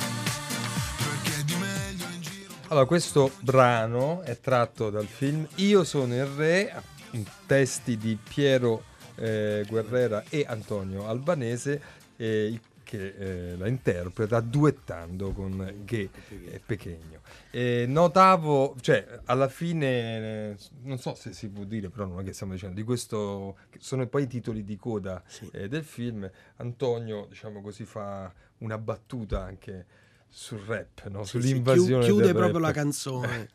Perché 0.96 1.44
di 1.44 1.54
meglio 1.54 2.04
in 2.14 2.20
giro. 2.20 2.52
Allora, 2.68 2.86
questo 2.86 3.32
brano 3.40 4.22
è 4.22 4.38
tratto 4.40 4.90
dal 4.90 5.06
film 5.06 5.46
Io 5.56 5.84
sono 5.84 6.14
il 6.14 6.26
re, 6.26 6.82
in 7.12 7.24
testi 7.46 7.96
di 7.96 8.16
Piero 8.22 8.84
eh, 9.16 9.64
Guerrera 9.68 10.24
e 10.28 10.44
Antonio 10.48 11.08
Albanese, 11.08 11.80
eh, 12.16 12.58
che 12.88 13.14
eh, 13.18 13.56
la 13.58 13.68
interpreta 13.68 14.40
duettando 14.40 15.32
con 15.32 15.82
Ghe 15.84 16.08
e 16.46 16.58
Pechegno. 16.64 17.20
Notavo, 17.86 18.74
cioè, 18.80 19.20
alla 19.26 19.48
fine, 19.48 20.52
eh, 20.52 20.56
non 20.84 20.96
so 20.96 21.14
se 21.14 21.34
si 21.34 21.48
può 21.50 21.64
dire, 21.64 21.90
però 21.90 22.06
non 22.06 22.20
è 22.20 22.24
che 22.24 22.32
stiamo 22.32 22.54
dicendo, 22.54 22.76
di 22.76 22.84
questo, 22.84 23.58
sono 23.78 24.06
poi 24.06 24.22
i 24.22 24.26
titoli 24.26 24.64
di 24.64 24.76
coda 24.78 25.22
eh, 25.52 25.68
del 25.68 25.84
film, 25.84 26.30
Antonio, 26.56 27.26
diciamo 27.28 27.60
così, 27.60 27.84
fa 27.84 28.32
una 28.58 28.78
battuta 28.78 29.42
anche 29.42 29.84
sul 30.26 30.60
rap, 30.60 31.06
no? 31.08 31.24
Sì, 31.24 31.40
sì, 31.40 31.48
sull'invasione 31.48 32.04
chiu- 32.04 32.14
chiude 32.14 32.24
del 32.24 32.34
proprio 32.34 32.60
rap. 32.60 32.68
la 32.68 32.72
canzone. 32.72 33.50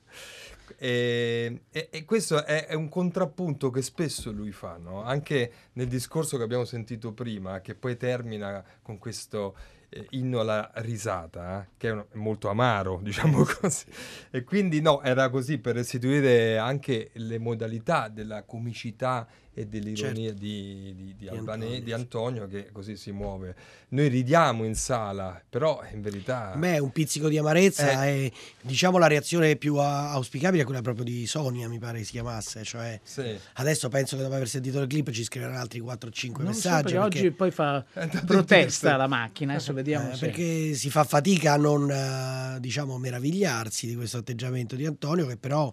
E, 0.78 1.62
e- 1.72 1.90
e 1.92 2.06
questo 2.06 2.44
è, 2.44 2.68
è 2.68 2.74
un 2.74 2.90
contrappunto 2.90 3.70
che 3.70 3.82
spesso 3.82 4.32
lui 4.32 4.52
fa, 4.52 4.78
no? 4.78 5.04
anche 5.04 5.52
nel 5.74 5.88
discorso 5.88 6.38
che 6.38 6.44
abbiamo 6.44 6.66
sentito 6.66 7.12
prima, 7.14 7.62
che 7.62 7.76
poi 7.76 7.98
termina 7.98 8.64
con 8.82 8.98
questo 8.98 9.56
eh, 9.90 10.08
inno 10.12 10.40
alla 10.40 10.72
risata, 10.76 11.62
eh, 11.62 11.68
che 11.78 11.90
è 11.90 11.92
un- 11.92 12.06
molto 12.14 12.50
amaro, 12.50 13.00
diciamo 13.04 13.44
così. 13.44 13.86
E 14.32 14.44
quindi 14.44 14.82
no, 14.82 15.02
era 15.04 15.30
così 15.30 15.58
per 15.60 15.76
restituire 15.76 16.58
anche 16.58 17.12
le 17.14 17.38
modalità 17.38 18.08
della 18.08 18.44
comicità 18.44 19.28
e 19.56 19.68
dell'ironia 19.68 20.30
Certo. 20.30 20.40
di, 20.40 20.94
di- 20.96 21.16
di 21.18 21.28
Albane- 21.28 21.66
Antonio, 21.66 21.84
di. 21.84 21.92
Antonio 21.94 22.48
che 22.48 22.70
così 22.72 22.96
si 22.98 23.12
muove. 23.12 23.56
Noi 23.90 24.08
ridiamo 24.08 24.64
in 24.64 24.74
sala, 24.74 25.40
però 25.48 25.84
in 25.92 26.02
verità... 26.02 26.54
Me 26.56 26.80
un 26.80 26.92
pizzico 26.92 27.28
di 27.30 27.38
amarezza 27.38 28.04
Eh. 28.06 28.10
e 28.26 28.32
diciamo 28.62 28.98
la 28.98 29.06
reazione 29.06 29.56
più 29.56 29.76
auspicabile 29.78 30.64
è 30.64 30.66
quella 30.66 30.82
proprio 30.82 31.06
di 31.06 31.28
Sonia, 31.28 31.68
mi 31.70 31.78
pare 31.78 32.04
si 32.04 32.12
chiamasse. 32.12 32.64
Cioè, 32.64 33.00
Sì. 33.04 33.38
adesso 33.54 33.90
penso 33.90 34.16
che 34.18 34.24
dopo 34.24 34.34
aver 34.34 34.48
sentito 34.50 34.80
il 34.82 34.88
clip 34.88 35.12
ci 35.12 35.24
scriveranno 35.24 35.60
altri 35.60 35.80
4-5 35.82 36.44
Non 36.44 36.54
so, 36.54 36.70
messaggi. 36.70 36.94
perché 36.94 37.00
perché- 37.00 37.20
oggi 37.20 37.32
poi 37.32 37.52
fa 37.52 37.86
protesta 38.26 38.56
testa. 38.56 38.96
la 38.98 39.08
macchina, 39.08 39.54
adesso 39.54 39.74
vediamo 39.74 40.12
Eh, 40.12 40.16
se... 40.16 40.26
perché 40.26 40.74
si 40.74 40.90
fa 40.90 41.04
fatica 41.04 41.54
a 41.54 41.58
non 41.58 41.92
eh, 41.92 42.60
diciamo 42.60 42.98
meravigliarsi 42.98 43.86
di 43.86 43.96
questo 43.96 44.18
atteggiamento 44.18 44.76
di 44.76 44.86
Antonio 44.88 45.28
che 45.28 45.38
però 45.38 45.72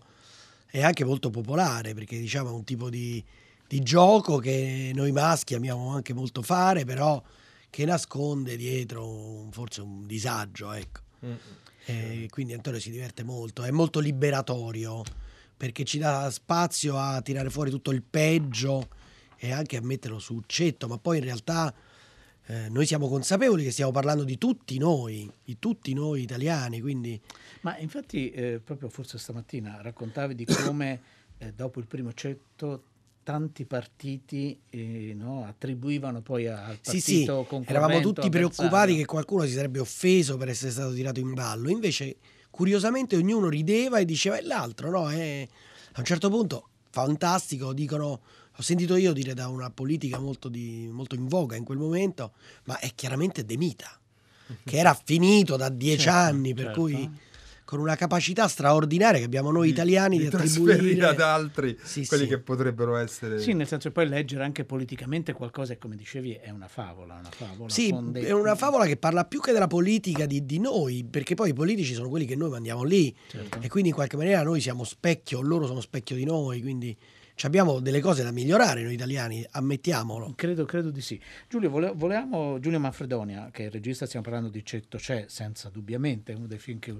è 0.66 0.82
anche 0.82 1.04
molto 1.04 1.30
popolare 1.30 1.94
perché 1.94 2.18
diciamo 2.18 2.50
è 2.50 2.52
un 2.52 2.64
tipo 2.64 2.90
di, 2.90 3.24
di 3.70 3.82
gioco 3.84 4.38
che 4.38 4.90
noi 4.92 5.12
maschi 5.12 5.54
amiamo 5.54 5.94
anche 5.94 6.12
molto 6.12 6.42
fare 6.42 6.84
però 6.84 7.22
che 7.70 7.84
nasconde 7.84 8.56
dietro 8.56 9.06
un- 9.08 9.52
forse 9.52 9.80
un 9.80 10.06
disagio 10.06 10.72
ecco 10.72 11.00
Mm. 11.24 11.34
E 11.84 12.28
quindi 12.30 12.54
Antonio 12.54 12.80
si 12.80 12.90
diverte 12.90 13.22
molto 13.24 13.62
è 13.62 13.70
molto 13.70 14.00
liberatorio 14.00 15.02
perché 15.54 15.84
ci 15.84 15.98
dà 15.98 16.30
spazio 16.30 16.96
a 16.96 17.20
tirare 17.20 17.50
fuori 17.50 17.68
tutto 17.68 17.90
il 17.90 18.02
peggio 18.02 18.88
e 19.36 19.52
anche 19.52 19.76
a 19.76 19.82
metterlo 19.82 20.18
su 20.18 20.32
uccetto 20.34 20.88
ma 20.88 20.96
poi 20.96 21.18
in 21.18 21.24
realtà 21.24 21.74
eh, 22.46 22.70
noi 22.70 22.86
siamo 22.86 23.06
consapevoli 23.06 23.64
che 23.64 23.70
stiamo 23.70 23.90
parlando 23.90 24.24
di 24.24 24.38
tutti 24.38 24.78
noi, 24.78 25.30
di 25.44 25.58
tutti 25.58 25.92
noi 25.92 26.22
italiani, 26.22 26.80
quindi 26.80 27.20
Ma 27.60 27.76
infatti, 27.76 28.30
eh, 28.30 28.60
proprio 28.64 28.88
forse 28.88 29.18
stamattina 29.18 29.82
raccontavi 29.82 30.34
di 30.34 30.46
come 30.46 31.00
eh, 31.36 31.52
dopo 31.52 31.80
il 31.80 31.86
primo 31.86 32.14
cetto 32.14 32.84
tanti 33.30 33.64
partiti 33.64 34.58
eh, 34.70 35.12
no, 35.16 35.44
attribuivano 35.46 36.20
poi 36.20 36.48
al 36.48 36.78
partito 36.82 36.90
sì, 36.90 37.00
sì, 37.00 37.30
eravamo 37.66 38.00
tutti 38.00 38.28
preoccupati 38.28 38.96
che 38.96 39.04
qualcuno 39.04 39.44
si 39.44 39.52
sarebbe 39.52 39.78
offeso 39.78 40.36
per 40.36 40.48
essere 40.48 40.72
stato 40.72 40.92
tirato 40.92 41.20
in 41.20 41.32
ballo, 41.34 41.68
invece 41.70 42.16
curiosamente 42.50 43.16
ognuno 43.16 43.48
rideva 43.48 43.98
e 43.98 44.04
diceva 44.04 44.36
"E 44.38 44.42
l'altro, 44.42 44.90
no? 44.90 45.10
E 45.10 45.48
a 45.92 45.98
un 46.00 46.04
certo 46.04 46.28
punto, 46.28 46.68
fantastico, 46.90 47.72
dicono, 47.72 48.20
ho 48.56 48.62
sentito 48.62 48.96
io 48.96 49.12
dire 49.12 49.32
da 49.32 49.46
una 49.48 49.70
politica 49.70 50.18
molto, 50.18 50.48
di- 50.48 50.88
molto 50.90 51.14
in 51.14 51.26
voga 51.28 51.54
in 51.56 51.64
quel 51.64 51.78
momento, 51.78 52.32
ma 52.64 52.78
è 52.78 52.90
chiaramente 52.94 53.44
Demita, 53.44 53.96
che 54.64 54.76
era 54.76 54.92
finito 54.94 55.56
da 55.56 55.68
dieci 55.68 56.02
Certo, 56.04 56.18
anni, 56.18 56.52
per 56.52 56.64
certo. 56.64 56.80
cui 56.80 57.10
con 57.70 57.78
una 57.78 57.94
capacità 57.94 58.48
straordinaria 58.48 59.20
che 59.20 59.24
abbiamo 59.26 59.52
noi 59.52 59.68
italiani 59.68 60.18
di, 60.18 60.24
di 60.24 60.28
trasferire 60.30 60.72
attribuire 60.72 61.06
ad 61.06 61.20
altri 61.20 61.78
Sì, 61.80 62.04
quelli 62.04 62.24
sì. 62.24 62.28
che 62.30 62.38
potrebbero 62.40 62.96
essere 62.96 63.38
Sì, 63.38 63.52
nel 63.52 63.68
senso 63.68 63.86
che 63.88 63.94
poi 63.94 64.08
leggere 64.08 64.42
anche 64.42 64.64
politicamente 64.64 65.32
qualcosa, 65.32 65.76
come 65.78 65.94
dicevi, 65.94 66.32
è 66.32 66.50
una 66.50 66.66
favola. 66.66 67.14
Una 67.20 67.30
favola 67.30 67.70
Sì, 67.70 67.94
dei- 68.10 68.24
è 68.24 68.32
una 68.32 68.56
favola 68.56 68.86
che 68.86 68.96
parla 68.96 69.24
più 69.24 69.40
che 69.40 69.52
della 69.52 69.68
politica 69.68 70.26
di, 70.26 70.44
di 70.44 70.58
noi, 70.58 71.06
perché 71.08 71.36
poi 71.36 71.50
i 71.50 71.54
politici 71.54 71.94
sono 71.94 72.08
quelli 72.08 72.26
che 72.26 72.34
noi 72.34 72.50
mandiamo 72.50 72.82
lì 72.82 73.14
Certo. 73.28 73.60
e 73.60 73.68
quindi 73.68 73.90
in 73.90 73.94
qualche 73.94 74.16
maniera 74.16 74.42
noi 74.42 74.60
siamo 74.60 74.82
specchio, 74.82 75.40
loro 75.40 75.66
sono 75.66 75.80
specchio 75.80 76.16
di 76.16 76.24
noi, 76.24 76.60
quindi 76.60 76.96
ci 77.36 77.46
abbiamo 77.46 77.80
delle 77.80 78.00
cose 78.00 78.22
da 78.24 78.32
migliorare 78.32 78.82
noi 78.82 78.92
italiani, 78.94 79.46
ammettiamolo. 79.52 80.34
Credo, 80.36 80.64
credo 80.66 80.90
di 80.90 81.00
sì. 81.00 81.18
Giulio, 81.48 81.70
vole- 81.70 81.92
volevamo, 81.94 82.58
Giulio 82.58 82.78
Manfredonia, 82.80 83.48
che 83.50 83.62
è 83.62 83.66
il 83.66 83.70
regista, 83.70 84.04
stiamo 84.04 84.24
parlando 84.24 84.50
di 84.50 84.62
Cetto 84.64 84.98
C'è, 84.98 85.24
senza 85.28 85.70
dubbiamente, 85.70 86.32
uno 86.32 86.46
dei 86.46 86.58
film 86.58 86.78
che, 86.80 86.94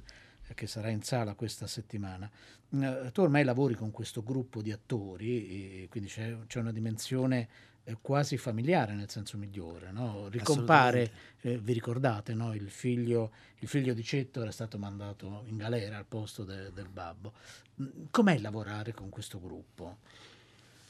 che 0.55 0.67
sarà 0.67 0.91
in 0.91 1.03
sala 1.03 1.35
questa 1.35 1.67
settimana. 1.67 2.31
Eh, 2.71 3.11
tu 3.13 3.23
ormai 3.23 3.45
lavori 3.45 3.75
con 3.75 3.91
questo 3.91 4.23
gruppo 4.23 4.63
di 4.63 4.73
attori, 4.73 5.87
quindi 5.91 6.09
c'è, 6.09 6.37
c'è 6.47 6.61
una 6.61 6.73
dimensione 6.73 7.49
eh, 7.85 7.97
quasi 8.01 8.37
familiare 8.37 8.95
nel 8.95 9.11
senso 9.11 9.37
migliore. 9.37 9.91
no? 9.91 10.29
Ricompare, 10.29 11.11
eh, 11.41 11.59
vi 11.59 11.73
ricordate, 11.73 12.35
no? 12.35 12.55
il, 12.55 12.71
figlio, 12.71 13.33
il 13.59 13.69
figlio 13.69 13.95
di 13.95 14.03
Cetto 14.03 14.43
era 14.43 14.51
stato 14.51 14.79
mandato 14.79 15.45
in 15.47 15.57
galera 15.57 15.97
al 15.97 16.07
posto 16.07 16.45
de- 16.45 16.73
del 16.73 16.89
babbo. 16.89 17.33
Mm, 17.81 17.87
Com'è 18.11 18.39
lavorare 18.39 18.93
con 18.93 19.09
questo 19.09 19.41
gruppo? 19.41 19.99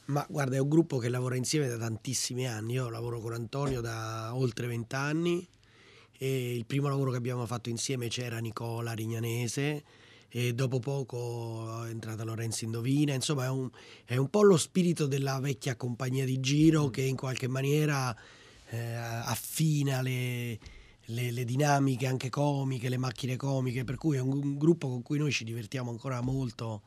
Ma 0.05 0.25
guarda, 0.29 0.57
è 0.57 0.59
un 0.59 0.67
gruppo 0.67 0.97
che 0.97 1.09
lavora 1.09 1.35
insieme 1.35 1.67
da 1.67 1.77
tantissimi 1.77 2.47
anni. 2.47 2.73
Io 2.73 2.89
lavoro 2.89 3.19
con 3.19 3.33
Antonio 3.33 3.79
da 3.79 4.35
oltre 4.35 4.67
vent'anni 4.67 5.47
e 6.23 6.53
il 6.53 6.67
primo 6.67 6.87
lavoro 6.87 7.09
che 7.09 7.17
abbiamo 7.17 7.47
fatto 7.47 7.69
insieme 7.69 8.07
c'era 8.07 8.37
Nicola 8.37 8.93
Rignanese 8.93 9.83
e 10.29 10.53
dopo 10.53 10.77
poco 10.77 11.83
è 11.83 11.89
entrata 11.89 12.23
Lorenzo 12.23 12.63
Indovina. 12.63 13.15
Insomma, 13.15 13.45
è 13.45 13.49
un, 13.49 13.67
è 14.05 14.17
un 14.17 14.29
po' 14.29 14.43
lo 14.43 14.55
spirito 14.55 15.07
della 15.07 15.39
vecchia 15.39 15.75
compagnia 15.75 16.23
di 16.23 16.39
giro 16.39 16.91
che 16.91 17.01
in 17.01 17.15
qualche 17.15 17.47
maniera 17.47 18.15
eh, 18.69 18.93
affina 18.93 20.03
le, 20.03 20.59
le- 21.05 21.31
le 21.31 21.43
dinamiche 21.43 22.05
anche 22.05 22.29
comiche, 22.29 22.87
le 22.87 22.97
macchine 22.97 23.35
comiche, 23.35 23.83
per 23.83 23.95
cui 23.95 24.17
è 24.17 24.19
un, 24.19 24.43
un 24.43 24.57
gruppo 24.59 24.89
con 24.89 25.01
cui 25.01 25.17
noi 25.17 25.31
ci 25.31 25.43
divertiamo 25.43 25.89
ancora 25.89 26.21
molto 26.21 26.83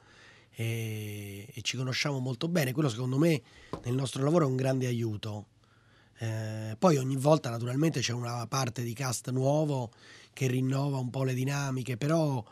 e, 0.53 1.49
e 1.53 1.61
ci 1.63 1.77
conosciamo 1.77 2.21
molto 2.21 2.47
bene. 2.47 2.71
Quello 2.71 2.89
secondo 2.89 3.19
me 3.19 3.43
nel 3.83 3.95
nostro 3.95 4.23
lavoro 4.23 4.45
è 4.45 4.49
un 4.49 4.55
grande 4.55 4.87
aiuto. 4.87 5.47
Eh, 6.19 6.77
poi 6.79 6.97
ogni 6.97 7.17
volta 7.17 7.51
naturalmente 7.51 8.01
c'è 8.01 8.13
una 8.13 8.47
parte 8.47 8.83
di 8.83 8.93
cast 8.93 9.31
nuovo 9.31 9.91
che 10.33 10.47
rinnova 10.47 10.99
un 10.99 11.11
po' 11.11 11.25
le 11.25 11.35
dinamiche, 11.35 11.97
però 11.97 12.45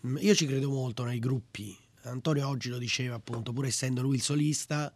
mh, 0.00 0.16
io 0.20 0.34
ci 0.34 0.46
credo 0.46 0.70
molto 0.70 1.04
nei 1.04 1.18
gruppi. 1.18 1.76
Antonio 2.02 2.48
oggi 2.48 2.70
lo 2.70 2.78
diceva 2.78 3.16
appunto, 3.16 3.52
pur 3.52 3.66
essendo 3.66 4.00
lui 4.00 4.16
il 4.16 4.22
solista, 4.22 4.92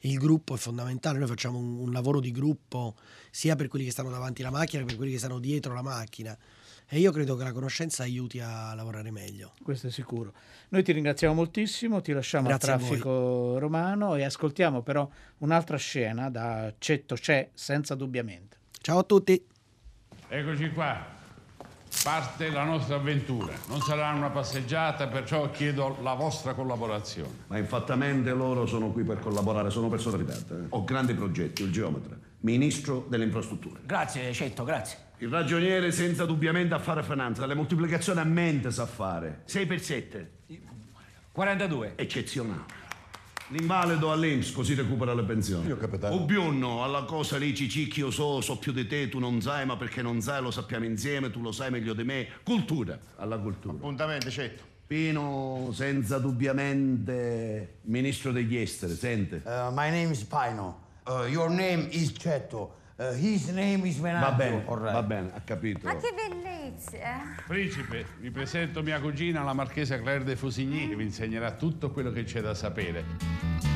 il 0.00 0.18
gruppo 0.18 0.54
è 0.54 0.58
fondamentale. 0.58 1.18
Noi 1.18 1.26
facciamo 1.26 1.58
un, 1.58 1.78
un 1.78 1.90
lavoro 1.90 2.20
di 2.20 2.30
gruppo 2.30 2.94
sia 3.30 3.56
per 3.56 3.68
quelli 3.68 3.86
che 3.86 3.90
stanno 3.90 4.10
davanti 4.10 4.42
alla 4.42 4.50
macchina 4.50 4.82
che 4.82 4.88
per 4.88 4.96
quelli 4.96 5.12
che 5.12 5.18
stanno 5.18 5.38
dietro 5.40 5.74
la 5.74 5.82
macchina. 5.82 6.36
E 6.86 6.98
io 6.98 7.10
credo 7.12 7.34
che 7.34 7.44
la 7.44 7.52
conoscenza 7.52 8.02
aiuti 8.02 8.40
a 8.40 8.74
lavorare 8.74 9.10
meglio. 9.10 9.52
Questo 9.62 9.86
è 9.86 9.90
sicuro. 9.90 10.32
Noi 10.68 10.82
ti 10.82 10.92
ringraziamo 10.92 11.34
moltissimo, 11.34 12.00
ti 12.00 12.12
lasciamo 12.12 12.48
Grazie 12.48 12.70
a 12.70 12.74
al 12.74 12.80
traffico 12.80 13.58
romano 13.58 14.14
e 14.16 14.24
ascoltiamo 14.24 14.82
però 14.82 15.08
un'altra 15.38 15.76
scena 15.76 16.30
da 16.30 16.72
Cetto 16.78 17.14
C'è, 17.14 17.50
senza 17.54 17.94
dubbiamente. 17.94 18.56
Ciao 18.80 18.98
a 18.98 19.02
tutti! 19.02 19.42
Eccoci 20.28 20.70
qua. 20.72 21.12
Parte 22.02 22.50
la 22.50 22.64
nostra 22.64 22.96
avventura. 22.96 23.54
Non 23.68 23.80
sarà 23.80 24.10
una 24.10 24.28
passeggiata, 24.28 25.06
perciò 25.06 25.50
chiedo 25.50 25.96
la 26.02 26.14
vostra 26.14 26.52
collaborazione. 26.52 27.44
Ma 27.46 27.56
infattamente 27.56 28.30
loro 28.32 28.66
sono 28.66 28.90
qui 28.90 29.04
per 29.04 29.20
collaborare, 29.20 29.70
sono 29.70 29.88
persone 29.88 30.20
aperte. 30.20 30.54
eh. 30.54 30.66
Ho 30.70 30.84
grandi 30.84 31.14
progetti, 31.14 31.62
il 31.62 31.70
geometra, 31.72 32.16
ministro 32.40 33.06
delle 33.08 33.24
infrastrutture. 33.24 33.80
Grazie, 33.86 34.32
Cetto, 34.32 34.64
grazie. 34.64 34.98
Il 35.18 35.28
ragioniere 35.28 35.92
senza 35.92 36.24
dubbiamente 36.24 36.74
affare 36.74 37.02
finanza, 37.02 37.46
le 37.46 37.54
moltiplicazioni 37.54 38.18
a 38.20 38.24
mente 38.24 38.70
sa 38.70 38.84
fare. 38.84 39.42
6 39.44 39.66
per 39.66 39.80
7. 39.80 40.30
42. 41.30 41.92
Eccezionale. 41.96 42.82
L'invalido 43.48 44.10
all'Inps 44.10 44.52
così 44.52 44.74
recupera 44.74 45.14
le 45.14 45.22
pensioni. 45.22 45.66
Io, 45.68 45.76
capitano. 45.76 46.14
Ubbiunno, 46.14 46.82
alla 46.82 47.02
cosa 47.04 47.36
lì 47.36 47.54
cicicchi 47.54 48.00
io 48.00 48.10
so, 48.10 48.40
so 48.40 48.58
più 48.58 48.72
di 48.72 48.86
te, 48.86 49.08
tu 49.08 49.18
non 49.18 49.40
sai, 49.40 49.66
ma 49.66 49.76
perché 49.76 50.02
non 50.02 50.20
sai 50.20 50.42
lo 50.42 50.50
sappiamo 50.50 50.84
insieme, 50.84 51.30
tu 51.30 51.42
lo 51.42 51.52
sai 51.52 51.70
meglio 51.70 51.92
di 51.92 52.04
me. 52.04 52.28
Cultura, 52.42 52.98
alla 53.16 53.38
cultura. 53.38 53.74
Appuntamento, 53.74 54.30
certo. 54.30 54.62
Pino, 54.86 55.70
senza 55.72 56.18
dubbiamente, 56.18 57.78
ministro 57.82 58.32
degli 58.32 58.56
esteri, 58.56 58.94
sente. 58.94 59.42
Uh, 59.44 59.70
my 59.70 59.90
name 59.90 60.10
is 60.10 60.24
Pino. 60.24 60.80
Uh, 61.06 61.26
your 61.28 61.50
name 61.50 61.86
is 61.90 62.12
Cetto. 62.16 62.82
Uh, 62.96 63.12
his 63.12 63.48
name 63.48 63.84
is 63.88 63.98
Menaggio. 63.98 64.30
Va 64.30 64.36
bene, 64.36 64.64
right. 64.68 64.92
va 64.92 65.02
bene, 65.02 65.30
ha 65.34 65.40
capito. 65.40 65.84
Ma 65.84 65.96
che 65.96 66.14
bellezza! 66.14 67.42
Principe, 67.44 68.06
vi 68.20 68.30
presento 68.30 68.84
mia 68.84 69.00
cugina, 69.00 69.42
la 69.42 69.52
marchesa 69.52 69.98
Claire 69.98 70.22
de 70.22 70.36
Fusigny, 70.36 70.88
che 70.90 70.94
vi 70.94 71.02
insegnerà 71.02 71.50
tutto 71.56 71.90
quello 71.90 72.12
che 72.12 72.22
c'è 72.22 72.40
da 72.40 72.54
sapere. 72.54 73.73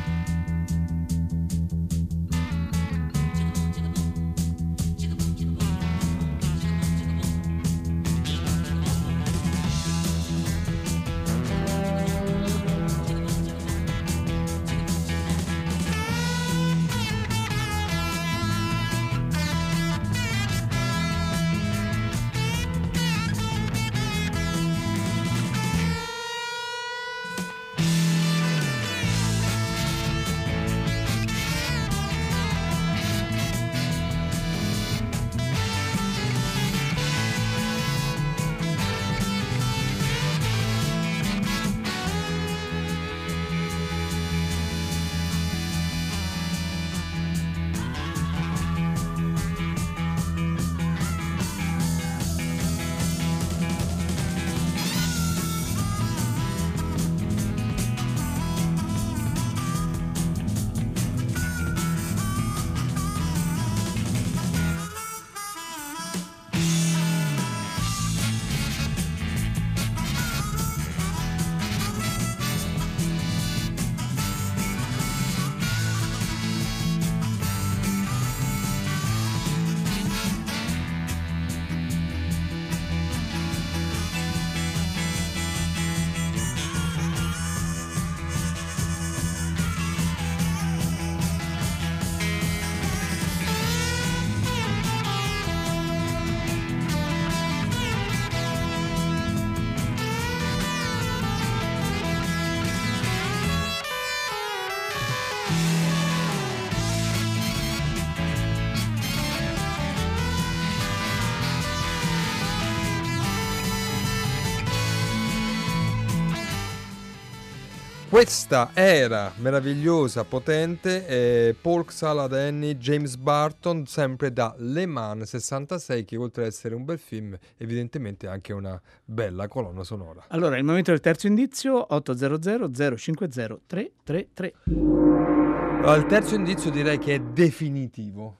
Questa 118.18 118.70
era 118.74 119.32
meravigliosa, 119.36 120.24
potente, 120.24 121.06
eh, 121.06 121.54
Polk 121.54 121.92
Salad 121.92 122.32
Annie, 122.32 122.76
James 122.76 123.14
Barton, 123.14 123.86
sempre 123.86 124.32
da 124.32 124.56
Le 124.58 124.86
Mans 124.86 125.22
66, 125.22 126.04
che 126.04 126.16
oltre 126.16 126.42
ad 126.42 126.48
essere 126.48 126.74
un 126.74 126.84
bel 126.84 126.98
film, 126.98 127.38
evidentemente 127.56 128.26
è 128.26 128.28
anche 128.28 128.52
una 128.52 128.82
bella 129.04 129.46
colonna 129.46 129.84
sonora. 129.84 130.24
Allora, 130.30 130.58
il 130.58 130.64
momento 130.64 130.90
del 130.90 130.98
terzo 130.98 131.28
indizio, 131.28 131.94
800 131.94 132.96
050 132.96 133.60
333. 133.68 134.54
Allora, 134.66 135.94
il 135.94 136.06
terzo 136.06 136.34
indizio 136.34 136.72
direi 136.72 136.98
che 136.98 137.14
è 137.14 137.20
definitivo. 137.20 138.38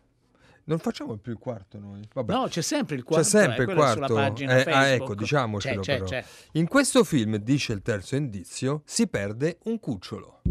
Non 0.69 0.79
facciamo 0.79 1.17
più 1.17 1.33
il 1.33 1.39
quarto 1.39 1.79
noi. 1.79 2.07
Vabbè. 2.13 2.31
No, 2.31 2.47
c'è 2.47 2.61
sempre 2.61 2.97
il 2.97 3.03
quarto. 3.03 3.25
C'è 3.25 3.31
sempre 3.31 3.65
eh, 3.65 3.73
il 3.73 3.79
è 3.79 3.91
sulla 3.91 4.07
quarto. 4.07 4.43
Eh, 4.43 4.71
ah, 4.71 4.87
ecco, 4.89 5.15
diciamocelo 5.15 5.81
C'è, 5.81 5.93
c'è, 5.93 6.05
però. 6.05 6.21
c'è. 6.21 6.25
In 6.53 6.69
questo 6.69 7.05
film, 7.05 7.37
dice 7.37 7.73
il 7.73 7.81
terzo 7.81 8.17
indizio, 8.17 8.83
si 8.85 9.09
perde 9.09 9.61
un 9.65 9.81
cucciolo. 9.81 10.43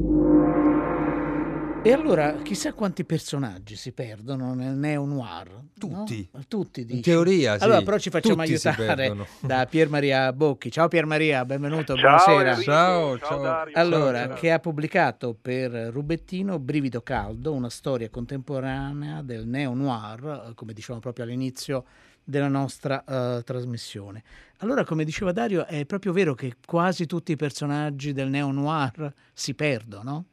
E 1.88 1.94
allora, 1.94 2.34
chissà 2.42 2.74
quanti 2.74 3.06
personaggi 3.06 3.78
si 3.78 3.94
perdono 3.94 4.54
nel 4.54 4.76
neo-noir. 4.76 5.48
Tutti. 5.80 6.28
no? 6.34 6.42
Tutti, 6.46 6.84
dici. 6.84 6.98
In 6.98 7.02
teoria, 7.02 7.58
sì. 7.58 7.64
Allora, 7.64 7.82
però 7.82 7.98
ci 7.98 8.10
facciamo 8.10 8.44
Tutti 8.44 8.68
aiutare 8.68 9.16
da 9.40 9.66
Pier 9.68 9.88
Maria 9.88 10.34
Bocchi. 10.34 10.70
Ciao 10.70 10.90
Pier 10.90 11.06
Maria, 11.06 11.46
benvenuto, 11.46 11.96
Ciao, 11.96 12.26
buonasera. 12.26 12.50
Enrico. 12.50 12.72
Ciao, 12.72 13.18
Ciao, 13.20 13.42
Dario. 13.42 13.74
Allora, 13.78 14.26
Ciao. 14.26 14.36
che 14.36 14.52
ha 14.52 14.60
pubblicato 14.60 15.34
per 15.42 15.72
Rubettino 15.72 16.60
Brivido 16.60 17.00
Caldo, 17.00 17.54
una 17.54 17.70
storia 17.70 18.10
contemporanea 18.10 19.22
del 19.22 19.48
neo-noir, 19.48 20.48
eh, 20.50 20.54
come 20.56 20.74
dicevamo 20.74 21.00
proprio 21.00 21.24
all'inizio 21.24 21.86
della 22.22 22.50
nostra 22.50 23.02
eh, 23.06 23.44
trasmissione. 23.46 24.24
Allora, 24.58 24.84
come 24.84 25.06
diceva 25.06 25.32
Dario, 25.32 25.66
è 25.66 25.86
proprio 25.86 26.12
vero 26.12 26.34
che 26.34 26.56
quasi 26.66 27.06
tutti 27.06 27.32
i 27.32 27.38
personaggi 27.38 28.12
del 28.12 28.28
neo-noir 28.28 29.14
si 29.32 29.54
perdono? 29.54 30.26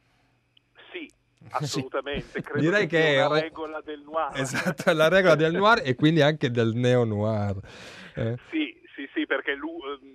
Sì, 1.47 1.63
assolutamente. 1.63 2.41
Credo 2.41 2.59
Direi 2.59 2.87
che, 2.87 2.97
che 2.97 3.15
è- 3.17 3.25
una 3.25 3.39
regola 3.39 3.81
del 3.81 4.01
noir. 4.01 4.31
Esatto, 4.39 4.91
la 4.93 5.07
regola 5.07 5.35
del 5.35 5.53
noir 5.53 5.81
e 5.83 5.95
quindi 5.95 6.21
anche 6.21 6.49
del 6.51 6.73
neo-noir. 6.73 7.55
Eh, 8.15 8.35
Sì, 8.49 8.75
sì, 8.95 9.07
sì, 9.13 9.25
perché 9.25 9.51
ehm, 9.51 9.59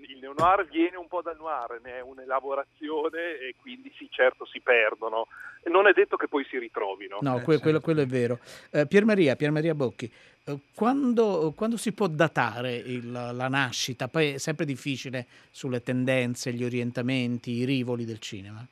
il 0.08 0.18
neo-noir 0.20 0.66
viene 0.68 0.96
un 0.96 1.06
po' 1.08 1.22
dal 1.22 1.36
noir, 1.36 1.80
ne 1.82 1.98
è 1.98 2.00
un'elaborazione 2.02 3.38
e 3.38 3.54
quindi 3.60 3.92
sì, 3.96 4.08
certo 4.10 4.44
si 4.46 4.60
perdono. 4.60 5.26
E 5.62 5.70
Non 5.70 5.86
è 5.86 5.92
detto 5.92 6.16
che 6.16 6.26
poi 6.28 6.44
si 6.48 6.58
ritrovino. 6.58 7.18
No, 7.20 7.36
Eh, 7.36 7.42
que- 7.42 7.58
quello, 7.58 7.78
certo. 7.78 7.80
quello 7.80 8.00
è 8.02 8.06
vero. 8.06 8.38
Eh, 8.70 8.86
Pier 8.86 9.04
Maria, 9.04 9.36
Pier 9.36 9.50
Maria 9.50 9.74
Bocchi, 9.74 10.10
eh, 10.44 10.58
quando, 10.74 11.52
quando 11.54 11.76
si 11.76 11.92
può 11.92 12.06
datare 12.06 12.74
il- 12.76 13.12
la 13.12 13.48
nascita? 13.48 14.08
Poi 14.08 14.32
è 14.34 14.38
sempre 14.38 14.64
difficile 14.64 15.26
sulle 15.50 15.82
tendenze, 15.82 16.52
gli 16.52 16.64
orientamenti, 16.64 17.50
i 17.52 17.64
rivoli 17.64 18.04
del 18.06 18.18
cinema. 18.20 18.66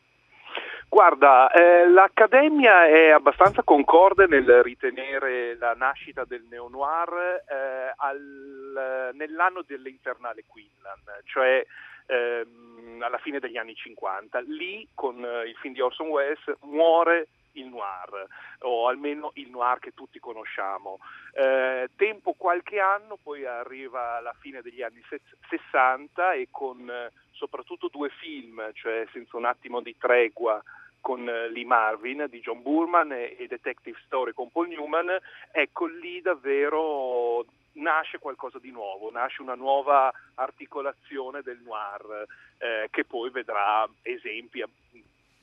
Guarda, 0.90 1.50
eh, 1.50 1.86
l'Accademia 1.88 2.86
è 2.86 3.10
abbastanza 3.10 3.62
concorde 3.62 4.26
nel 4.26 4.62
ritenere 4.62 5.54
la 5.58 5.74
nascita 5.74 6.24
del 6.24 6.44
neo-noir 6.48 7.44
eh, 7.46 7.92
al- 7.96 9.10
nell'anno 9.12 9.62
dell'Internale 9.66 10.44
Quinlan, 10.46 11.02
cioè 11.24 11.64
ehm, 12.06 13.02
alla 13.02 13.18
fine 13.18 13.38
degli 13.38 13.58
anni 13.58 13.74
50. 13.74 14.40
Lì, 14.40 14.88
con 14.94 15.22
eh, 15.22 15.48
il 15.48 15.56
film 15.56 15.74
di 15.74 15.80
Orson 15.80 16.08
Welles, 16.08 16.40
muore 16.62 17.28
il 17.52 17.66
noir, 17.66 18.26
o 18.60 18.88
almeno 18.88 19.32
il 19.34 19.50
noir 19.50 19.78
che 19.80 19.92
tutti 19.92 20.18
conosciamo. 20.18 20.98
Eh, 21.34 21.90
tempo 21.96 22.32
qualche 22.32 22.80
anno, 22.80 23.18
poi 23.22 23.44
arriva 23.44 24.20
la 24.20 24.34
fine 24.40 24.62
degli 24.62 24.82
anni 24.82 25.02
se- 25.08 25.20
60 25.48 26.32
e 26.32 26.48
con 26.50 26.88
eh, 26.88 27.10
soprattutto 27.38 27.88
due 27.88 28.10
film, 28.10 28.70
cioè 28.74 29.06
Senza 29.12 29.36
un 29.36 29.44
attimo 29.44 29.80
di 29.80 29.96
tregua 29.96 30.62
con 31.00 31.26
eh, 31.28 31.48
Lee 31.50 31.64
Marvin 31.64 32.26
di 32.28 32.40
John 32.40 32.60
Burman 32.60 33.12
e, 33.12 33.46
Detective 33.48 33.98
Story 34.04 34.32
con 34.32 34.50
Paul 34.50 34.68
Newman, 34.68 35.16
ecco 35.52 35.86
lì 35.86 36.20
davvero 36.20 37.46
nasce 37.74 38.18
qualcosa 38.18 38.58
di 38.58 38.72
nuovo, 38.72 39.10
nasce 39.10 39.40
una 39.40 39.54
nuova 39.54 40.12
articolazione 40.34 41.42
del 41.42 41.60
noir 41.62 42.26
eh, 42.58 42.88
che 42.90 43.04
poi 43.04 43.30
vedrà 43.30 43.88
esempi 44.02 44.60
eh, 44.60 44.68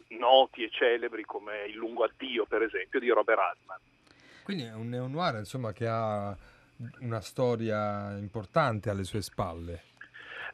noti 0.09 0.63
e 0.63 0.69
celebri 0.69 1.23
come 1.23 1.65
Il 1.67 1.75
lungo 1.75 2.03
addio 2.03 2.45
per 2.45 2.61
esempio 2.61 2.99
di 2.99 3.09
Robert 3.09 3.39
Altman. 3.39 3.79
Quindi 4.43 4.63
è 4.65 4.73
un 4.73 4.89
neo-noir 4.89 5.35
insomma, 5.35 5.71
che 5.71 5.87
ha 5.87 6.35
una 6.99 7.21
storia 7.21 8.15
importante 8.17 8.89
alle 8.89 9.03
sue 9.03 9.21
spalle. 9.21 9.93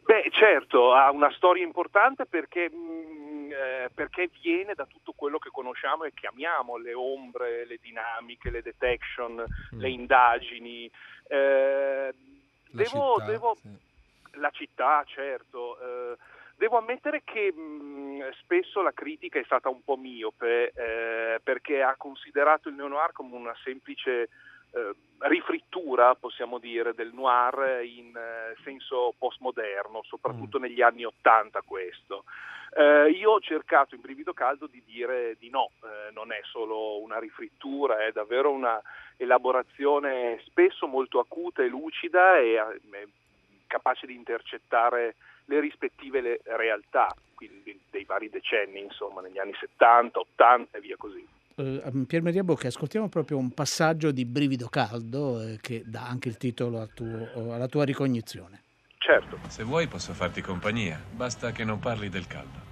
Beh, 0.04 0.30
certo, 0.32 0.94
ha 0.94 1.10
una 1.12 1.32
storia 1.32 1.64
importante 1.64 2.26
perché, 2.26 2.70
mh, 2.70 3.52
eh, 3.52 3.90
perché 3.94 4.30
viene 4.42 4.74
da 4.74 4.86
tutto 4.86 5.14
quello 5.14 5.38
che 5.38 5.50
conosciamo 5.52 6.04
e 6.04 6.14
che 6.14 6.28
amiamo, 6.28 6.78
le 6.78 6.94
ombre, 6.94 7.66
le 7.66 7.78
dinamiche, 7.82 8.50
le 8.50 8.62
detection, 8.62 9.44
le 9.72 9.90
indagini. 9.90 10.90
Eh, 11.28 12.14
La 12.74 12.84
devo, 12.84 13.16
città, 13.20 13.26
devo- 13.32 13.58
la 14.34 14.50
città, 14.50 15.04
certo. 15.06 15.80
eh, 15.80 16.18
devo 16.58 16.78
ammettere 16.78 17.22
che 17.24 17.52
mh, 17.52 18.32
spesso 18.40 18.82
la 18.82 18.92
critica 18.94 19.40
è 19.40 19.44
stata 19.44 19.70
un 19.70 19.84
po' 19.84 19.98
miope 19.98 20.72
eh, 20.72 21.40
perché 21.44 21.82
ha 21.82 21.96
considerato 21.96 22.70
il 22.70 22.76
neo-noir 22.76 23.12
come 23.14 23.36
una 23.36 23.56
semplice 23.64 24.30
rifrittura, 25.20 26.16
possiamo 26.16 26.58
dire, 26.58 26.94
del 26.94 27.12
noir 27.14 27.84
in 27.84 28.16
eh, 28.16 28.56
senso 28.64 29.14
postmoderno, 29.18 30.02
soprattutto 30.04 30.58
negli 30.58 30.82
anni 30.82 31.04
Ottanta 31.04 31.62
questo. 31.62 32.24
Eh, 32.74 33.10
io 33.10 33.32
ho 33.32 33.40
cercato 33.42 33.96
in 33.96 34.02
Brivido 34.02 34.34
Caldo 34.34 34.66
di 34.66 34.82
dire 34.86 35.36
di 35.38 35.50
no, 35.50 35.72
eh, 35.84 36.12
non 36.14 36.32
è 36.32 36.40
solo 36.44 37.02
una 37.02 37.20
rifrittura, 37.20 38.06
è 38.06 38.12
davvero 38.12 38.50
una 38.50 38.82
elaborazione 39.18 40.42
spesso 40.46 40.88
molto 40.88 41.20
acuta 41.20 41.62
e 41.62 41.68
lucida 41.68 42.38
e 42.38 42.54
eh, 42.54 43.08
capace 43.68 44.08
di 44.08 44.16
intercettare 44.16 45.16
le 45.46 45.60
rispettive 45.60 46.22
le- 46.22 46.40
realtà, 46.44 47.14
quindi 47.36 47.78
dei 47.90 48.06
vari 48.06 48.30
decenni, 48.30 48.80
insomma, 48.80 49.22
negli 49.22 49.38
anni 49.38 49.54
70, 49.60 50.20
80 50.20 50.78
e 50.78 50.82
via 50.82 50.96
così. 50.96 51.28
Eh, 51.62 52.06
Pier 52.08 52.24
Maria 52.24 52.43
Bocchi, 52.43 52.65
ascoltiamo 52.67 53.08
proprio 53.08 53.38
un 53.38 53.52
passaggio 53.52 54.12
di 54.12 54.26
Brivido 54.26 54.67
Caldo 54.67 55.39
eh, 55.41 55.60
che 55.62 55.84
dà 55.86 56.08
anche 56.08 56.28
il 56.28 56.38
titolo 56.38 56.89
tuo- 56.93 57.54
alla 57.54 57.67
tua 57.67 57.86
ricognizione. 57.86 58.62
Certo. 58.97 59.38
Se 59.47 59.63
vuoi 59.63 59.88
posso 59.88 60.13
farti 60.13 60.41
compagnia, 60.41 61.00
basta 61.12 61.52
che 61.52 61.63
non 61.63 61.80
parli 61.80 62.10
del 62.10 62.26
caldo. 62.26 62.69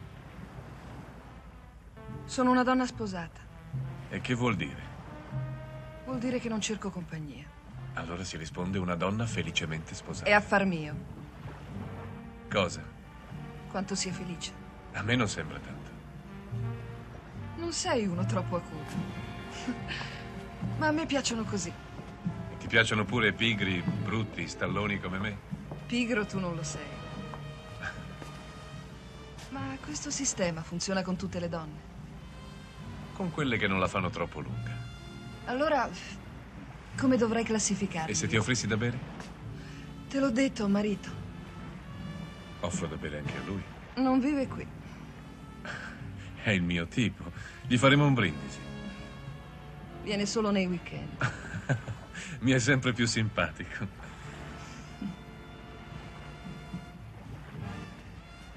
Sono 2.25 2.49
una 2.51 2.63
donna 2.63 2.85
sposata. 2.85 3.41
E 4.09 4.21
che 4.21 4.33
vuol 4.33 4.55
dire? 4.55 4.87
Vuol 6.05 6.17
dire 6.17 6.39
che 6.39 6.49
non 6.49 6.59
cerco 6.61 6.89
compagnia. 6.89 7.45
Allora 7.93 8.23
si 8.23 8.37
risponde 8.37 8.79
una 8.79 8.95
donna 8.95 9.25
felicemente 9.25 9.93
sposata. 9.93 10.27
È 10.27 10.33
affar 10.33 10.65
mio. 10.65 10.95
Cosa? 12.49 12.83
Quanto 13.69 13.93
sia 13.93 14.11
felice. 14.11 14.51
A 14.93 15.03
me 15.03 15.15
non 15.15 15.27
sembra 15.27 15.59
tanto. 15.59 15.78
Non 17.69 17.77
sei 17.77 18.07
uno 18.07 18.25
troppo 18.25 18.55
acuto. 18.55 18.95
Ma 20.79 20.87
a 20.87 20.91
me 20.91 21.05
piacciono 21.05 21.43
così. 21.43 21.71
Ti 22.57 22.65
piacciono 22.65 23.05
pure 23.05 23.31
pigri, 23.31 23.79
brutti, 23.83 24.47
stalloni 24.47 24.99
come 24.99 25.19
me? 25.19 25.37
Pigro 25.85 26.25
tu 26.25 26.39
non 26.39 26.55
lo 26.55 26.63
sei. 26.63 26.87
Ma 29.49 29.77
questo 29.83 30.09
sistema 30.09 30.63
funziona 30.63 31.03
con 31.03 31.15
tutte 31.15 31.39
le 31.39 31.47
donne. 31.47 31.79
Con 33.13 33.29
quelle 33.29 33.57
che 33.57 33.67
non 33.67 33.79
la 33.79 33.87
fanno 33.87 34.09
troppo 34.09 34.39
lunga. 34.39 34.75
Allora, 35.45 35.87
come 36.97 37.17
dovrei 37.17 37.43
classificarli? 37.43 38.09
E 38.09 38.15
se 38.15 38.25
ti 38.25 38.35
offrissi 38.35 38.65
da 38.65 38.77
bere? 38.77 38.99
Te 40.07 40.19
l'ho 40.19 40.31
detto, 40.31 40.67
marito. 40.67 41.09
Offro 42.61 42.87
da 42.87 42.95
bere 42.95 43.19
anche 43.19 43.37
a 43.37 43.41
lui. 43.45 43.63
Non 43.97 44.19
vive 44.19 44.47
qui. 44.47 44.67
È 46.41 46.49
il 46.49 46.63
mio 46.63 46.87
tipo. 46.87 47.38
Gli 47.69 47.77
faremo 47.77 48.03
un 48.03 48.15
brindisi. 48.15 48.57
Viene 50.01 50.25
solo 50.25 50.49
nei 50.49 50.65
weekend. 50.65 51.31
Mi 52.41 52.49
è 52.49 52.57
sempre 52.57 52.93
più 52.93 53.05
simpatico. 53.05 53.85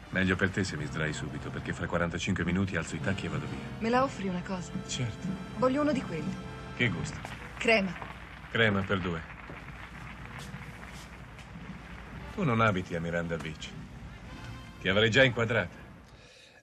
Meglio 0.09 0.35
per 0.35 0.49
te 0.49 0.65
se 0.65 0.79
mi 0.79 0.87
sdrai 0.87 1.13
subito, 1.13 1.51
perché 1.51 1.75
fra 1.75 1.87
45 1.87 2.43
minuti 2.45 2.77
alzo 2.77 2.97
i 2.97 3.01
tacchi 3.01 3.27
e 3.27 3.29
vado 3.29 3.47
via. 3.47 3.59
Me 3.81 3.91
la 3.91 4.03
offri 4.03 4.29
una 4.29 4.41
cosa? 4.41 4.73
Certo. 4.87 5.27
Voglio 5.59 5.83
uno 5.83 5.93
di 5.93 6.01
quelli. 6.01 6.35
Che 6.75 6.89
gusto? 6.89 7.19
Crema. 7.59 7.95
Crema 8.51 8.81
per 8.81 8.99
due. 8.99 9.23
Tu 12.35 12.45
non 12.45 12.63
abiti 12.63 12.95
a 12.95 13.01
Miranda 13.01 13.37
Beach. 13.37 13.69
Ti 14.81 14.89
avrei 14.89 15.11
già 15.11 15.23
inquadrata. 15.23 15.82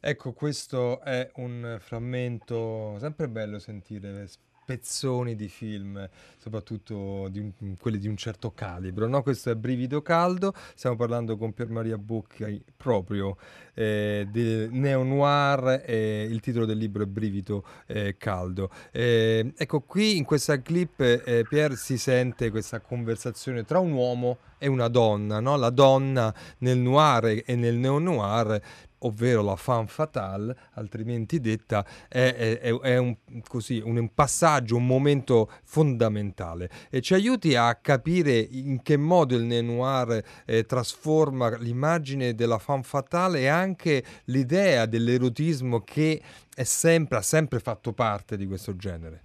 Ecco, 0.02 0.32
questo 0.32 1.02
è 1.02 1.30
un 1.36 1.78
frammento 1.82 2.96
sempre 3.00 3.28
bello 3.28 3.60
sentire 3.60 4.28
spezzoni 4.28 5.36
di 5.36 5.50
film, 5.50 6.08
soprattutto 6.38 7.28
di 7.28 7.40
un- 7.40 7.76
quelli 7.78 7.98
di 7.98 8.08
un 8.08 8.16
certo 8.16 8.52
calibro. 8.54 9.08
No? 9.08 9.22
Questo 9.24 9.50
è 9.50 9.56
Brivido 9.56 10.02
Caldo, 10.02 10.54
stiamo 10.74 10.96
parlando 10.96 11.36
con 11.36 11.54
Pier 11.54 11.70
Maria 11.70 11.98
Bocchi 11.98 12.64
proprio 12.78 13.36
eh, 13.74 14.28
del 14.32 14.70
neo-noir, 14.72 15.84
e 15.86 16.28
il 16.30 16.40
titolo 16.40 16.66
del 16.66 16.78
libro 16.78 17.04
è 17.04 17.06
Brivido 17.06 17.66
eh, 17.88 18.16
Caldo. 18.18 18.70
Eh, 18.92 19.54
ecco, 19.58 19.82
qui 19.82 20.16
in 20.16 20.24
questa 20.24 20.62
clip 20.62 21.00
eh, 21.02 21.46
Pier 21.48 21.76
si 21.76 21.98
sente 21.98 22.52
questa 22.52 22.80
conversazione 22.80 23.66
tra 23.66 23.80
un 23.80 23.92
uomo 23.92 24.38
e 24.58 24.68
una 24.68 24.88
donna, 24.90 25.40
no? 25.40 25.56
la 25.56 25.70
donna 25.70 26.34
nel 26.60 26.78
noir 26.78 27.42
e 27.46 27.56
nel 27.56 27.76
neo-noir 27.76 28.62
ovvero 29.00 29.42
la 29.42 29.56
femme 29.56 29.88
fatale, 29.88 30.56
altrimenti 30.74 31.40
detta, 31.40 31.86
è, 32.08 32.60
è- 32.60 32.60
è- 32.60 32.98
un, 32.98 33.16
così, 33.48 33.82
un 33.84 34.14
passaggio, 34.14 34.76
un 34.76 34.86
momento 34.86 35.52
fondamentale 35.64 36.70
e 36.90 37.02
ci 37.02 37.14
aiuti 37.14 37.56
a 37.56 37.76
capire 37.76 38.38
in 38.38 38.82
che 38.82 38.98
modo 38.98 39.36
il 39.36 39.44
neo-noir 39.44 40.24
eh, 40.46 40.66
trasforma 40.66 41.58
l'immagine 41.58 42.36
della 42.36 42.60
femme 42.60 42.84
fatale 42.84 43.40
e 43.42 43.48
anche 43.48 44.04
l'idea 44.26 44.86
dell'erotismo 44.86 45.82
che 45.82 46.22
sempre, 46.64 47.18
ha 47.18 47.22
sempre 47.22 47.60
fatto 47.60 47.94
parte 47.94 48.38
di 48.38 48.46
questo 48.46 48.76
genere. 48.76 49.24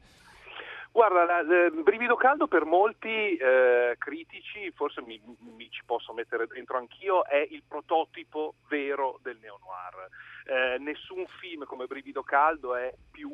Guarda, 0.95 1.25
la- 1.25 1.41
eh, 1.41 1.71
Brivido 1.73 2.15
Caldo 2.15 2.47
per 2.47 2.65
molti 2.65 3.35
eh, 3.37 3.97
critici, 3.99 4.71
forse 4.71 5.03
mi, 5.03 5.21
mi 5.57 5.69
ci 5.69 5.83
posso 5.85 6.13
mettere 6.13 6.47
dentro 6.47 6.77
anch'io, 6.79 7.25
è 7.25 7.45
il 7.51 7.65
prototipo 7.67 8.55
vero 8.69 9.19
del 9.21 9.37
neo-noir. 9.41 10.07
Eh, 10.47 10.79
nessun 10.79 11.27
film 11.41 11.65
come 11.65 11.87
Brivido 11.87 12.23
Caldo 12.23 12.77
è 12.77 12.95
più 13.11 13.29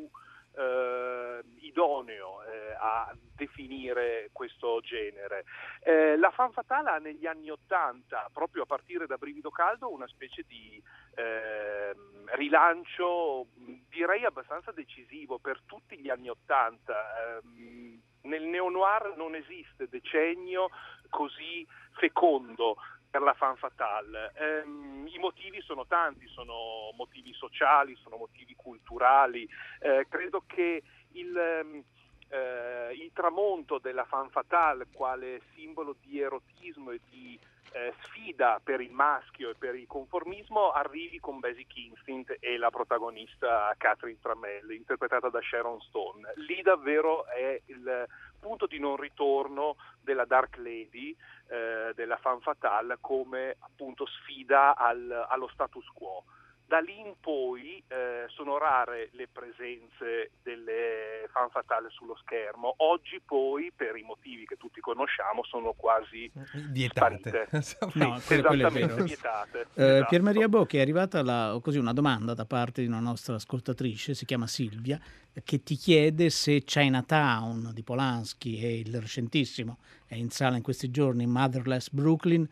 eh, 0.55 1.41
idoneo 1.59 2.43
eh, 2.43 2.75
a 2.79 3.13
definire 3.35 4.29
questo 4.31 4.79
genere. 4.81 5.45
Eh, 5.81 6.17
la 6.17 6.31
fan 6.31 6.51
fatale 6.51 6.89
ha 6.89 6.97
negli 6.97 7.25
anni 7.25 7.49
Ottanta, 7.49 8.29
proprio 8.31 8.63
a 8.63 8.65
partire 8.65 9.07
da 9.07 9.17
Brivido 9.17 9.49
Caldo, 9.49 9.91
una 9.91 10.07
specie 10.07 10.43
di 10.47 10.81
ehm, 11.15 12.29
rilancio 12.35 13.47
direi 13.89 14.25
abbastanza 14.25 14.71
decisivo 14.71 15.39
per 15.39 15.61
tutti 15.65 15.97
gli 15.97 16.09
anni 16.09 16.29
Ottanta. 16.29 17.39
Ehm, 17.39 18.01
nel 18.23 18.43
neo-noir 18.43 19.15
non 19.17 19.35
esiste 19.35 19.87
decennio 19.89 20.69
così 21.09 21.65
fecondo 21.93 22.77
per 23.11 23.21
la 23.21 23.33
fan 23.33 23.57
fatale. 23.57 24.31
Ehm, 24.35 25.05
I 25.05 25.19
motivi 25.19 25.61
sono 25.61 25.85
tanti, 25.85 26.25
sono 26.27 26.91
motivi 26.95 27.33
sociali, 27.33 27.95
sono 27.97 28.15
motivi 28.15 28.55
culturali. 28.55 29.47
Eh, 29.79 30.07
credo 30.09 30.43
che 30.47 30.81
il, 31.11 31.37
ehm, 31.37 31.83
eh, 32.29 32.93
il 32.93 33.11
tramonto 33.13 33.77
della 33.77 34.05
fan 34.05 34.29
fatale 34.29 34.87
quale 34.91 35.41
simbolo 35.53 35.95
di 36.01 36.21
erotismo 36.21 36.91
e 36.91 37.01
di 37.09 37.37
eh, 37.73 37.93
sfida 38.01 38.59
per 38.63 38.81
il 38.81 38.91
maschio 38.91 39.49
e 39.49 39.55
per 39.55 39.75
il 39.75 39.87
conformismo 39.87 40.71
arrivi 40.71 41.19
con 41.19 41.39
Basic 41.39 41.75
Instinct 41.77 42.37
e 42.39 42.57
la 42.57 42.69
protagonista 42.69 43.73
Catherine 43.77 44.19
Tramell, 44.21 44.71
interpretata 44.71 45.29
da 45.29 45.39
Sharon 45.41 45.79
Stone. 45.81 46.33
Lì 46.47 46.61
davvero 46.61 47.25
è 47.27 47.61
il 47.65 48.07
punto 48.41 48.65
di 48.65 48.79
non 48.79 48.97
ritorno 48.97 49.77
della 50.01 50.25
Dark 50.25 50.57
Lady, 50.57 51.15
eh, 51.47 51.93
della 51.95 52.17
fan 52.17 52.41
fatale, 52.41 52.97
come 52.99 53.55
appunto 53.59 54.05
sfida 54.05 54.75
al- 54.75 55.27
allo 55.29 55.47
status 55.53 55.85
quo. 55.93 56.25
Da 56.71 56.79
lì 56.79 56.97
in 57.01 57.15
poi 57.19 57.83
eh, 57.89 58.27
sono 58.29 58.57
rare 58.57 59.09
le 59.11 59.27
presenze 59.27 60.31
delle 60.41 61.27
fan 61.29 61.49
fatale 61.49 61.89
sullo 61.89 62.15
schermo. 62.15 62.75
Oggi 62.77 63.19
poi, 63.19 63.73
per 63.75 63.97
i 63.97 64.03
motivi 64.03 64.45
che 64.45 64.55
tutti 64.55 64.79
conosciamo, 64.79 65.43
sono 65.43 65.73
quasi 65.73 66.31
Vietate. 66.69 67.49
No, 67.95 68.15
è 68.15 68.19
Esattamente, 68.19 69.03
vietate. 69.03 69.67
Eh, 69.73 69.83
Esatto. 69.83 70.05
Pier 70.07 70.21
Maria 70.21 70.47
Bocchi 70.47 70.77
è 70.77 70.79
arrivata 70.79 71.21
la- 71.21 71.59
così 71.61 71.77
una 71.77 71.91
domanda 71.91 72.33
da 72.33 72.45
parte 72.45 72.79
di 72.79 72.87
una 72.87 73.01
nostra 73.01 73.35
ascoltatrice, 73.35 74.13
si 74.13 74.23
chiama 74.23 74.47
Silvia, 74.47 74.97
che 75.43 75.63
ti 75.63 75.75
chiede 75.75 76.29
se 76.29 76.63
Chinatown 76.63 77.71
di 77.73 77.83
Polanski 77.83 78.61
e 78.63 78.79
il 78.79 78.97
recentissimo, 78.97 79.79
è 80.07 80.15
in 80.15 80.29
sala 80.29 80.55
in 80.55 80.63
questi 80.63 80.89
giorni, 80.89 81.25
Motherless 81.25 81.89
Brooklyn, 81.89 82.47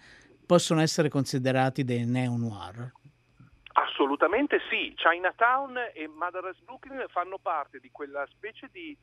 possono 0.46 0.82
essere 0.82 1.08
considerati 1.08 1.86
dei 1.86 2.06
neo-noir. 2.06 2.92
Assolutamente 4.22 4.60
sì, 4.70 4.92
Chinatown 4.98 5.78
e 5.94 6.06
Motherless 6.10 6.60
Brooklyn 6.66 7.06
fanno 7.08 7.38
parte 7.38 7.80
di 7.80 7.90
quella 7.90 8.28
specie 8.30 8.68
di 8.70 8.96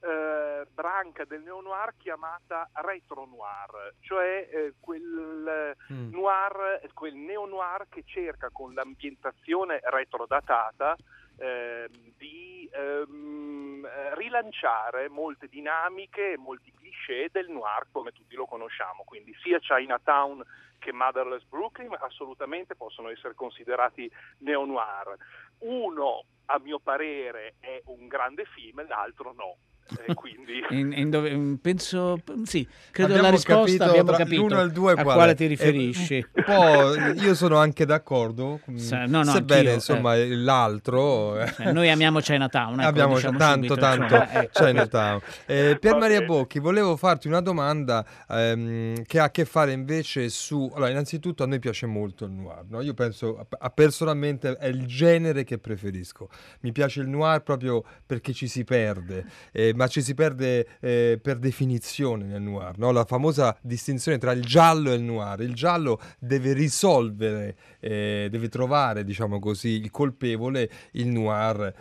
eh, 0.00 0.66
branca 0.68 1.24
del 1.24 1.42
neo-noir 1.42 1.94
chiamata 1.96 2.68
retro-noir, 2.72 3.94
cioè 4.00 4.48
eh, 4.50 4.74
quel 4.80 5.76
Mm. 5.92 6.10
noir, 6.10 6.80
quel 6.92 7.14
neo-noir 7.14 7.86
che 7.88 8.02
cerca 8.04 8.50
con 8.50 8.74
l'ambientazione 8.74 9.78
retrodatata 9.84 10.96
ehm, 11.36 11.88
di 12.16 12.68
ehm, 12.72 13.84
eh, 13.84 14.14
rilanciare 14.14 15.08
molte 15.08 15.48
dinamiche 15.48 16.32
e 16.32 16.36
molti 16.36 16.72
cliché 16.72 17.28
del 17.32 17.48
noir 17.48 17.86
come 17.90 18.12
tutti 18.12 18.34
lo 18.34 18.46
conosciamo, 18.46 19.04
quindi 19.04 19.34
sia 19.42 19.58
Chinatown 19.58 20.44
che 20.78 20.92
Motherless 20.92 21.44
Brooklyn 21.44 21.96
assolutamente 22.00 22.76
possono 22.76 23.08
essere 23.08 23.34
considerati 23.34 24.10
neo-noir. 24.38 25.16
Uno, 25.60 26.24
a 26.46 26.58
mio 26.58 26.78
parere, 26.78 27.54
è 27.58 27.80
un 27.86 28.06
grande 28.06 28.44
film, 28.44 28.86
l'altro 28.86 29.32
no. 29.32 29.56
Quindi... 30.14 30.42
In- 30.70 30.92
in 30.96 31.10
dove- 31.10 31.28
in- 31.28 31.60
penso, 31.60 32.18
sì, 32.44 32.66
credo 32.90 33.10
Abbiamo 33.10 33.28
la 33.28 33.34
risposta 33.34 33.54
capito 33.64 33.84
abbiamo 33.84 34.12
capito 34.12 34.40
l'uno 34.40 34.60
e 34.60 34.64
il 34.64 34.72
due 34.72 34.92
a 34.92 35.02
qual 35.02 35.14
quale 35.14 35.32
è. 35.32 35.34
ti 35.34 35.44
Eh, 35.44 35.48
riferisci. 35.48 36.26
un 36.32 36.42
po' 36.42 36.94
io 37.20 37.34
sono 37.34 37.58
anche 37.58 37.84
d'accordo, 37.84 38.60
mm, 38.70 38.76
Sa- 38.76 39.04
no, 39.04 39.22
no, 39.22 39.30
sebbene 39.32 39.74
insomma 39.74 40.14
l'altro 40.24 41.38
eh, 41.38 41.52
Eh, 41.58 41.72
Noi 41.72 41.90
amiamo 41.90 42.20
Chinatown, 42.20 42.78
ecco, 42.80 42.88
abbiamo 42.88 43.14
diciamo 43.16 43.36
tanto 43.38 43.54
subito, 43.66 43.74
tanto 43.76 44.14
insomma, 44.14 44.32
ecco. 44.42 44.50
Chinatown. 44.64 45.20
Eh, 45.46 45.76
Pier 45.78 45.96
Maria. 45.96 46.22
Bocchi, 46.22 46.58
volevo 46.60 46.96
farti 46.96 47.28
una 47.28 47.40
domanda 47.40 48.04
ehm, 48.28 49.02
che 49.04 49.18
ha 49.18 49.24
a 49.24 49.30
che 49.30 49.44
fare 49.44 49.72
invece 49.72 50.30
su... 50.30 50.70
Allora, 50.74 50.90
innanzitutto 50.90 51.42
a 51.42 51.46
noi 51.46 51.58
piace 51.58 51.84
molto 51.86 52.24
il 52.24 52.30
noir, 52.30 52.64
no? 52.68 52.80
Io 52.80 52.94
penso, 52.94 53.38
a- 53.38 53.46
a- 53.58 53.70
personalmente 53.70 54.56
è 54.56 54.68
il 54.68 54.86
genere 54.86 55.44
che 55.44 55.58
preferisco. 55.58 56.30
Mi 56.60 56.72
piace 56.72 57.00
il 57.00 57.08
noir 57.08 57.42
proprio 57.42 57.84
perché 58.06 58.32
ci 58.32 58.48
si 58.48 58.64
perde, 58.64 59.26
eh, 59.52 59.72
ma 59.74 59.86
ci 59.86 60.02
si 60.02 60.14
perde 60.14 60.66
eh, 60.80 61.18
per 61.20 61.38
definizione 61.38 62.24
nel 62.24 62.42
noir, 62.42 62.78
no? 62.78 62.90
La 62.90 63.04
famosa 63.04 63.56
distinzione 63.60 64.18
tra 64.18 64.32
il 64.32 64.42
giallo 64.42 64.90
e 64.90 64.94
il 64.94 65.02
noir. 65.02 65.40
Il 65.40 65.54
giallo 65.54 66.00
deve 66.18 66.52
risolvere, 66.52 67.56
eh, 67.80 68.28
deve 68.30 68.48
trovare, 68.48 69.04
diciamo 69.04 69.38
così, 69.38 69.80
il 69.80 69.90
colpevole, 69.90 70.70
il 70.92 71.08
noir 71.08 71.72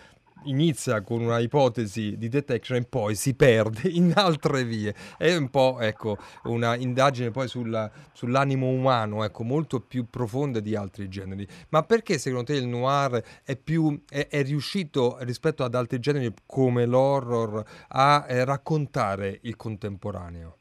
inizia 0.45 1.01
con 1.01 1.21
una 1.21 1.39
ipotesi 1.39 2.17
di 2.17 2.27
detection 2.29 2.77
e 2.77 2.85
poi 2.85 3.15
si 3.15 3.35
perde 3.35 3.89
in 3.89 4.13
altre 4.15 4.63
vie. 4.63 4.93
È 5.17 5.35
un 5.35 5.49
po' 5.49 5.79
ecco, 5.79 6.17
una 6.43 6.75
indagine 6.75 7.31
poi 7.31 7.47
sulla- 7.47 7.91
sull'animo 8.11 8.67
umano, 8.67 9.23
ecco, 9.23 9.43
molto 9.43 9.79
più 9.79 10.09
profonda 10.09 10.59
di 10.59 10.75
altri 10.75 11.07
generi. 11.07 11.47
Ma 11.69 11.83
perché 11.83 12.17
secondo 12.17 12.45
te 12.45 12.55
il 12.55 12.67
noir 12.67 13.21
è, 13.43 13.55
più, 13.55 14.03
è, 14.09 14.27
è 14.29 14.43
riuscito 14.43 15.17
rispetto 15.21 15.63
ad 15.63 15.75
altri 15.75 15.99
generi 15.99 16.33
come 16.45 16.85
l'horror 16.85 17.63
a 17.89 18.25
eh, 18.27 18.45
raccontare 18.45 19.39
il 19.43 19.55
contemporaneo? 19.55 20.57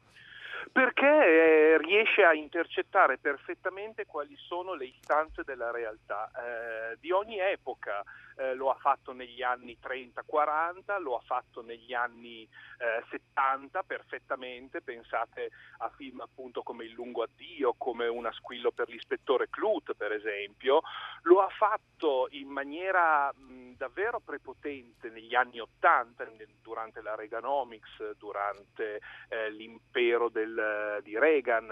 perché 0.72 1.06
eh, 1.06 1.78
riesce 1.78 2.24
a 2.24 2.32
intercettare 2.32 3.18
perfettamente 3.18 4.06
quali 4.06 4.34
sono 4.38 4.74
le 4.74 4.86
istanze 4.86 5.42
della 5.44 5.70
realtà 5.70 6.30
eh, 6.30 6.96
di 6.98 7.10
ogni 7.10 7.38
epoca. 7.38 8.02
Eh, 8.36 8.54
lo 8.54 8.70
ha 8.70 8.76
fatto 8.76 9.12
negli 9.12 9.42
anni 9.42 9.76
30-40, 9.80 11.00
lo 11.00 11.16
ha 11.16 11.20
fatto 11.20 11.62
negli 11.62 11.92
anni 11.92 12.42
eh, 12.78 13.04
70 13.10 13.82
perfettamente, 13.82 14.80
pensate 14.80 15.50
a 15.78 15.90
film 15.90 16.20
appunto 16.20 16.62
come 16.62 16.84
Il 16.84 16.92
lungo 16.92 17.22
addio, 17.22 17.74
come 17.76 18.06
Una 18.06 18.32
squillo 18.32 18.70
per 18.72 18.88
l'ispettore 18.88 19.48
Clut 19.50 19.94
per 19.94 20.12
esempio, 20.12 20.82
lo 21.22 21.40
ha 21.40 21.48
fatto 21.48 22.28
in 22.30 22.48
maniera 22.48 23.32
mh, 23.32 23.72
davvero 23.76 24.20
prepotente 24.20 25.10
negli 25.10 25.34
anni 25.34 25.60
80, 25.60 26.24
nel- 26.24 26.48
durante 26.62 27.02
la 27.02 27.14
Reaganomics, 27.14 28.12
durante 28.16 29.00
eh, 29.28 29.50
l'impero 29.50 30.28
del- 30.28 31.00
di 31.02 31.18
Reagan. 31.18 31.70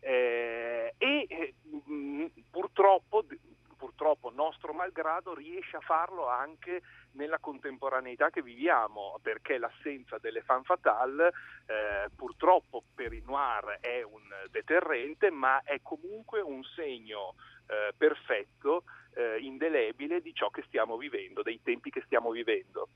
Eh, 0.00 0.94
e 0.96 1.26
eh, 1.28 1.54
mh, 1.90 2.26
purtroppo, 2.50 3.24
purtroppo 3.80 4.30
nostro 4.30 4.74
malgrado 4.74 5.34
riesce 5.34 5.78
a 5.78 5.80
farlo 5.80 6.28
anche 6.28 6.82
nella 7.12 7.38
contemporaneità 7.38 8.28
che 8.28 8.42
viviamo 8.42 9.18
perché 9.22 9.56
l'assenza 9.56 10.18
delle 10.18 10.42
fan 10.42 10.62
fatale 10.64 11.32
eh, 11.64 12.10
purtroppo 12.14 12.84
per 12.94 13.14
il 13.14 13.24
noir 13.24 13.78
è 13.80 14.02
un 14.02 14.20
deterrente 14.50 15.30
ma 15.30 15.62
è 15.62 15.80
comunque 15.82 16.42
un 16.42 16.62
segno 16.62 17.36
eh, 17.68 17.94
perfetto, 17.96 18.84
eh, 19.14 19.38
indelebile 19.38 20.20
di 20.20 20.34
ciò 20.34 20.50
che 20.50 20.62
stiamo 20.66 20.98
vivendo, 20.98 21.40
dei 21.42 21.60
tempi 21.62 21.88
che 21.88 22.02
stiamo 22.04 22.30
vivendo. 22.30 22.88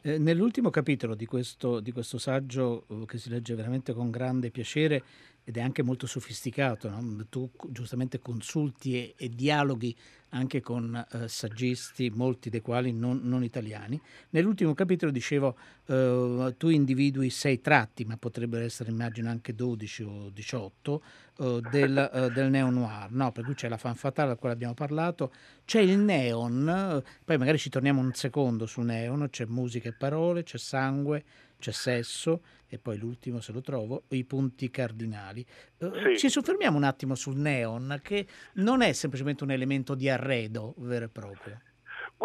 Eh, 0.00 0.18
nell'ultimo 0.18 0.70
capitolo 0.70 1.14
di 1.14 1.26
questo, 1.26 1.80
di 1.80 1.92
questo 1.92 2.18
saggio, 2.18 2.86
eh, 2.88 3.04
che 3.06 3.18
si 3.18 3.28
legge 3.28 3.54
veramente 3.54 3.92
con 3.92 4.10
grande 4.10 4.50
piacere 4.50 5.02
ed 5.44 5.56
è 5.56 5.60
anche 5.60 5.82
molto 5.82 6.06
sofisticato, 6.06 6.88
no? 6.88 7.26
tu 7.28 7.50
giustamente 7.68 8.20
consulti 8.20 8.94
e, 8.94 9.14
e 9.16 9.28
dialoghi 9.28 9.96
anche 10.30 10.60
con 10.60 10.94
eh, 11.12 11.28
saggisti, 11.28 12.10
molti 12.10 12.48
dei 12.48 12.60
quali 12.60 12.92
non, 12.92 13.20
non 13.22 13.44
italiani. 13.44 14.00
Nell'ultimo 14.30 14.74
capitolo 14.74 15.12
dicevo, 15.12 15.56
eh, 15.86 16.54
tu 16.56 16.68
individui 16.68 17.30
sei 17.30 17.60
tratti, 17.60 18.04
ma 18.04 18.16
potrebbero 18.16 18.64
essere 18.64 18.90
immagino 18.90 19.28
anche 19.28 19.54
12 19.54 20.02
o 20.02 20.30
18, 20.30 21.02
eh, 21.42 21.60
del, 21.70 22.10
eh, 22.12 22.30
del 22.30 22.50
neo-noir, 22.50 23.10
no? 23.10 23.32
per 23.32 23.44
cui 23.44 23.54
c'è 23.54 23.68
la 23.68 23.76
fan 23.76 23.96
fatale 23.96 24.32
a 24.32 24.36
quale 24.36 24.54
abbiamo 24.54 24.74
parlato, 24.74 25.32
c'è 25.64 25.80
il 25.80 25.98
neon, 25.98 26.68
eh, 26.68 27.10
poi 27.24 27.36
magari 27.36 27.58
ci 27.58 27.68
torniamo 27.68 28.00
un 28.00 28.12
secondo 28.14 28.66
su 28.66 28.80
neon, 28.82 29.28
c'è 29.28 29.44
musica 29.46 29.88
e 29.88 29.92
parole, 29.92 30.44
c'è 30.44 30.58
sangue, 30.58 31.24
c'è 31.58 31.72
sesso 31.72 32.42
e 32.68 32.78
poi 32.78 32.96
l'ultimo 32.96 33.40
se 33.40 33.52
lo 33.52 33.60
trovo, 33.60 34.04
i 34.08 34.24
punti 34.24 34.70
cardinali. 34.70 35.44
Sì. 35.78 36.16
Ci 36.16 36.30
soffermiamo 36.30 36.76
un 36.76 36.84
attimo 36.84 37.14
sul 37.14 37.36
neon 37.36 38.00
che 38.02 38.26
non 38.54 38.80
è 38.80 38.92
semplicemente 38.92 39.44
un 39.44 39.50
elemento 39.50 39.94
di 39.94 40.08
arredo 40.08 40.74
vero 40.78 41.06
e 41.06 41.08
proprio. 41.08 41.60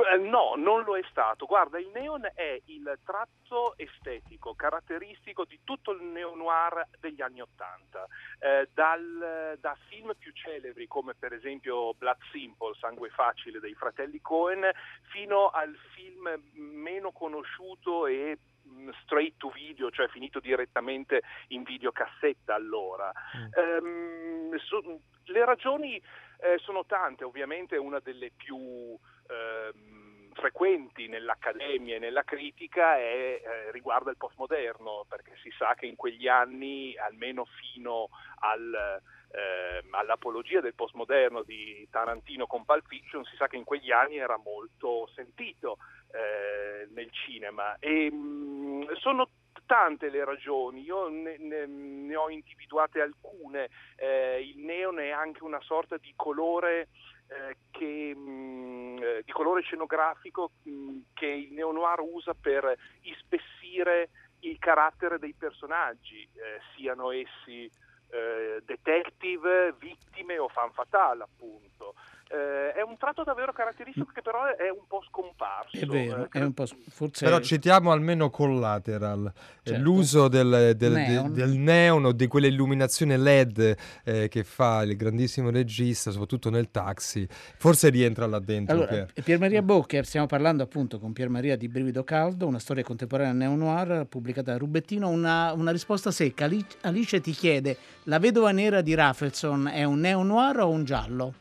Eh, 0.05 0.17
No, 0.17 0.53
non 0.55 0.83
lo 0.83 0.97
è 0.97 1.03
stato. 1.09 1.45
Guarda, 1.45 1.79
il 1.79 1.89
neon 1.93 2.29
è 2.33 2.61
il 2.65 2.99
tratto 3.03 3.75
estetico 3.77 4.53
caratteristico 4.55 5.45
di 5.45 5.59
tutto 5.63 5.91
il 5.91 6.03
neo-noir 6.03 6.87
degli 6.99 7.21
anni 7.21 7.41
Ottanta. 7.41 8.05
Eh, 8.39 8.69
da 8.73 9.75
film 9.87 10.13
più 10.17 10.31
celebri 10.33 10.87
come 10.87 11.13
per 11.15 11.33
esempio 11.33 11.93
Blood 11.93 12.17
Simple, 12.31 12.75
Sangue 12.79 13.09
Facile 13.09 13.59
dei 13.59 13.73
fratelli 13.73 14.21
Cohen, 14.21 14.69
fino 15.11 15.49
al 15.49 15.75
film 15.93 16.29
meno 16.53 17.11
conosciuto 17.11 18.05
e 18.05 18.37
mh, 18.63 18.89
straight 19.03 19.37
to 19.37 19.49
video, 19.49 19.89
cioè 19.89 20.07
finito 20.09 20.39
direttamente 20.39 21.21
in 21.49 21.63
videocassetta 21.63 22.53
allora. 22.53 23.11
Ehm, 23.55 24.55
so- 24.57 25.01
le 25.25 25.45
ragioni 25.45 26.01
eh, 26.39 26.57
sono 26.59 26.85
tante, 26.85 27.23
ovviamente 27.23 27.75
una 27.77 27.99
delle 27.99 28.31
più 28.35 28.97
ehm, 29.27 30.31
frequenti 30.33 31.07
nell'accademia 31.07 31.95
e 31.95 31.99
nella 31.99 32.23
critica 32.23 32.97
è, 32.97 33.41
eh, 33.43 33.71
riguarda 33.71 34.11
il 34.11 34.17
postmoderno, 34.17 35.05
perché 35.09 35.33
si 35.41 35.51
sa 35.57 35.73
che 35.73 35.87
in 35.87 35.95
quegli 35.95 36.27
anni, 36.27 36.95
almeno 36.97 37.45
fino 37.45 38.09
al, 38.39 39.01
ehm, 39.31 39.93
all'apologia 39.93 40.61
del 40.61 40.75
postmoderno 40.75 41.41
di 41.43 41.87
Tarantino 41.89 42.45
con 42.45 42.65
Pulp 42.65 42.87
Fiction, 42.87 43.25
si 43.25 43.35
sa 43.35 43.47
che 43.47 43.57
in 43.57 43.63
quegli 43.63 43.91
anni 43.91 44.17
era 44.17 44.37
molto 44.37 45.07
sentito 45.15 45.77
eh, 46.11 46.87
nel 46.93 47.11
cinema. 47.11 47.75
E, 47.79 48.11
mh, 48.11 48.93
sono 48.95 49.29
tante 49.65 50.09
le 50.09 50.23
ragioni, 50.23 50.81
io 50.81 51.09
ne, 51.09 51.37
ne- 51.37 51.65
ne 51.65 52.15
ho 52.15 52.29
individuate 52.29 53.01
alcune. 53.01 53.69
Eh, 53.95 54.41
il 54.41 54.59
neon 54.59 54.99
è 54.99 55.09
anche 55.09 55.43
una 55.43 55.59
sorta 55.61 55.97
di 55.97 56.13
colore 56.15 56.87
eh, 57.27 57.57
che, 57.71 58.15
mh, 58.15 59.01
eh, 59.01 59.21
di 59.25 59.31
colore 59.31 59.61
scenografico 59.61 60.51
mh, 60.63 60.97
che 61.13 61.27
il 61.27 61.53
neo-noir 61.53 61.99
usa 61.99 62.33
per 62.33 62.75
ispessire 63.01 64.09
il 64.41 64.57
carattere 64.59 65.19
dei 65.19 65.33
personaggi, 65.33 66.21
eh, 66.33 66.59
siano 66.75 67.11
essi 67.11 67.69
eh, 68.09 68.61
detective, 68.63 69.73
vittime 69.77 70.37
o 70.37 70.47
fan 70.47 70.71
fatale 70.71 71.23
appunto. 71.23 71.95
Eh, 72.29 72.73
è 72.73 72.81
un 72.81 72.97
tratto 72.97 73.23
davvero 73.23 73.53
caratteristico 73.53 74.11
che 74.13 74.21
però 74.21 74.43
è 74.45 74.69
un 74.69 74.85
po' 74.87 75.01
scomparso. 75.07 75.77
È 75.77 75.85
vero, 75.85 76.23
Eh, 76.31 76.39
è 76.39 76.43
un 76.43 76.53
po' 76.53 76.65
forse 76.89 77.23
Però 77.25 77.39
citiamo 77.39 77.91
almeno 77.91 78.29
Collateral, 78.29 79.25
eh, 79.27 79.69
Certo. 79.69 79.81
l'uso 79.81 80.27
del, 80.27 80.73
del- 80.75 80.91
Neon. 80.91 81.33
del 81.33 81.49
neon 81.51 82.05
o 82.05 82.11
di 82.11 82.27
quell'illuminazione 82.27 83.15
LED 83.17 83.77
eh, 84.03 84.27
che 84.27 84.43
fa 84.43 84.81
il 84.83 84.95
grandissimo 84.97 85.49
regista, 85.51 86.11
soprattutto 86.11 86.49
nel 86.49 86.69
taxi, 86.69 87.25
forse 87.29 87.89
rientra 87.89 88.25
là 88.27 88.39
dentro. 88.39 88.75
Allora, 88.75 88.89
Pier. 89.05 89.13
Pier 89.23 89.39
Maria 89.39 89.61
Boccher, 89.61 90.05
stiamo 90.05 90.25
parlando 90.27 90.63
appunto 90.63 90.99
con 90.99 91.13
Pier 91.13 91.29
Maria 91.29 91.55
di 91.55 91.67
Brivido 91.69 92.03
Caldo, 92.03 92.45
una 92.45 92.59
storia 92.59 92.83
contemporanea 92.83 93.31
neo-noir 93.33 94.05
pubblicata 94.07 94.51
da 94.51 94.57
Rubettino, 94.57 95.07
una, 95.07 95.53
una 95.53 95.71
risposta 95.71 96.11
secca. 96.11 96.43
Ali- 96.45 96.65
Alice 96.81 97.21
ti 97.21 97.31
chiede, 97.31 97.77
la 98.03 98.19
vedova 98.19 98.51
nera 98.51 98.81
di 98.81 98.93
Rafelson 98.95 99.67
è 99.67 99.83
un 99.85 99.99
neo-noir 100.01 100.59
o 100.59 100.69
un 100.69 100.83
giallo? 100.83 101.33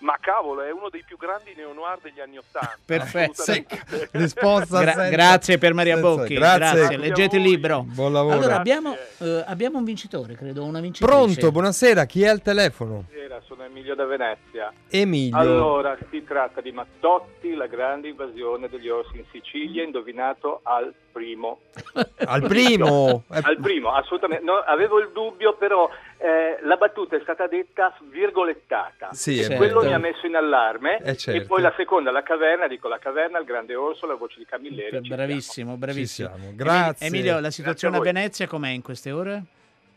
Ma 0.00 0.16
cavolo, 0.18 0.62
è 0.62 0.70
uno 0.70 0.88
dei 0.88 1.02
più 1.06 1.16
grandi 1.18 1.52
neo-noir 1.54 1.98
degli 2.00 2.20
anni 2.20 2.38
Ottanta. 2.38 2.78
Perfetto. 2.84 3.42
Risposta 4.12 4.80
Gra- 4.80 4.92
senza- 4.92 5.08
grazie 5.10 5.58
per 5.58 5.74
Maria 5.74 5.96
senza- 5.96 6.08
Bocchi, 6.08 6.34
grazie. 6.34 6.78
grazie, 6.78 6.96
leggete 6.96 7.36
il 7.36 7.42
libro. 7.42 7.82
Buon 7.86 8.12
lavoro. 8.12 8.36
Allora 8.36 8.56
abbiamo, 8.56 8.96
eh, 9.18 9.44
abbiamo 9.46 9.76
un 9.78 9.84
vincitore, 9.84 10.34
credo, 10.36 10.64
una 10.64 10.80
vincitrice. 10.80 11.12
Pronto, 11.14 11.50
buonasera, 11.52 12.04
chi 12.06 12.22
è 12.22 12.28
al 12.28 12.40
telefono? 12.40 13.04
Buonasera, 13.08 13.40
sono 13.46 13.64
Emilio 13.64 13.94
da 13.94 14.06
Venezia. 14.06 14.72
Emilio. 14.88 15.36
Allora, 15.36 15.96
si 16.10 16.24
tratta 16.24 16.62
di 16.62 16.72
Mattotti, 16.72 17.54
la 17.54 17.66
grande 17.66 18.08
invasione 18.08 18.68
degli 18.68 18.88
orsi 18.88 19.18
in 19.18 19.24
Sicilia, 19.30 19.82
indovinato 19.82 20.60
al 20.62 20.94
primo. 21.12 21.60
Al 22.24 22.42
primo? 22.42 23.24
Al 23.28 23.58
primo, 23.60 23.92
assolutamente. 23.92 24.44
No, 24.44 24.54
avevo 24.54 24.98
il 24.98 25.10
dubbio, 25.12 25.54
però 25.56 25.90
eh, 26.20 26.58
la 26.62 26.76
battuta 26.76 27.16
è 27.16 27.20
stata 27.22 27.46
detta 27.46 27.96
virgolettata. 28.10 29.08
Sì, 29.12 29.40
e 29.40 29.54
è 29.54 29.56
quello 29.56 29.80
mi 29.80 29.94
ha 29.94 29.98
messo 29.98 30.26
in 30.26 30.36
allarme. 30.36 30.98
Eh, 30.98 31.16
certo. 31.16 31.40
E 31.40 31.46
poi 31.46 31.62
la 31.62 31.72
seconda, 31.76 32.10
la 32.10 32.22
caverna, 32.22 32.68
dico 32.68 32.88
la 32.88 32.98
caverna, 32.98 33.38
il 33.38 33.46
grande 33.46 33.74
orso, 33.74 34.06
la 34.06 34.16
voce 34.16 34.38
di 34.38 34.44
Camilleri. 34.44 35.00
Bravissimo, 35.00 35.76
bravissimo. 35.76 36.30
grazie. 36.54 37.06
Emilio, 37.06 37.40
la 37.40 37.50
situazione 37.50 37.96
a 37.96 38.00
a. 38.00 38.02
Venezia 38.02 38.46
com'è 38.46 38.68
in 38.68 38.82
queste 38.82 39.10
ore? 39.10 39.42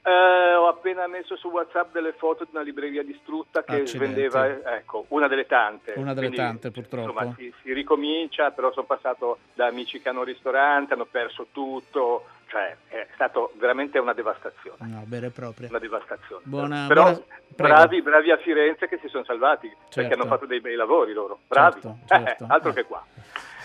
Eh, 0.06 0.56
ho 0.56 0.68
appena 0.68 1.08
messo 1.08 1.36
su 1.36 1.50
WhatsApp 1.50 1.94
delle 1.94 2.14
foto 2.14 2.44
di 2.46 2.50
una 2.54 2.62
libreria 2.62 3.04
distrutta 3.04 3.64
che 3.64 3.82
Accidenti. 3.82 3.98
svendeva, 3.98 4.48
eh, 4.48 4.78
ecco, 4.78 5.06
una 5.10 5.28
delle 5.28 5.46
tante. 5.46 5.94
Una 5.96 6.14
delle 6.14 6.28
Quindi, 6.28 6.46
tante, 6.46 6.72
purtroppo. 6.72 7.12
Insomma, 7.12 7.36
si, 7.38 7.54
si 7.62 7.74
ricomincia, 7.74 8.52
però 8.52 8.72
sono 8.72 8.86
passato 8.86 9.40
da 9.54 9.68
amici 9.68 10.02
che 10.02 10.10
hanno 10.10 10.20
un 10.20 10.26
ristorante, 10.26 10.94
hanno 10.94 11.08
perso 11.10 11.48
tutto, 11.52 12.26
cioè 12.54 12.76
è 12.90 13.08
stato 13.16 13.52
veramente 13.58 13.98
una 13.98 14.14
devastazione. 14.14 14.78
No, 14.82 15.04
vero 15.08 15.26
e 15.26 15.30
proprio. 15.32 15.70
Una 15.70 15.80
devastazione. 15.80 16.44
Buona- 16.46 16.86
però 16.88 17.04
buona- 17.06 17.20
bravi, 17.48 18.02
bravi 18.04 18.30
a 18.32 18.38
Firenze 18.38 18.88
che 18.88 19.00
si 19.02 19.08
sono 19.08 19.24
salvati 19.24 19.68
perché 19.68 19.90
Certo. 19.90 20.14
hanno 20.14 20.26
fatto 20.28 20.46
dei 20.46 20.62
bei 20.62 20.76
lavori 20.76 21.14
loro. 21.14 21.40
Bravi, 21.48 21.82
Certo, 21.82 21.98
Eh, 22.14 22.24
certo. 22.24 22.46
altro 22.54 22.70
Eh. 22.70 22.74
che 22.74 22.84
qua. 22.84 23.04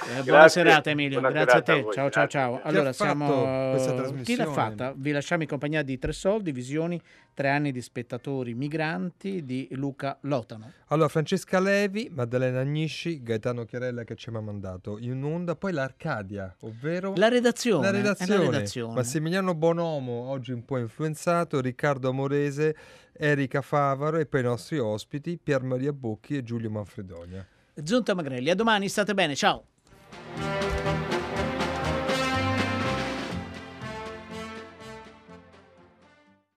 Eh, 0.01 0.23
buona 0.23 0.23
Grazie, 0.23 0.63
serata 0.63 0.91
Emilio, 0.91 1.21
buona 1.21 1.31
grazie 1.45 1.51
serata 1.51 1.73
a 1.73 1.75
te. 1.77 1.83
voi, 1.83 1.93
ciao 1.93 2.11
ciao 2.11 2.27
ciao. 2.29 2.55
Chi 2.57 2.61
ha 2.63 2.69
Allora 2.69 2.93
siamo 2.93 3.27
questa 3.71 3.91
Chi 3.91 3.97
l'ha 3.97 4.03
trasmissione? 4.03 4.53
fatta? 4.53 4.93
Vi 4.97 5.11
lasciamo 5.11 5.43
in 5.43 5.49
compagnia 5.49 5.83
di 5.83 5.99
Tre 5.99 6.13
Soldi, 6.13 6.53
Visioni, 6.53 7.01
tre 7.35 7.49
anni 7.51 7.73
di 7.73 7.81
spettatori 7.83 8.55
migranti 8.55 9.45
di 9.45 9.69
Luca 9.73 10.17
Lotano. 10.23 10.73
Allora, 10.89 11.09
Francesca 11.09 11.59
Levi, 11.61 12.09
Maddalena 12.13 12.61
Agnisci, 12.61 13.23
Gaetano 13.23 13.65
Chiarella 13.65 14.05
che 14.05 14.15
ci 14.15 14.29
ha 14.31 14.41
mandato 14.41 14.99
in 14.99 15.23
onda, 15.23 15.57
poi 15.57 15.73
l'Arcadia, 15.73 16.55
ovvero 16.61 17.13
La 17.17 17.29
redazione, 17.29 17.83
la 17.83 17.89
è 17.89 17.93
la 17.93 17.99
redazione. 17.99 18.45
redazione. 18.51 18.95
Massimiliano 18.95 19.55
Bonomo, 19.55 20.13
oggi 20.29 20.53
un 20.53 20.65
po' 20.65 20.79
influenzato, 20.79 21.61
Riccardo 21.61 22.09
Amorese, 22.09 22.77
Erika 23.13 23.63
Favaro 23.63 24.17
e 24.19 24.27
poi 24.27 24.41
i 24.41 24.45
nostri 24.45 24.79
ospiti 24.79 25.39
Pier 25.43 25.63
Maria 25.63 25.93
Bocchi 25.93 26.37
e 26.37 26.43
Giulio 26.45 26.71
Manfredonia. 26.71 27.45
Giunta 27.75 28.15
Magrelli, 28.15 28.51
a 28.51 28.55
domani, 28.55 28.89
state 28.89 29.15
bene, 29.15 29.35
ciao. 29.37 29.65
Música 30.13 31.18